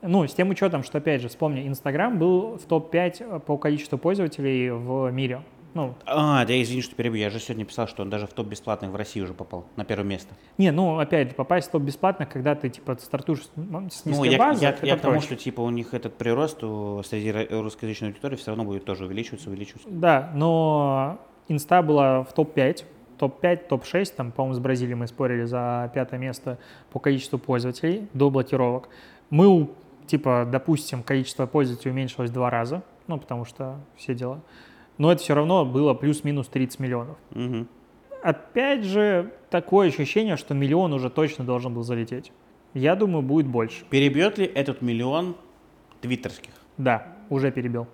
Ну, 0.00 0.24
с 0.28 0.32
тем 0.32 0.50
учетом, 0.50 0.84
что, 0.84 0.98
опять 0.98 1.22
же, 1.22 1.28
вспомни, 1.28 1.66
Инстаграм 1.66 2.16
был 2.16 2.56
в 2.56 2.66
топ-5 2.66 3.40
по 3.40 3.58
количеству 3.58 3.98
пользователей 3.98 4.70
в 4.70 5.10
мире. 5.10 5.42
Ну, 5.76 5.94
А, 6.06 6.44
да, 6.46 6.62
извини, 6.62 6.80
что 6.80 6.94
перебью. 6.96 7.20
Я 7.20 7.28
же 7.30 7.38
сегодня 7.38 7.64
писал, 7.66 7.86
что 7.86 8.02
он 8.02 8.08
даже 8.10 8.26
в 8.26 8.32
топ 8.32 8.46
бесплатных 8.46 8.90
в 8.90 8.96
России 8.96 9.20
уже 9.20 9.34
попал, 9.34 9.66
на 9.76 9.84
первое 9.84 10.06
место. 10.06 10.34
не, 10.56 10.70
ну, 10.72 10.98
опять 10.98 11.28
же, 11.28 11.34
попасть 11.34 11.68
в 11.68 11.70
топ 11.70 11.82
бесплатно, 11.82 12.24
когда 12.24 12.54
ты, 12.54 12.70
типа, 12.70 12.96
стартуешь 12.98 13.42
с 13.42 13.44
с 13.44 13.50
Ну, 13.56 13.80
низкой 14.10 14.30
я, 14.30 14.38
базы, 14.38 14.62
я, 14.64 14.70
это 14.70 14.86
я 14.86 14.96
к 14.96 15.00
тому, 15.02 15.20
что, 15.20 15.36
типа, 15.36 15.60
у 15.60 15.68
них 15.70 15.92
этот 15.92 16.16
прирост 16.16 16.64
у- 16.64 17.02
среди 17.02 17.30
русскоязычной 17.30 18.08
аудитории 18.08 18.36
все 18.36 18.52
равно 18.52 18.64
будет 18.64 18.84
тоже 18.86 19.04
увеличиваться, 19.04 19.50
увеличиваться. 19.50 19.86
Да, 19.90 20.30
но 20.34 21.18
Инста 21.48 21.82
была 21.82 22.24
в 22.24 22.32
топ-5, 22.32 22.84
топ-5, 23.18 23.68
топ-6, 23.68 24.14
там, 24.16 24.32
по-моему, 24.32 24.54
с 24.54 24.58
Бразилией 24.58 24.94
мы 24.96 25.06
спорили 25.06 25.44
за 25.44 25.90
пятое 25.94 26.18
место 26.18 26.58
по 26.90 26.98
количеству 27.00 27.38
пользователей 27.38 28.08
до 28.14 28.30
блокировок. 28.30 28.88
Мы, 29.30 29.68
типа, 30.06 30.48
допустим, 30.50 31.02
количество 31.02 31.46
пользователей 31.46 31.90
уменьшилось 31.92 32.30
в 32.30 32.32
два 32.32 32.48
раза, 32.50 32.82
ну, 33.08 33.18
потому 33.18 33.44
что 33.44 33.76
все 33.96 34.14
дела. 34.14 34.40
Но 34.98 35.12
это 35.12 35.22
все 35.22 35.34
равно 35.34 35.64
было 35.64 35.94
плюс-минус 35.94 36.48
30 36.48 36.80
миллионов. 36.80 37.16
Мгм. 37.30 37.68
Опять 38.22 38.84
же, 38.84 39.32
такое 39.50 39.88
ощущение, 39.88 40.36
что 40.36 40.54
миллион 40.54 40.92
уже 40.92 41.10
точно 41.10 41.44
должен 41.44 41.74
был 41.74 41.82
залететь. 41.82 42.32
Я 42.74 42.96
думаю, 42.96 43.22
будет 43.22 43.46
больше. 43.46 43.84
Перебьет 43.88 44.38
ли 44.38 44.46
этот 44.46 44.82
миллион 44.82 45.36
твиттерских? 46.00 46.50
Да, 46.76 47.14
уже 47.30 47.50
перебил. 47.50 47.86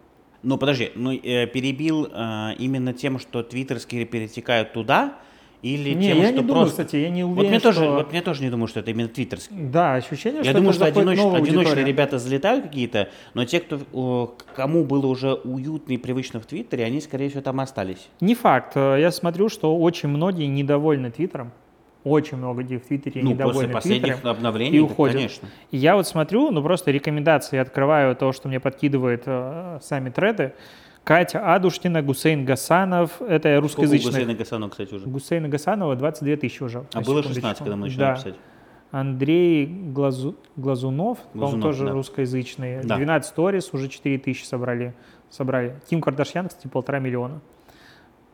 Ну, 0.43 0.59
подожди, 0.59 0.91
ну, 0.95 1.13
э, 1.13 1.47
перебил 1.47 2.07
э, 2.07 2.55
именно 2.59 2.93
тем, 2.93 3.19
что 3.19 3.43
твиттерские 3.43 4.07
перетекают 4.07 4.73
туда, 4.73 5.19
или 5.63 5.95
не, 5.95 6.09
тем, 6.09 6.19
я 6.19 6.25
что 6.25 6.33
не 6.35 6.41
думаю, 6.43 6.65
просто... 6.65 6.85
кстати, 6.85 6.97
я 7.01 7.11
не 7.11 7.23
Вот 7.25 7.33
уверен, 7.33 7.51
мне, 7.51 7.59
что... 7.61 7.69
тоже, 7.73 7.89
вот 7.89 8.11
мне 8.11 8.21
тоже 8.21 8.43
не 8.43 8.51
думаю, 8.51 8.67
что 8.67 8.81
это 8.81 8.91
именно 8.91 9.09
твиттерские. 9.09 9.61
Да, 9.61 9.95
ощущение, 9.95 10.39
Я 10.39 10.45
что 10.51 10.55
думаю, 10.55 10.75
это 10.75 10.91
что 10.91 11.01
одиноч- 11.01 11.37
одиночные 11.37 11.85
ребята 11.85 12.19
залетают 12.19 12.65
какие-то, 12.65 13.09
но 13.35 13.45
те, 13.45 13.61
кто, 13.61 14.37
кому 14.57 14.85
было 14.85 15.07
уже 15.07 15.35
уютно 15.35 15.93
и 15.93 15.97
привычно 15.99 16.41
в 16.41 16.47
Твиттере, 16.47 16.85
они, 16.85 17.01
скорее 17.01 17.29
всего, 17.29 17.43
там 17.43 17.61
остались. 17.61 18.09
Не 18.21 18.35
факт. 18.35 18.73
Э, 18.77 18.97
Я 19.01 19.11
смотрю, 19.13 19.49
что 19.49 19.77
очень 19.79 20.09
многие 20.09 20.47
недовольны 20.47 21.11
Твиттером. 21.11 21.53
Очень 22.05 22.39
много 22.39 22.63
людей 22.63 22.79
в 22.79 22.83
Твиттере 22.89 23.23
ну, 23.23 23.31
после 23.31 23.35
недовольны 23.47 23.73
последних 23.73 24.15
Твиттером. 24.15 24.37
обновлений, 24.37 24.77
и 24.77 24.81
уходят. 24.81 25.15
конечно. 25.17 25.49
И 25.71 25.77
я 25.77 25.95
вот 25.95 26.09
смотрю, 26.09 26.51
ну 26.51 26.61
просто 26.61 26.91
рекомендации 26.91 27.59
открываю 27.59 28.17
то, 28.17 28.33
что 28.33 28.49
мне 28.49 28.59
подкидывает 28.59 29.23
э, 29.27 29.79
сами 29.81 30.11
треды. 30.11 30.53
Катя 31.05 31.55
Адушкина, 31.55 32.03
Гусейн 32.03 32.45
Гасанов, 32.45 33.21
это 33.21 33.49
Сколько 33.49 33.59
у 33.59 33.61
русскоязычных. 33.63 34.13
Гусейна 34.13 34.35
Гасанова, 34.35 34.71
кстати, 34.71 34.95
уже? 34.95 35.07
Гусейна 35.07 35.49
Гасанова 35.49 35.97
22 35.97 36.37
тысячи 36.37 36.63
уже. 36.63 36.85
А 36.93 37.01
было 37.01 37.23
секундочку. 37.23 37.35
16, 37.35 37.59
когда 37.59 37.77
мы 37.77 37.83
начали 37.87 37.99
да. 37.99 38.15
писать. 38.15 38.35
Андрей 38.93 39.67
Глазу... 39.67 40.37
Глазунов, 40.55 41.19
Глазунов, 41.35 41.63
тоже 41.63 41.87
да. 41.87 41.93
русскоязычный. 41.93 42.85
Да. 42.85 42.97
12 42.97 43.29
сторис, 43.29 43.71
уже 43.73 43.89
4 43.89 44.19
тысячи 44.19 44.45
собрали. 44.45 44.95
собрали. 45.31 45.81
Ким 45.89 46.01
Кардашьян, 46.03 46.49
кстати, 46.49 46.69
полтора 46.69 46.99
миллиона. 46.99 47.41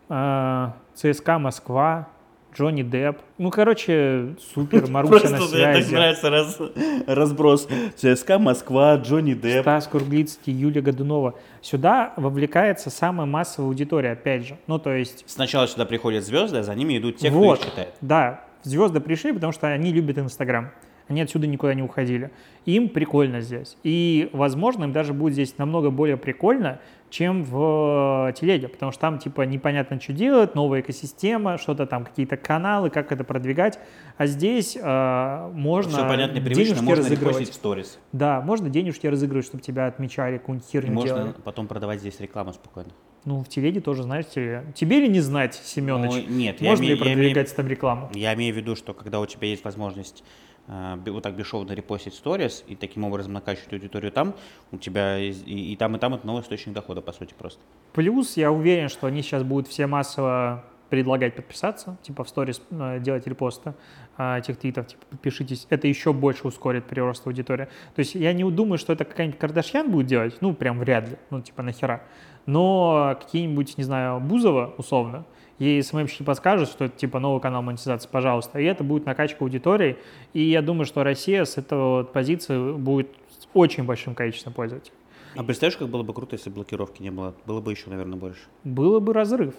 А, 0.09 0.75
ЦСКА 0.95 1.39
Москва, 1.39 2.09
Джонни 2.57 2.83
Депп. 2.83 3.19
Ну, 3.39 3.51
короче, 3.51 4.35
супер, 4.55 4.87
Маруся 4.91 5.29
на 5.31 5.37
Просто 5.37 5.57
мне 5.57 5.65
так 5.65 5.77
связи. 5.77 5.95
нравится 5.95 6.31
раз- 6.31 6.59
разброс. 7.07 7.69
ЦСКА, 7.97 8.39
Москва, 8.39 8.97
Джонни 8.97 9.35
Депп. 9.35 9.63
Стас 9.63 9.87
Курглицкий, 9.87 10.53
Юлия 10.53 10.81
Годунова. 10.81 11.35
Сюда 11.61 12.15
вовлекается 12.17 12.91
самая 12.91 13.27
массовая 13.27 13.69
аудитория, 13.69 14.13
опять 14.13 14.47
же. 14.47 14.57
Ну, 14.67 14.79
то 14.79 14.93
есть 14.93 15.25
Сначала 15.27 15.67
сюда 15.69 15.85
приходят 15.85 16.25
звезды, 16.25 16.59
а 16.59 16.63
за 16.63 16.75
ними 16.75 16.99
идут 16.99 17.19
те, 17.19 17.29
кто 17.31 17.39
вот, 17.39 17.61
их 17.61 17.67
читает. 17.67 17.95
да, 18.01 18.45
звезды 18.63 19.01
пришли, 19.01 19.33
потому 19.33 19.53
что 19.53 19.69
они 19.69 19.93
любят 19.93 20.19
Инстаграм. 20.19 20.71
Они 21.07 21.23
отсюда 21.23 21.47
никуда 21.47 21.73
не 21.73 21.83
уходили. 21.83 22.31
Им 22.67 22.91
прикольно 22.91 23.41
здесь. 23.41 23.79
И, 23.83 24.29
возможно, 24.35 24.85
им 24.85 24.93
даже 24.93 25.15
будет 25.15 25.33
здесь 25.33 25.57
намного 25.57 25.89
более 25.91 26.19
прикольно, 26.19 26.81
чем 27.11 27.45
в 27.45 28.29
э, 28.31 28.33
телеге, 28.35 28.69
потому 28.69 28.93
что 28.93 29.01
там, 29.01 29.19
типа, 29.19 29.43
непонятно, 29.43 30.01
что 30.01 30.13
делать, 30.13 30.55
новая 30.55 30.81
экосистема, 30.81 31.59
что-то 31.59 31.87
там, 31.87 32.05
какие-то 32.05 32.37
каналы, 32.37 32.91
как 32.91 33.13
это 33.13 33.25
продвигать. 33.25 33.79
А 34.17 34.27
здесь 34.27 34.77
э, 34.81 35.51
можно 35.55 35.91
Все 35.93 36.09
понятно 36.09 36.39
и 36.39 36.41
привычно, 36.41 36.65
денежки 36.75 36.85
можно 36.85 37.05
разыгрывать. 37.05 37.51
в 37.51 37.55
сторис. 37.55 37.99
Да, 38.13 38.41
можно 38.41 38.69
денежки 38.69 39.07
разыгрывать, 39.07 39.47
чтобы 39.47 39.63
тебя 39.63 39.87
отмечали, 39.87 40.39
какую-нибудь 40.39 40.69
И 40.69 40.73
херню 40.73 40.93
можно 40.93 41.15
делали. 41.15 41.35
потом 41.45 41.67
продавать 41.67 42.01
здесь 42.01 42.21
рекламу 42.21 42.53
спокойно. 42.53 42.91
Ну, 43.25 43.43
в 43.43 43.49
телеге 43.49 43.81
тоже, 43.81 44.05
знаете, 44.05 44.65
тебе 44.75 45.01
ли 45.01 45.09
не 45.09 45.21
знать, 45.21 45.55
Семенович, 45.55 46.25
Ну, 46.29 46.35
нет, 46.35 46.61
я 46.63 46.71
можно 46.71 46.83
ли 46.85 46.89
имею- 46.91 46.99
я 47.05 47.13
имею- 47.13 47.17
продвигать 47.35 47.57
там 47.57 47.67
рекламу? 47.69 48.11
Я 48.15 48.33
имею 48.35 48.55
в 48.55 48.57
виду, 48.57 48.77
что 48.77 48.95
когда 48.95 49.21
у 49.21 49.27
тебя 49.27 49.49
есть 49.49 49.65
возможность 49.65 50.25
вот 50.69 51.23
так 51.23 51.35
бесшовно 51.35 51.73
репостить 51.73 52.14
сторис 52.14 52.62
и 52.66 52.77
таким 52.77 53.05
образом 53.05 53.33
накачивать 53.33 53.73
аудиторию 53.73 54.12
там, 54.12 54.35
у 54.71 54.77
тебя 54.77 55.19
и, 55.19 55.31
и 55.31 55.77
там, 55.77 55.97
и 55.97 55.99
там 55.99 56.14
это 56.14 56.27
новый 56.27 56.43
источник 56.43 56.75
дохода, 56.75 57.01
по 57.01 57.12
сути, 57.12 57.35
просто. 57.37 57.61
Плюс 57.95 58.37
я 58.37 58.53
уверен, 58.53 58.89
что 58.89 59.07
они 59.07 59.23
сейчас 59.23 59.43
будут 59.43 59.69
все 59.69 59.87
массово 59.87 60.64
предлагать 60.91 61.35
подписаться, 61.37 61.99
типа 62.03 62.25
в 62.25 62.29
сторис 62.29 62.62
э, 62.71 62.99
делать 63.01 63.27
репосты 63.27 63.75
а, 64.16 64.39
этих 64.39 64.57
твитов, 64.59 64.87
типа 64.87 65.05
подпишитесь. 65.11 65.66
Это 65.71 65.87
еще 65.87 66.12
больше 66.12 66.47
ускорит 66.47 66.85
прирост 66.85 67.27
аудитории. 67.27 67.66
То 67.95 68.01
есть 68.01 68.14
я 68.14 68.33
не 68.33 68.51
думаю, 68.51 68.79
что 68.79 68.93
это 68.93 69.05
какая-нибудь 69.05 69.39
Кардашьян 69.39 69.91
будет 69.91 70.07
делать, 70.07 70.39
ну 70.41 70.55
прям 70.55 70.79
вряд 70.79 71.09
ли, 71.09 71.16
ну 71.31 71.41
типа 71.41 71.62
нахера. 71.62 72.03
Но 72.47 73.16
какие-нибудь, 73.21 73.77
не 73.77 73.85
знаю, 73.85 74.21
Бузова 74.21 74.75
условно, 74.79 75.27
ей 75.59 75.83
СММщики 75.83 76.23
подскажут, 76.23 76.69
что 76.69 76.85
это 76.87 76.97
типа 76.97 77.19
новый 77.19 77.41
канал 77.41 77.63
монетизации, 77.63 78.09
пожалуйста. 78.11 78.59
И 78.59 78.65
это 78.65 78.85
будет 78.85 79.07
накачка 79.07 79.45
аудитории. 79.45 79.97
И 80.33 80.43
я 80.43 80.63
думаю, 80.63 80.87
что 80.87 81.03
Россия 81.05 81.45
с 81.45 81.57
этого 81.59 82.05
позиции 82.05 82.73
будет 82.73 83.09
с 83.41 83.49
очень 83.55 83.85
большим 83.85 84.15
количеством 84.15 84.53
пользователей. 84.53 84.95
А 85.37 85.45
представляешь, 85.45 85.77
как 85.77 85.89
было 85.89 86.03
бы 86.03 86.15
круто, 86.15 86.37
если 86.37 86.51
блокировки 86.51 87.03
не 87.03 87.11
было? 87.11 87.35
Было 87.47 87.61
бы 87.61 87.71
еще, 87.71 87.91
наверное, 87.91 88.19
больше. 88.19 88.41
было 88.65 88.99
бы 88.99 89.13
разрыв. 89.13 89.55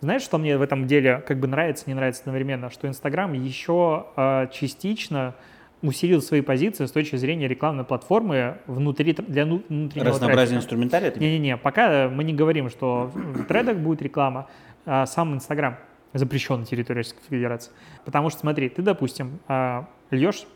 Знаешь, 0.00 0.22
что 0.22 0.38
мне 0.38 0.58
в 0.58 0.62
этом 0.62 0.86
деле 0.86 1.22
как 1.26 1.38
бы 1.38 1.46
нравится, 1.46 1.84
не 1.86 1.94
нравится 1.94 2.22
одновременно? 2.22 2.70
Что 2.70 2.88
Инстаграм 2.88 3.32
еще 3.32 4.06
э, 4.16 4.48
частично 4.52 5.34
усилил 5.80 6.22
свои 6.22 6.40
позиции 6.40 6.86
с 6.86 6.92
точки 6.92 7.16
зрения 7.16 7.48
рекламной 7.48 7.84
платформы 7.84 8.58
внутри, 8.66 9.12
тр- 9.12 9.24
для 9.26 9.46
ну- 9.46 9.62
внутреннего 9.68 10.10
Разнообразие 10.10 10.58
инструментария? 10.58 11.12
Не-не-не, 11.14 11.56
пока 11.56 12.08
мы 12.08 12.24
не 12.24 12.32
говорим, 12.32 12.68
что 12.68 13.10
в 13.14 13.44
тредах 13.44 13.76
будет 13.78 14.02
реклама, 14.02 14.48
а 14.84 15.06
сам 15.06 15.34
Инстаграм 15.34 15.76
запрещен 16.12 16.60
на 16.60 16.66
территории 16.66 16.98
Российской 16.98 17.28
Федерации. 17.28 17.72
Потому 18.04 18.30
что, 18.30 18.40
смотри, 18.40 18.68
ты, 18.68 18.82
допустим, 18.82 19.40
а, 19.48 19.88
льешь 20.10 20.46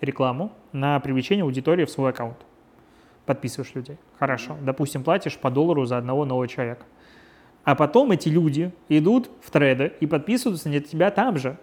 рекламу 0.00 0.52
на 0.72 0.98
привлечение 1.00 1.44
аудитории 1.44 1.84
в 1.84 1.90
свой 1.90 2.10
аккаунт. 2.10 2.38
Подписываешь 3.26 3.74
людей. 3.74 3.98
Хорошо. 4.18 4.56
Допустим, 4.62 5.04
платишь 5.04 5.38
по 5.38 5.50
доллару 5.50 5.84
за 5.84 5.98
одного 5.98 6.24
нового 6.24 6.48
человека. 6.48 6.84
А 7.64 7.74
потом 7.74 8.10
эти 8.12 8.28
люди 8.28 8.72
идут 8.88 9.30
в 9.42 9.50
треды 9.50 9.92
и 10.00 10.06
подписываются 10.06 10.68
на 10.68 10.80
тебя 10.80 11.10
там 11.10 11.36
же. 11.36 11.58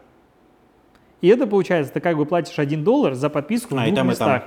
И 1.22 1.28
это 1.28 1.48
получается, 1.48 1.94
ты 1.94 2.00
как 2.02 2.18
бы 2.18 2.26
платишь 2.26 2.60
1 2.60 2.84
доллар 2.84 3.14
за 3.14 3.30
подписку 3.30 3.76
А, 3.76 3.84
в 3.84 3.88
и 3.88 3.92
двух 3.92 3.96
там, 3.96 4.08
и 4.08 4.10
местах. 4.10 4.44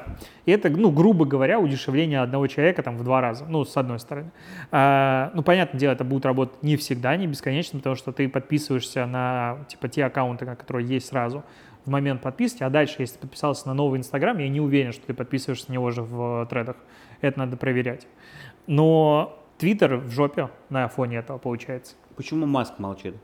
И 0.46 0.52
это, 0.52 0.68
ну, 0.68 0.90
грубо 0.90 1.24
говоря, 1.24 1.58
удешевление 1.58 2.20
одного 2.20 2.46
человека 2.46 2.82
там 2.82 2.96
в 2.96 3.04
два 3.04 3.20
раза, 3.20 3.46
ну, 3.48 3.64
с 3.64 3.76
одной 3.76 3.98
стороны. 3.98 4.30
А, 4.70 5.30
ну, 5.34 5.42
понятное 5.42 5.78
дело, 5.80 5.92
это 5.92 6.04
будет 6.04 6.26
работать 6.26 6.62
не 6.62 6.76
всегда, 6.76 7.16
не 7.16 7.26
бесконечно, 7.26 7.78
потому 7.78 7.96
что 7.96 8.12
ты 8.12 8.28
подписываешься 8.28 9.06
на, 9.06 9.64
типа, 9.68 9.88
те 9.88 10.04
аккаунты, 10.04 10.44
которые 10.44 10.86
есть 10.86 11.08
сразу 11.08 11.42
в 11.84 11.90
момент 11.90 12.20
подписки, 12.20 12.62
а 12.62 12.70
дальше, 12.70 12.96
если 12.98 13.14
ты 13.14 13.20
подписался 13.22 13.66
на 13.66 13.74
новый 13.74 13.98
Инстаграм, 13.98 14.36
я 14.38 14.48
не 14.48 14.60
уверен, 14.60 14.92
что 14.92 15.06
ты 15.06 15.14
подписываешься 15.14 15.70
на 15.70 15.72
него 15.74 15.90
же 15.90 16.02
в 16.02 16.46
тредах. 16.46 16.76
Это 17.22 17.38
надо 17.38 17.56
проверять. 17.56 18.06
Но 18.66 19.42
Твиттер 19.56 19.96
в 19.96 20.10
жопе 20.10 20.50
на 20.68 20.86
фоне 20.88 21.16
этого 21.16 21.38
получается. 21.38 21.96
Почему 22.14 22.46
Маск 22.46 22.78
молчит? 22.78 23.16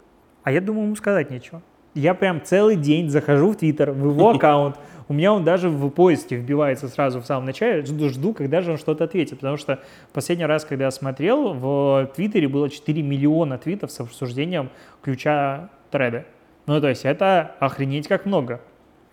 А 0.43 0.51
я 0.51 0.61
думаю, 0.61 0.87
ему 0.87 0.97
сказать 0.97 1.31
нечего. 1.31 1.63
Я 1.95 2.15
прям 2.15 2.43
целый 2.43 2.77
день 2.77 3.09
захожу 3.09 3.51
в 3.51 3.57
Твиттер, 3.57 3.93
в 3.93 4.11
его 4.11 4.31
аккаунт. 4.35 4.77
У 5.07 5.13
меня 5.13 5.33
он 5.33 5.45
даже 5.45 5.69
в 5.69 5.91
поиске 5.91 6.37
вбивается 6.37 6.89
сразу 6.89 7.21
в 7.21 7.27
самом 7.27 7.45
начале. 7.45 7.85
Жду, 7.85 8.09
жду, 8.09 8.33
когда 8.33 8.63
же 8.63 8.73
он 8.73 8.79
что-то 8.79 9.05
ответит. 9.05 9.39
Потому 9.41 9.57
что 9.57 9.81
последний 10.13 10.47
раз, 10.47 10.65
когда 10.65 10.87
я 10.87 10.91
смотрел, 10.91 11.53
в 11.53 12.11
Твиттере 12.15 12.49
было 12.49 12.71
4 12.71 13.03
миллиона 13.03 13.59
твитов 13.59 13.93
с 13.93 14.01
обсуждением 14.01 14.71
ключа 15.03 15.69
треды. 15.91 16.25
Ну, 16.67 16.81
то 16.81 16.89
есть 16.89 17.05
это 17.05 17.55
охренеть 17.61 18.09
как 18.09 18.25
много. 18.25 18.61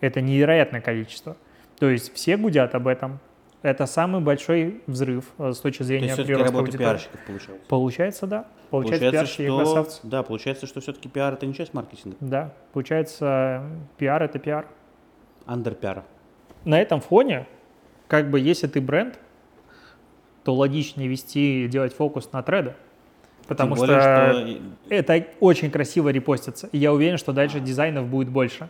Это 0.00 0.20
невероятное 0.20 0.80
количество. 0.80 1.36
То 1.78 1.88
есть 1.88 2.14
все 2.14 2.36
гудят 2.36 2.74
об 2.74 2.88
этом. 2.88 3.20
Это 3.62 3.86
самый 3.86 4.20
большой 4.20 4.82
взрыв 4.86 5.26
э, 5.38 5.52
с 5.52 5.58
точки 5.58 5.78
То 5.78 5.84
зрения 5.84 6.08
все-таки 6.08 6.34
прироста 6.34 6.52
работа 6.52 6.78
пиарщиков 6.78 7.20
получается. 7.24 7.68
Получается, 7.68 8.26
да. 8.26 8.46
Получается, 8.70 9.10
пиарщики 9.10 9.42
и 9.42 9.46
что, 9.46 9.56
красавцы. 9.58 10.00
да, 10.02 10.22
получается, 10.22 10.66
что 10.66 10.80
все-таки 10.80 11.08
пиар 11.08 11.34
это 11.34 11.46
не 11.46 11.54
часть 11.54 11.72
маркетинга. 11.72 12.16
Да, 12.20 12.52
получается, 12.72 13.62
пиар— 13.98 14.22
это 14.24 14.38
пиар. 14.38 14.66
Андерпиар. 15.46 16.02
На 16.64 16.80
этом 16.80 17.00
фоне, 17.00 17.46
как 18.08 18.30
бы, 18.30 18.40
если 18.40 18.66
ты 18.66 18.80
бренд, 18.80 19.18
то 20.44 20.54
логичнее 20.54 21.08
вести, 21.08 21.68
делать 21.68 21.94
фокус 21.94 22.32
на 22.32 22.42
треды. 22.42 22.74
Потому 23.46 23.76
Тем 23.76 23.84
что, 23.84 23.94
более, 23.94 24.56
что 24.56 24.94
это 24.94 25.26
очень 25.40 25.70
красиво 25.70 26.08
репостится. 26.08 26.68
И 26.72 26.78
я 26.78 26.92
уверен, 26.92 27.18
что 27.18 27.32
дальше 27.32 27.60
дизайнов 27.60 28.06
будет 28.08 28.28
больше. 28.28 28.68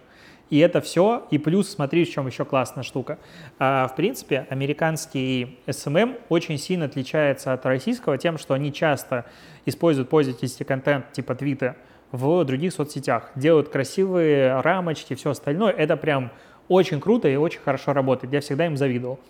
И 0.53 0.59
это 0.59 0.83
все. 0.83 1.27
И 1.31 1.39
плюс, 1.39 1.71
смотри, 1.71 2.05
в 2.05 2.11
чем 2.11 2.27
еще 2.27 2.45
классная 2.45 2.83
штука. 2.83 3.19
А, 3.59 3.89
в 3.89 3.97
принципе, 3.97 4.47
американский 4.51 5.59
SMM 5.67 6.19
очень 6.29 6.59
сильно 6.59 6.85
отличается 6.85 7.55
от 7.55 7.65
российского 7.65 8.19
тем, 8.19 8.37
что 8.37 8.53
они 8.53 8.71
часто 8.71 9.25
используют 9.65 10.11
пользовательский 10.11 10.67
контент 10.67 11.11
типа 11.13 11.35
твита 11.35 11.77
в 12.11 12.45
других 12.45 12.75
соцсетях. 12.75 13.31
Делают 13.35 13.71
красивые 13.71 14.61
рамочки, 14.61 15.15
все 15.15 15.31
остальное. 15.31 15.73
Это 15.73 15.97
прям 15.97 16.31
очень 16.69 17.01
круто 17.01 17.29
и 17.29 17.37
очень 17.37 17.61
хорошо 17.61 17.95
работает. 17.95 18.31
Я 18.35 18.43
всегда 18.43 18.67
им 18.67 18.77
завидовал. 18.77 19.21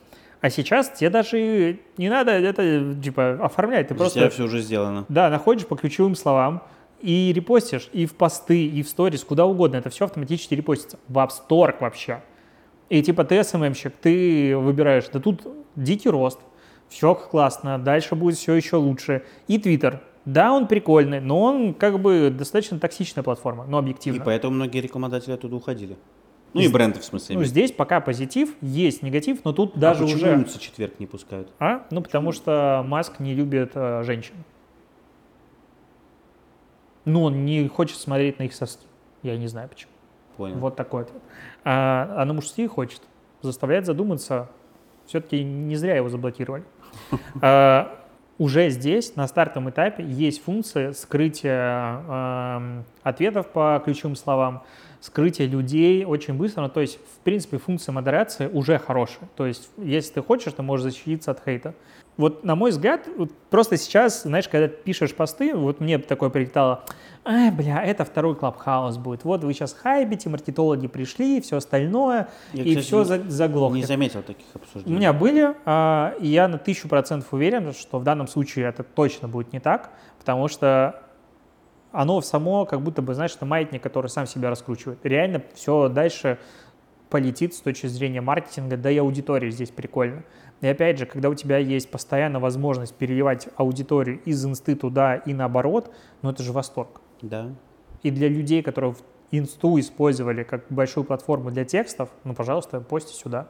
А 0.41 0.51
сейчас 0.51 0.91
тебе 0.91 1.09
даже 1.11 1.79
не 1.99 2.09
надо 2.09 2.33
это 2.33 2.97
типа 3.01 3.39
оформлять. 3.41 3.87
Ты 3.87 3.95
просто 3.95 4.19
тебя 4.19 4.29
все 4.29 4.43
уже 4.43 4.61
сделано. 4.61 5.05
да, 5.09 5.31
находишь 5.31 5.69
по 5.69 5.77
ключевым 5.77 6.17
словам 6.17 6.65
и 7.03 7.33
репостишь 7.35 7.89
и 7.93 8.07
в 8.07 8.15
посты, 8.15 8.67
и 8.67 8.83
в 8.83 8.89
сторис, 8.89 9.25
куда 9.25 9.45
угодно. 9.45 9.77
Это 9.77 9.91
все 9.91 10.05
автоматически 10.05 10.55
репостится. 10.55 10.99
В 11.09 11.19
Store 11.19 11.75
вообще. 11.81 12.23
И 12.89 13.03
типа 13.03 13.25
ты 13.25 13.43
СММщик, 13.43 13.95
ты 14.01 14.57
выбираешь, 14.57 15.09
да 15.13 15.19
тут 15.19 15.47
дикий 15.77 16.11
рост, 16.11 16.39
все 16.89 17.15
классно, 17.15 17.79
дальше 17.79 18.15
будет 18.15 18.37
все 18.37 18.55
еще 18.55 18.77
лучше. 18.77 19.25
И 19.49 19.59
Twitter. 19.59 20.01
Да, 20.25 20.53
он 20.53 20.69
прикольный, 20.69 21.21
но 21.21 21.41
он 21.41 21.75
как 21.75 21.99
бы 21.99 22.31
достаточно 22.31 22.79
токсичная 22.79 23.25
платформа, 23.25 23.65
но 23.67 23.79
И 23.79 23.81
объективно. 23.81 24.23
поэтому 24.25 24.55
многие 24.55 24.81
рекламодатели 24.81 25.33
оттуда 25.33 25.57
уходили. 25.57 25.97
Ну 26.55 26.61
и 26.61 26.69
бренды, 26.69 27.01
в 27.01 27.05
смысле. 27.05 27.37
Ну, 27.37 27.45
здесь 27.45 27.73
пока 27.73 28.01
позитив, 28.01 28.55
есть 28.61 29.03
негатив, 29.03 29.39
но 29.45 29.53
тут 29.53 29.75
А 29.75 29.79
даже 29.79 30.05
почему 30.05 30.17
уже... 30.21 30.37
Нуца 30.37 30.61
четверг 30.61 31.01
не 31.01 31.07
пускают? 31.07 31.49
А? 31.59 31.87
Ну, 31.91 32.03
потому 32.03 32.33
что 32.33 32.85
Маск 32.87 33.21
не 33.21 33.35
любит 33.35 33.73
э, 33.75 34.03
женщин. 34.05 34.35
Ну, 37.05 37.23
он 37.23 37.45
не 37.45 37.69
хочет 37.69 37.99
смотреть 37.99 38.39
на 38.39 38.45
их 38.45 38.55
соски. 38.55 38.87
Я 39.23 39.37
не 39.37 39.49
знаю 39.49 39.69
почему. 39.69 39.91
Понял. 40.37 40.57
Вот 40.57 40.77
такой 40.77 41.03
ответ. 41.03 41.23
А, 41.65 42.15
а 42.17 42.25
на 42.25 42.33
мужские 42.33 42.69
хочет. 42.69 43.01
Заставляет 43.43 43.87
задуматься. 43.87 44.49
Все-таки 45.07 45.43
не 45.43 45.77
зря 45.77 45.97
его 45.97 46.09
заблокировали. 46.09 46.65
А, 47.43 47.99
уже 48.39 48.71
здесь, 48.71 49.15
на 49.15 49.29
стартовом 49.29 49.71
этапе, 49.71 50.03
есть 50.03 50.43
функция 50.43 50.93
скрытия 50.95 52.03
эм, 52.09 52.85
ответов 53.03 53.47
по 53.49 53.81
ключевым 53.85 54.17
словам, 54.17 54.65
скрытие 55.01 55.47
людей 55.47 56.05
очень 56.05 56.35
быстро. 56.35 56.63
Ну, 56.63 56.69
то 56.69 56.81
есть, 56.81 56.99
в 56.99 57.19
принципе, 57.25 57.59
функция 57.59 57.93
модерации 57.93 58.49
уже 58.49 58.79
хорошая. 58.79 59.29
То 59.37 59.47
есть, 59.47 59.71
если 59.77 60.15
ты 60.15 60.23
хочешь, 60.23 60.53
ты 60.55 60.63
можешь 60.63 60.85
защититься 60.85 61.31
от 61.31 61.45
хейта. 61.45 61.75
Вот 62.23 62.45
на 62.45 62.55
мой 62.55 62.71
взгляд, 62.71 63.09
вот 63.19 63.31
просто 63.51 63.77
сейчас, 63.77 64.23
знаешь, 64.23 64.49
когда 64.49 64.69
пишешь 64.69 65.15
посты, 65.15 65.55
вот 65.55 65.81
мне 65.81 65.99
такое 65.99 66.31
прилетало, 66.31 66.85
а, 67.25 67.51
бля, 67.51 67.83
это 67.85 68.05
второй 68.05 68.35
клабхаус 68.35 68.97
будет. 68.97 69.25
Вот 69.25 69.45
вы 69.45 69.53
сейчас 69.53 69.75
хайбите, 69.75 70.29
маркетологи 70.29 70.87
пришли, 70.87 71.41
все 71.41 71.59
остальное, 71.59 72.29
Я, 72.53 72.63
и 72.63 72.71
кстати, 72.71 72.85
все 72.87 73.05
за, 73.05 73.19
Не 73.19 73.31
заглохнет. 73.31 73.87
заметил 73.87 74.23
таких 74.23 74.47
У 74.55 74.59
обсуждений. 74.59 74.97
меня 74.97 75.13
были, 75.13 75.55
а, 75.65 76.15
и 76.21 76.29
я 76.29 76.49
на 76.49 76.59
тысячу 76.59 76.89
процентов 76.89 77.33
уверен, 77.33 77.73
что 77.73 77.99
в 77.99 78.05
данном 78.05 78.27
случае 78.27 78.67
это 78.67 78.83
точно 78.83 79.29
будет 79.29 79.53
не 79.53 79.61
так, 79.61 79.91
потому 80.19 80.49
что 80.49 81.03
оно 81.93 82.21
само 82.23 82.65
как 82.65 82.81
будто 82.81 83.03
бы, 83.03 83.15
знаешь, 83.15 83.35
это 83.37 83.45
маятник, 83.47 83.83
который 83.83 84.07
сам 84.07 84.27
себя 84.27 84.49
раскручивает. 84.49 84.99
Реально 85.05 85.43
все 85.55 85.89
дальше 85.89 86.39
полетит 87.11 87.55
с 87.55 87.61
точки 87.61 87.87
зрения 87.87 88.21
маркетинга, 88.21 88.77
да 88.77 88.91
и 88.91 88.97
аудитории 88.97 89.51
здесь 89.51 89.71
прикольно. 89.71 90.23
И 90.63 90.69
опять 90.69 90.97
же, 90.97 91.07
когда 91.07 91.29
у 91.29 91.35
тебя 91.35 91.59
есть 91.59 91.91
постоянно 91.91 92.39
возможность 92.39 92.95
переливать 92.95 93.49
аудиторию 93.57 94.23
из 94.25 94.47
инсты 94.47 94.77
туда 94.77 95.17
и 95.17 95.35
наоборот, 95.35 95.93
ну 96.23 96.31
это 96.31 96.45
же 96.45 96.53
восторг. 96.53 97.01
Да. 97.21 97.51
И 98.05 98.11
для 98.13 98.29
людей, 98.29 98.63
которые 98.63 98.95
в 98.95 99.03
инсту 99.33 99.79
использовали 99.81 100.45
как 100.45 100.67
большую 100.71 101.03
платформу 101.05 101.51
для 101.51 101.65
текстов, 101.65 102.11
ну, 102.23 102.35
пожалуйста, 102.35 102.81
пости 102.81 103.13
сюда. 103.13 103.49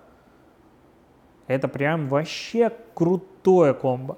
Это 1.48 1.68
прям 1.68 2.08
вообще 2.08 2.72
крутое 2.94 3.74
комбо. 3.74 4.16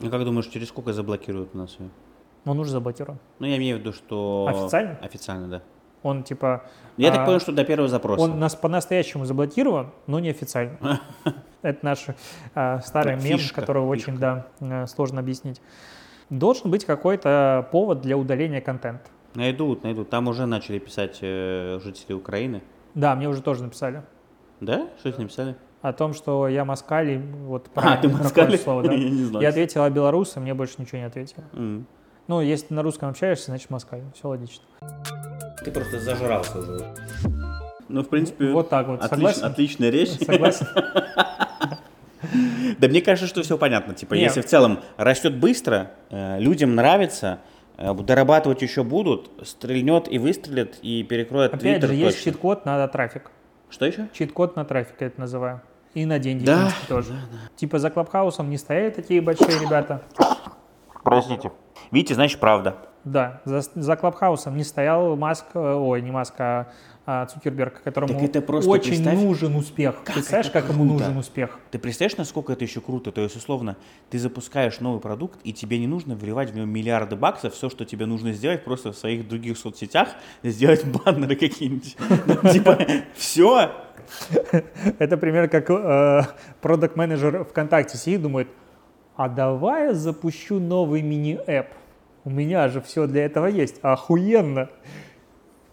Ну 0.00 0.10
как 0.10 0.22
думаешь, 0.24 0.46
через 0.48 0.68
сколько 0.68 0.92
заблокируют 0.92 1.54
у 1.54 1.58
нас 1.58 1.76
ее? 1.78 1.88
Он 2.44 2.58
уже 2.58 2.72
заблокирован. 2.72 3.18
Ну, 3.38 3.46
я 3.46 3.56
имею 3.56 3.78
в 3.78 3.80
виду, 3.80 3.94
что... 3.94 4.46
Официально? 4.50 4.98
Официально, 5.00 5.48
да. 5.48 5.62
Он 6.04 6.22
типа... 6.22 6.64
Я 6.98 7.08
а, 7.08 7.16
так 7.16 7.26
понял, 7.26 7.40
что 7.40 7.50
до 7.50 7.64
первого 7.64 7.88
запроса. 7.88 8.22
Он 8.22 8.38
нас 8.38 8.54
по-настоящему 8.54 9.24
заблокирован, 9.24 9.90
но 10.06 10.20
не 10.20 10.28
официально. 10.28 11.00
Это 11.62 11.78
наш 11.82 12.06
а, 12.54 12.80
старый 12.80 13.16
мем, 13.16 13.40
который 13.54 13.82
очень, 13.82 14.18
да, 14.18 14.46
э, 14.60 14.86
сложно 14.86 15.20
объяснить. 15.20 15.62
Должен 16.28 16.70
быть 16.70 16.84
какой-то 16.84 17.66
повод 17.72 18.02
для 18.02 18.18
удаления 18.18 18.60
контента. 18.60 19.06
Найдут, 19.34 19.82
найдут. 19.82 20.10
Там 20.10 20.28
уже 20.28 20.44
начали 20.44 20.78
писать 20.78 21.18
э, 21.22 21.80
жители 21.82 22.12
Украины. 22.12 22.62
Да, 22.94 23.14
мне 23.14 23.26
уже 23.26 23.40
тоже 23.40 23.62
написали. 23.62 24.02
Да? 24.60 24.88
Что 24.98 25.10
тебе 25.10 25.22
написали? 25.22 25.56
О 25.80 25.92
том, 25.94 26.12
что 26.12 26.48
я 26.48 26.66
москаль, 26.66 27.10
и 27.12 27.16
вот 27.18 27.70
А, 27.74 27.96
ты 27.96 28.08
какое 28.08 28.22
москаль? 28.24 28.58
слово, 28.58 28.82
да. 28.82 28.92
Я 28.92 29.10
не 29.10 29.24
знаю. 29.24 29.42
Я 29.42 29.48
ответил 29.48 29.82
о 29.84 29.90
белорусы, 29.90 30.38
мне 30.38 30.52
больше 30.52 30.74
ничего 30.78 30.98
не 30.98 31.04
ответил. 31.04 31.42
М. 31.54 31.86
Ну, 32.26 32.40
если 32.40 32.66
ты 32.68 32.74
на 32.74 32.82
русском 32.82 33.08
общаешься, 33.10 33.46
значит 33.46 33.70
москаль. 33.70 34.00
Все 34.14 34.28
логично. 34.28 34.64
Ты 35.64 35.70
просто 35.70 36.00
зажрался 36.00 36.58
уже. 36.58 36.94
Ну, 37.88 38.02
в 38.02 38.08
принципе, 38.08 38.46
Вот 38.50 38.70
так 38.70 38.86
вот. 38.88 39.00
отлич- 39.00 39.08
Согласен? 39.08 39.44
отличная 39.44 39.90
речь. 39.90 40.08
Согласен? 40.24 40.66
Да 42.78 42.88
мне 42.88 43.02
кажется, 43.02 43.26
что 43.28 43.42
все 43.42 43.58
понятно. 43.58 43.94
Типа, 43.94 44.14
Нет. 44.14 44.24
если 44.24 44.40
в 44.40 44.46
целом 44.46 44.80
растет 44.96 45.36
быстро, 45.36 45.90
э, 46.10 46.38
людям 46.40 46.74
нравится, 46.74 47.40
э, 47.76 47.92
дорабатывать 47.94 48.62
еще 48.62 48.82
будут, 48.82 49.30
стрельнет 49.46 50.10
и 50.10 50.18
выстрелит, 50.18 50.78
и 50.82 51.02
перекроет 51.02 51.52
Опять 51.54 51.82
же, 51.82 51.94
есть 51.94 52.16
точно. 52.18 52.32
чит-код 52.32 52.64
на 52.64 52.88
трафик. 52.88 53.30
Что 53.68 53.84
еще? 53.86 54.08
Чит-код 54.14 54.56
на 54.56 54.64
трафик, 54.64 54.94
я 55.00 55.08
это 55.08 55.20
называю. 55.20 55.60
И 55.92 56.06
на 56.06 56.18
деньги, 56.18 56.44
Да, 56.44 56.56
в 56.56 56.58
принципе, 56.62 56.86
тоже. 56.88 57.12
Типа 57.56 57.78
за 57.78 57.90
Клабхаусом 57.90 58.50
не 58.50 58.58
стояли 58.58 58.90
такие 58.90 59.20
большие 59.20 59.60
ребята. 59.60 60.02
Простите. 61.04 61.52
Видите, 61.90 62.14
значит, 62.14 62.40
правда. 62.40 62.76
Да, 63.04 63.42
за, 63.44 63.60
за 63.60 63.96
Клабхаусом 63.96 64.56
не 64.56 64.64
стоял 64.64 65.14
Маск, 65.16 65.44
э, 65.52 65.58
ой, 65.58 66.00
не 66.00 66.10
Маск, 66.10 66.34
а, 66.38 66.68
а 67.04 67.26
Цукерберг, 67.26 67.82
которому 67.82 68.14
Так 68.14 68.22
это 68.22 68.40
просто 68.40 68.70
очень 68.70 68.92
представь, 68.92 69.18
нужен 69.18 69.56
успех. 69.56 69.96
Представляешь, 70.06 70.46
это 70.46 70.62
как 70.62 70.70
ему 70.70 70.86
круто. 70.86 71.04
нужен 71.04 71.18
успех? 71.18 71.58
Ты 71.70 71.78
представляешь, 71.78 72.16
насколько 72.16 72.54
это 72.54 72.64
еще 72.64 72.80
круто? 72.80 73.12
То 73.12 73.20
есть, 73.20 73.36
условно, 73.36 73.76
ты 74.08 74.18
запускаешь 74.18 74.80
новый 74.80 75.02
продукт, 75.02 75.38
и 75.44 75.52
тебе 75.52 75.78
не 75.78 75.86
нужно 75.86 76.14
вливать 76.14 76.50
в 76.50 76.56
него 76.56 76.64
миллиарды 76.64 77.14
баксов. 77.14 77.52
Все, 77.52 77.68
что 77.68 77.84
тебе 77.84 78.06
нужно 78.06 78.32
сделать, 78.32 78.64
просто 78.64 78.92
в 78.92 78.96
своих 78.96 79.28
других 79.28 79.58
соцсетях 79.58 80.08
сделать 80.42 80.82
баннеры 81.04 81.36
какие-нибудь. 81.36 81.96
Ну, 82.26 82.50
Типа, 82.50 82.78
все. 83.14 83.70
Это 84.98 85.18
пример, 85.18 85.48
как 85.50 85.68
э, 85.68 86.22
продакт-менеджер 86.62 87.44
ВКонтакте 87.44 87.98
сидит, 87.98 88.22
думает, 88.22 88.48
а 89.16 89.28
давай 89.28 89.88
я 89.88 89.94
запущу 89.94 90.58
новый 90.58 91.02
мини-эп. 91.02 91.68
У 92.24 92.30
меня 92.30 92.68
же 92.68 92.80
все 92.80 93.06
для 93.06 93.26
этого 93.26 93.46
есть. 93.46 93.78
Охуенно. 93.82 94.68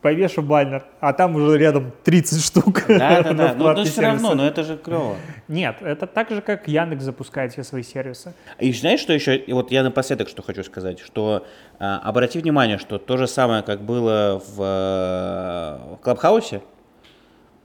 Повешу 0.01 0.41
баннер, 0.41 0.83
а 0.99 1.13
там 1.13 1.35
уже 1.35 1.59
рядом 1.59 1.91
30 2.03 2.43
штук. 2.43 2.85
Да, 2.87 3.21
да, 3.21 3.33
да. 3.33 3.53
Ну, 3.53 3.63
платные 3.63 3.85
все 3.85 4.01
равно, 4.01 4.33
но 4.33 4.47
это 4.47 4.63
же 4.63 4.75
клево. 4.75 5.15
Нет, 5.47 5.75
это 5.81 6.07
так 6.07 6.31
же, 6.31 6.41
как 6.41 6.67
Яндекс 6.67 7.03
запускает 7.03 7.53
все 7.53 7.63
свои 7.63 7.83
сервисы. 7.83 8.33
И 8.59 8.73
знаешь, 8.73 8.99
что 8.99 9.13
еще? 9.13 9.37
И 9.37 9.53
вот 9.53 9.69
я 9.69 9.83
напоследок 9.83 10.27
что 10.27 10.41
хочу 10.41 10.63
сказать, 10.63 10.99
что 10.99 11.45
а, 11.77 11.99
обрати 11.99 12.39
внимание, 12.39 12.79
что 12.79 12.97
то 12.97 13.15
же 13.15 13.27
самое, 13.27 13.61
как 13.61 13.81
было 13.81 14.41
в, 14.43 14.57
э, 14.59 15.97
Clubhouse 16.01 16.52
е, 16.52 16.63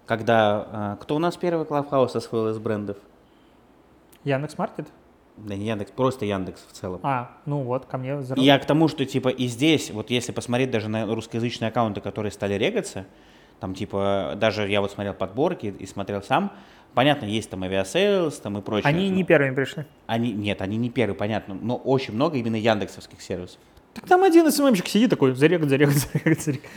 когда 0.05 0.67
а, 0.71 0.97
кто 1.01 1.17
у 1.17 1.19
нас 1.19 1.39
первый 1.39 1.65
Clubhouse 1.65 2.15
освоил 2.17 2.51
из 2.51 2.59
брендов? 2.59 2.99
Яндекс 4.25 4.59
Маркет? 4.59 4.89
Да 5.37 5.55
не 5.55 5.67
Яндекс, 5.67 5.91
просто 5.93 6.25
Яндекс 6.25 6.65
в 6.69 6.73
целом. 6.73 7.01
А, 7.03 7.37
ну 7.45 7.63
вот, 7.63 7.87
ко 7.87 7.99
мне 7.99 8.19
И 8.37 8.41
Я 8.43 8.59
к 8.59 8.65
тому, 8.65 8.89
что 8.89 9.05
типа 9.05 9.29
и 9.29 9.47
здесь, 9.47 9.91
вот 9.91 10.11
если 10.11 10.33
посмотреть 10.33 10.71
даже 10.71 10.89
на 10.89 11.07
русскоязычные 11.07 11.69
аккаунты, 11.69 12.01
которые 12.01 12.33
стали 12.33 12.55
регаться, 12.55 13.05
там 13.61 13.75
типа 13.75 14.35
даже 14.37 14.69
я 14.69 14.81
вот 14.81 14.91
смотрел 14.93 15.15
подборки 15.15 15.75
и 15.79 15.87
смотрел 15.87 16.23
сам, 16.23 16.53
понятно, 16.95 17.27
есть 17.27 17.51
там 17.51 17.63
Aviasales, 17.63 18.39
там 18.39 18.59
и 18.59 18.63
прочее. 18.63 18.89
Они 18.89 19.11
не 19.11 19.25
первыми 19.25 19.55
пришли. 19.55 19.85
они, 20.07 20.33
нет, 20.33 20.63
они 20.63 20.77
не 20.79 20.91
первые, 20.91 21.17
понятно, 21.17 21.55
но 21.55 21.77
очень 21.77 22.15
много 22.15 22.39
именно 22.39 22.57
яндексовских 22.57 23.21
сервисов. 23.21 23.59
Так 23.95 24.07
там 24.07 24.25
один 24.25 24.51
СММщик 24.51 24.87
сидит 24.89 25.09
такой, 25.09 25.35
зарегать, 25.35 25.71
зарегать, 25.71 25.97
зарегать, 26.13 26.43
зарегать. 26.43 26.71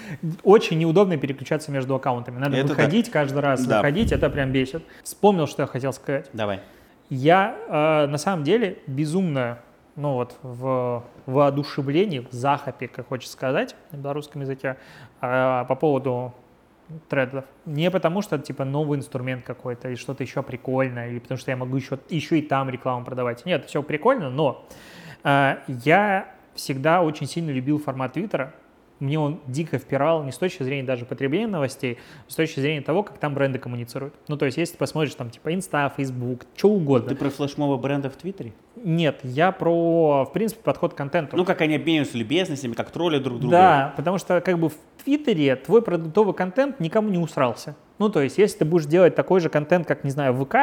Очень 0.44 0.80
неудобно 0.80 1.18
переключаться 1.18 1.70
между 1.70 1.96
аккаунтами. 1.96 2.40
Надо 2.40 2.56
Это 2.56 2.68
выходить 2.70 3.10
каждый 3.10 3.40
раз, 3.40 3.66
Да. 3.66 3.78
заходить, 3.78 4.14
это 4.14 4.30
прям 4.30 4.52
бесит. 4.54 4.84
Вспомнил, 5.04 5.46
что 5.48 5.64
я 5.64 5.68
хотел 5.68 5.92
сказать. 5.92 6.30
Давай. 6.32 6.62
Я 7.10 7.58
э, 7.68 8.08
на 8.08 8.18
самом 8.18 8.44
деле 8.44 8.80
безумно, 8.86 9.60
ну 9.96 10.14
вот, 10.14 10.38
в 10.44 11.04
воодушевлении, 11.26 12.20
в 12.20 12.32
захопе, 12.32 12.88
как 12.88 13.08
хочется 13.08 13.34
сказать 13.34 13.76
на 13.92 13.98
белорусском 13.98 14.42
языке, 14.42 14.78
э, 15.22 15.66
по 15.68 15.76
поводу 15.76 16.34
тредов. 17.08 17.46
Не 17.66 17.90
потому, 17.92 18.22
что 18.22 18.38
типа 18.38 18.66
новый 18.66 18.98
инструмент 18.98 19.44
какой-то 19.44 19.90
или 19.90 19.96
что-то 19.96 20.24
еще 20.24 20.44
прикольное, 20.44 21.10
или 21.10 21.20
потому 21.20 21.38
что 21.38 21.52
я 21.52 21.58
могу 21.58 21.76
еще, 21.76 22.00
еще 22.10 22.40
и 22.40 22.42
там 22.42 22.70
рекламу 22.70 23.06
продавать. 23.06 23.46
Нет, 23.46 23.66
все 23.66 23.82
прикольно, 23.82 24.30
но 24.30 24.66
э, 25.24 25.58
я 25.68 26.32
всегда 26.54 27.02
очень 27.02 27.28
сильно 27.28 27.50
любил 27.52 27.80
формат 27.80 28.14
Твиттера. 28.14 28.54
Мне 29.00 29.18
он 29.18 29.40
дико 29.48 29.78
впирал 29.78 30.24
не 30.24 30.32
с 30.32 30.38
точки 30.38 30.64
зрения 30.64 30.84
даже 30.84 31.06
потребления 31.06 31.48
новостей, 31.48 31.98
а 32.28 32.32
с 32.32 32.36
точки 32.36 32.60
зрения 32.60 32.82
того, 32.82 33.04
как 33.04 33.18
там 33.18 33.34
бренды 33.34 33.58
коммуницируют. 33.58 34.14
Ну, 34.28 34.36
то 34.36 34.46
есть, 34.46 34.58
если 34.58 34.74
ты 34.74 34.80
посмотришь 34.80 35.16
там 35.16 35.30
типа 35.30 35.54
Инста, 35.54 35.92
Фейсбук, 35.96 36.42
что 36.56 36.70
угодно. 36.70 37.10
Ты 37.10 37.16
про 37.16 37.30
флешмобы 37.30 37.78
бренда 37.78 38.10
в 38.10 38.16
Твиттере? 38.16 38.54
Нет, 38.76 39.20
я 39.24 39.52
про, 39.52 40.26
в 40.26 40.34
принципе, 40.34 40.62
подход 40.64 40.94
к 40.94 40.98
контенту. 40.98 41.38
Ну, 41.38 41.46
как 41.46 41.62
они 41.62 41.76
обмениваются 41.76 42.18
любезностями, 42.18 42.74
как 42.74 42.92
тролли 42.92 43.20
друг 43.20 43.40
друга. 43.40 43.52
Да, 43.52 43.94
потому 43.96 44.18
что 44.18 44.42
как 44.42 44.60
бы 44.60 44.70
в 44.70 44.76
Твиттере 45.04 45.56
твой 45.56 45.82
продуктовый 45.82 46.34
контент 46.34 46.80
никому 46.80 47.10
не 47.10 47.18
усрался. 47.18 47.76
Ну, 48.00 48.10
то 48.10 48.22
есть, 48.22 48.38
если 48.38 48.60
ты 48.60 48.66
будешь 48.66 48.86
делать 48.86 49.16
такой 49.16 49.40
же 49.40 49.50
контент, 49.50 49.88
как, 49.88 50.04
не 50.04 50.10
знаю, 50.10 50.34
ВК, 50.34 50.56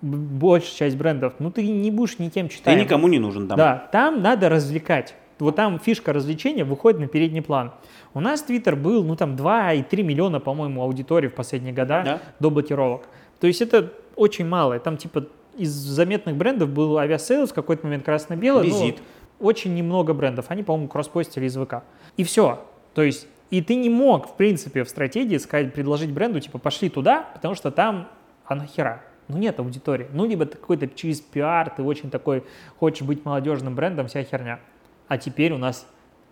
большая 0.00 0.74
часть 0.74 0.96
брендов, 0.96 1.34
ну, 1.38 1.50
ты 1.50 1.66
не 1.66 1.90
будешь 1.90 2.18
никем 2.18 2.48
Ты 2.48 2.54
читаем. 2.56 2.78
никому 2.78 3.08
не 3.08 3.18
нужен 3.18 3.48
там. 3.48 3.56
Да, 3.56 3.88
там 3.92 4.22
надо 4.22 4.48
развлекать. 4.48 5.14
Вот 5.38 5.56
там 5.56 5.78
фишка 5.78 6.12
развлечения 6.12 6.64
выходит 6.64 7.00
на 7.00 7.06
передний 7.08 7.42
план. 7.42 7.72
У 8.14 8.20
нас 8.20 8.42
Твиттер 8.42 8.76
был, 8.76 9.02
ну, 9.04 9.16
там, 9.16 9.34
2,3 9.36 10.02
миллиона, 10.02 10.40
по-моему, 10.40 10.82
аудитории 10.82 11.28
в 11.28 11.34
последние 11.34 11.72
года 11.74 12.02
Да. 12.04 12.20
до 12.40 12.50
блокировок. 12.50 13.06
То 13.40 13.46
есть 13.46 13.60
это 13.60 13.92
очень 14.16 14.46
мало. 14.46 14.78
Там, 14.78 14.96
типа, 14.96 15.26
из 15.56 15.70
заметных 15.70 16.36
брендов 16.36 16.68
был 16.70 16.98
Aviasales, 16.98 17.50
в 17.50 17.54
какой-то 17.54 17.86
момент 17.86 18.04
красно-белый. 18.04 18.68
ну, 18.68 18.80
Визит. 18.80 19.02
очень 19.40 19.74
немного 19.74 20.14
брендов. 20.14 20.46
Они, 20.48 20.62
по-моему, 20.62 20.88
кросспостили 20.88 21.46
из 21.46 21.56
ВК. 21.56 21.82
И 22.16 22.24
все. 22.24 22.64
То 22.94 23.02
есть, 23.02 23.26
и 23.50 23.60
ты 23.60 23.74
не 23.74 23.90
мог, 23.90 24.28
в 24.28 24.36
принципе, 24.36 24.84
в 24.84 24.88
стратегии 24.88 25.36
сказать, 25.38 25.72
предложить 25.74 26.10
бренду, 26.12 26.40
типа, 26.40 26.58
пошли 26.58 26.88
туда, 26.88 27.28
потому 27.34 27.54
что 27.54 27.70
там, 27.70 28.08
а 28.46 28.54
нахера? 28.54 29.02
Ну, 29.28 29.38
нет 29.38 29.58
аудитории. 29.58 30.06
Ну, 30.12 30.26
либо 30.26 30.44
ты 30.46 30.56
какой-то 30.58 30.86
через 30.88 31.20
пиар, 31.20 31.70
ты 31.70 31.82
очень 31.82 32.10
такой, 32.10 32.44
хочешь 32.78 33.06
быть 33.06 33.24
молодежным 33.24 33.74
брендом, 33.74 34.06
вся 34.06 34.22
херня. 34.22 34.60
А 35.08 35.18
теперь 35.18 35.52
у 35.52 35.58
нас 35.58 35.86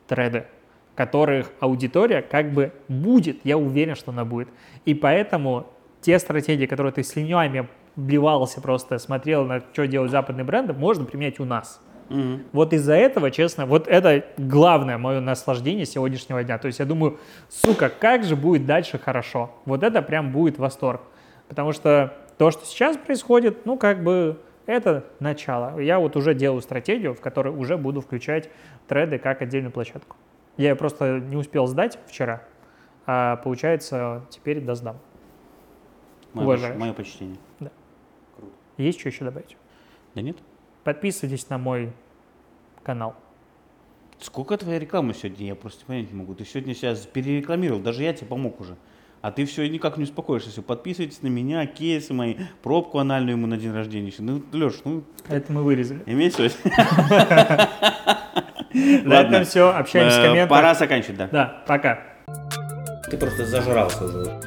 треды, 0.06 0.46
которых 0.94 1.50
аудитория 1.60 2.22
как 2.22 2.52
бы 2.52 2.72
будет, 2.88 3.38
я 3.44 3.56
уверен, 3.56 3.94
что 3.94 4.10
она 4.10 4.24
будет. 4.24 4.48
И 4.84 4.94
поэтому 4.94 5.66
те 6.00 6.18
стратегии, 6.18 6.66
которые 6.66 6.92
ты 6.92 7.02
с 7.02 7.16
линиями 7.16 7.68
блевался 7.96 8.60
просто, 8.60 8.98
смотрел 8.98 9.44
на 9.44 9.60
что 9.72 9.86
делают 9.86 10.10
западные 10.10 10.44
бренды, 10.44 10.72
можно 10.72 11.04
применять 11.04 11.40
у 11.40 11.44
нас. 11.44 11.80
Мгм. 12.08 12.42
Вот 12.52 12.72
из-за 12.72 12.94
этого, 12.94 13.30
честно, 13.30 13.64
вот 13.64 13.88
это 13.88 14.24
главное 14.36 14.98
мое 14.98 15.20
наслаждение 15.20 15.86
сегодняшнего 15.86 16.42
дня. 16.44 16.58
То 16.58 16.66
есть 16.66 16.78
я 16.78 16.84
думаю, 16.84 17.18
сука, 17.48 17.88
как 17.88 18.24
же 18.24 18.36
будет 18.36 18.66
дальше 18.66 18.98
хорошо. 18.98 19.50
Вот 19.64 19.82
это 19.82 20.02
прям 20.02 20.32
будет 20.32 20.58
восторг. 20.58 21.00
Потому 21.48 21.72
что 21.72 22.14
то, 22.38 22.50
что 22.50 22.64
сейчас 22.66 22.96
происходит, 22.96 23.64
ну, 23.66 23.76
как 23.76 24.02
бы 24.02 24.38
Это 24.66 25.04
начало. 25.18 25.78
Я 25.80 25.98
вот 25.98 26.16
уже 26.16 26.34
делаю 26.34 26.60
стратегию, 26.62 27.14
в 27.14 27.20
которой 27.20 27.54
уже 27.54 27.76
буду 27.76 28.00
включать 28.00 28.50
треды 28.86 29.18
как 29.18 29.42
отдельную 29.42 29.72
площадку. 29.72 30.16
Я 30.56 30.70
ее 30.70 30.76
просто 30.76 31.18
не 31.18 31.36
успел 31.36 31.66
сдать 31.66 31.98
вчера, 32.06 32.44
а 33.06 33.36
получается 33.36 34.24
теперь 34.30 34.60
досдам. 34.60 34.98
Мое, 36.32 36.46
Уважаешь. 36.46 36.78
мое 36.78 36.92
почтение. 36.92 37.38
Есть 38.76 39.00
что 39.00 39.08
еще 39.08 39.24
добавить? 39.24 39.56
Да 40.14 40.22
нет? 40.22 40.38
Подписывайтесь 40.84 41.48
на 41.48 41.58
мой 41.58 41.92
канал. 42.82 43.14
Сколько 44.18 44.56
твоя 44.56 44.78
реклама 44.78 45.14
сегодня? 45.14 45.48
Я 45.48 45.54
просто 45.54 45.84
понять 45.84 46.10
не 46.10 46.18
могу. 46.18 46.34
Ты 46.34 46.44
сегодня 46.44 46.74
сейчас 46.74 47.06
перерекламировал, 47.06 47.80
даже 47.80 48.02
я 48.02 48.12
тебе 48.12 48.28
помог 48.28 48.60
уже. 48.60 48.76
А 49.22 49.30
ты 49.30 49.44
все 49.46 49.66
никак 49.68 49.96
не 49.96 50.02
успокоишься. 50.04 50.50
Все, 50.50 50.62
подписывайтесь 50.62 51.22
на 51.22 51.28
меня, 51.28 51.64
кейсы 51.66 52.12
мои, 52.12 52.34
пробку 52.62 52.98
анальную 52.98 53.36
ему 53.36 53.46
на 53.46 53.56
день 53.56 53.72
рождения. 53.72 54.08
еще. 54.08 54.22
Ну, 54.22 54.42
Леш, 54.52 54.74
ну, 54.84 55.04
Это 55.28 55.52
мы 55.52 55.62
вырезали. 55.62 56.02
имей 56.06 56.30
совесть. 56.30 56.58
На 58.74 59.20
этом 59.20 59.44
все. 59.44 59.68
Общаемся 59.70 60.16
в 60.16 60.20
Э, 60.20 60.26
комментах. 60.28 60.48
Пора 60.58 60.74
заканчивать, 60.74 61.18
да. 61.18 61.28
Да, 61.30 61.62
пока. 61.66 62.02
Ты 63.10 63.16
просто 63.18 63.44
зажрался 63.44 64.04
уже. 64.04 64.40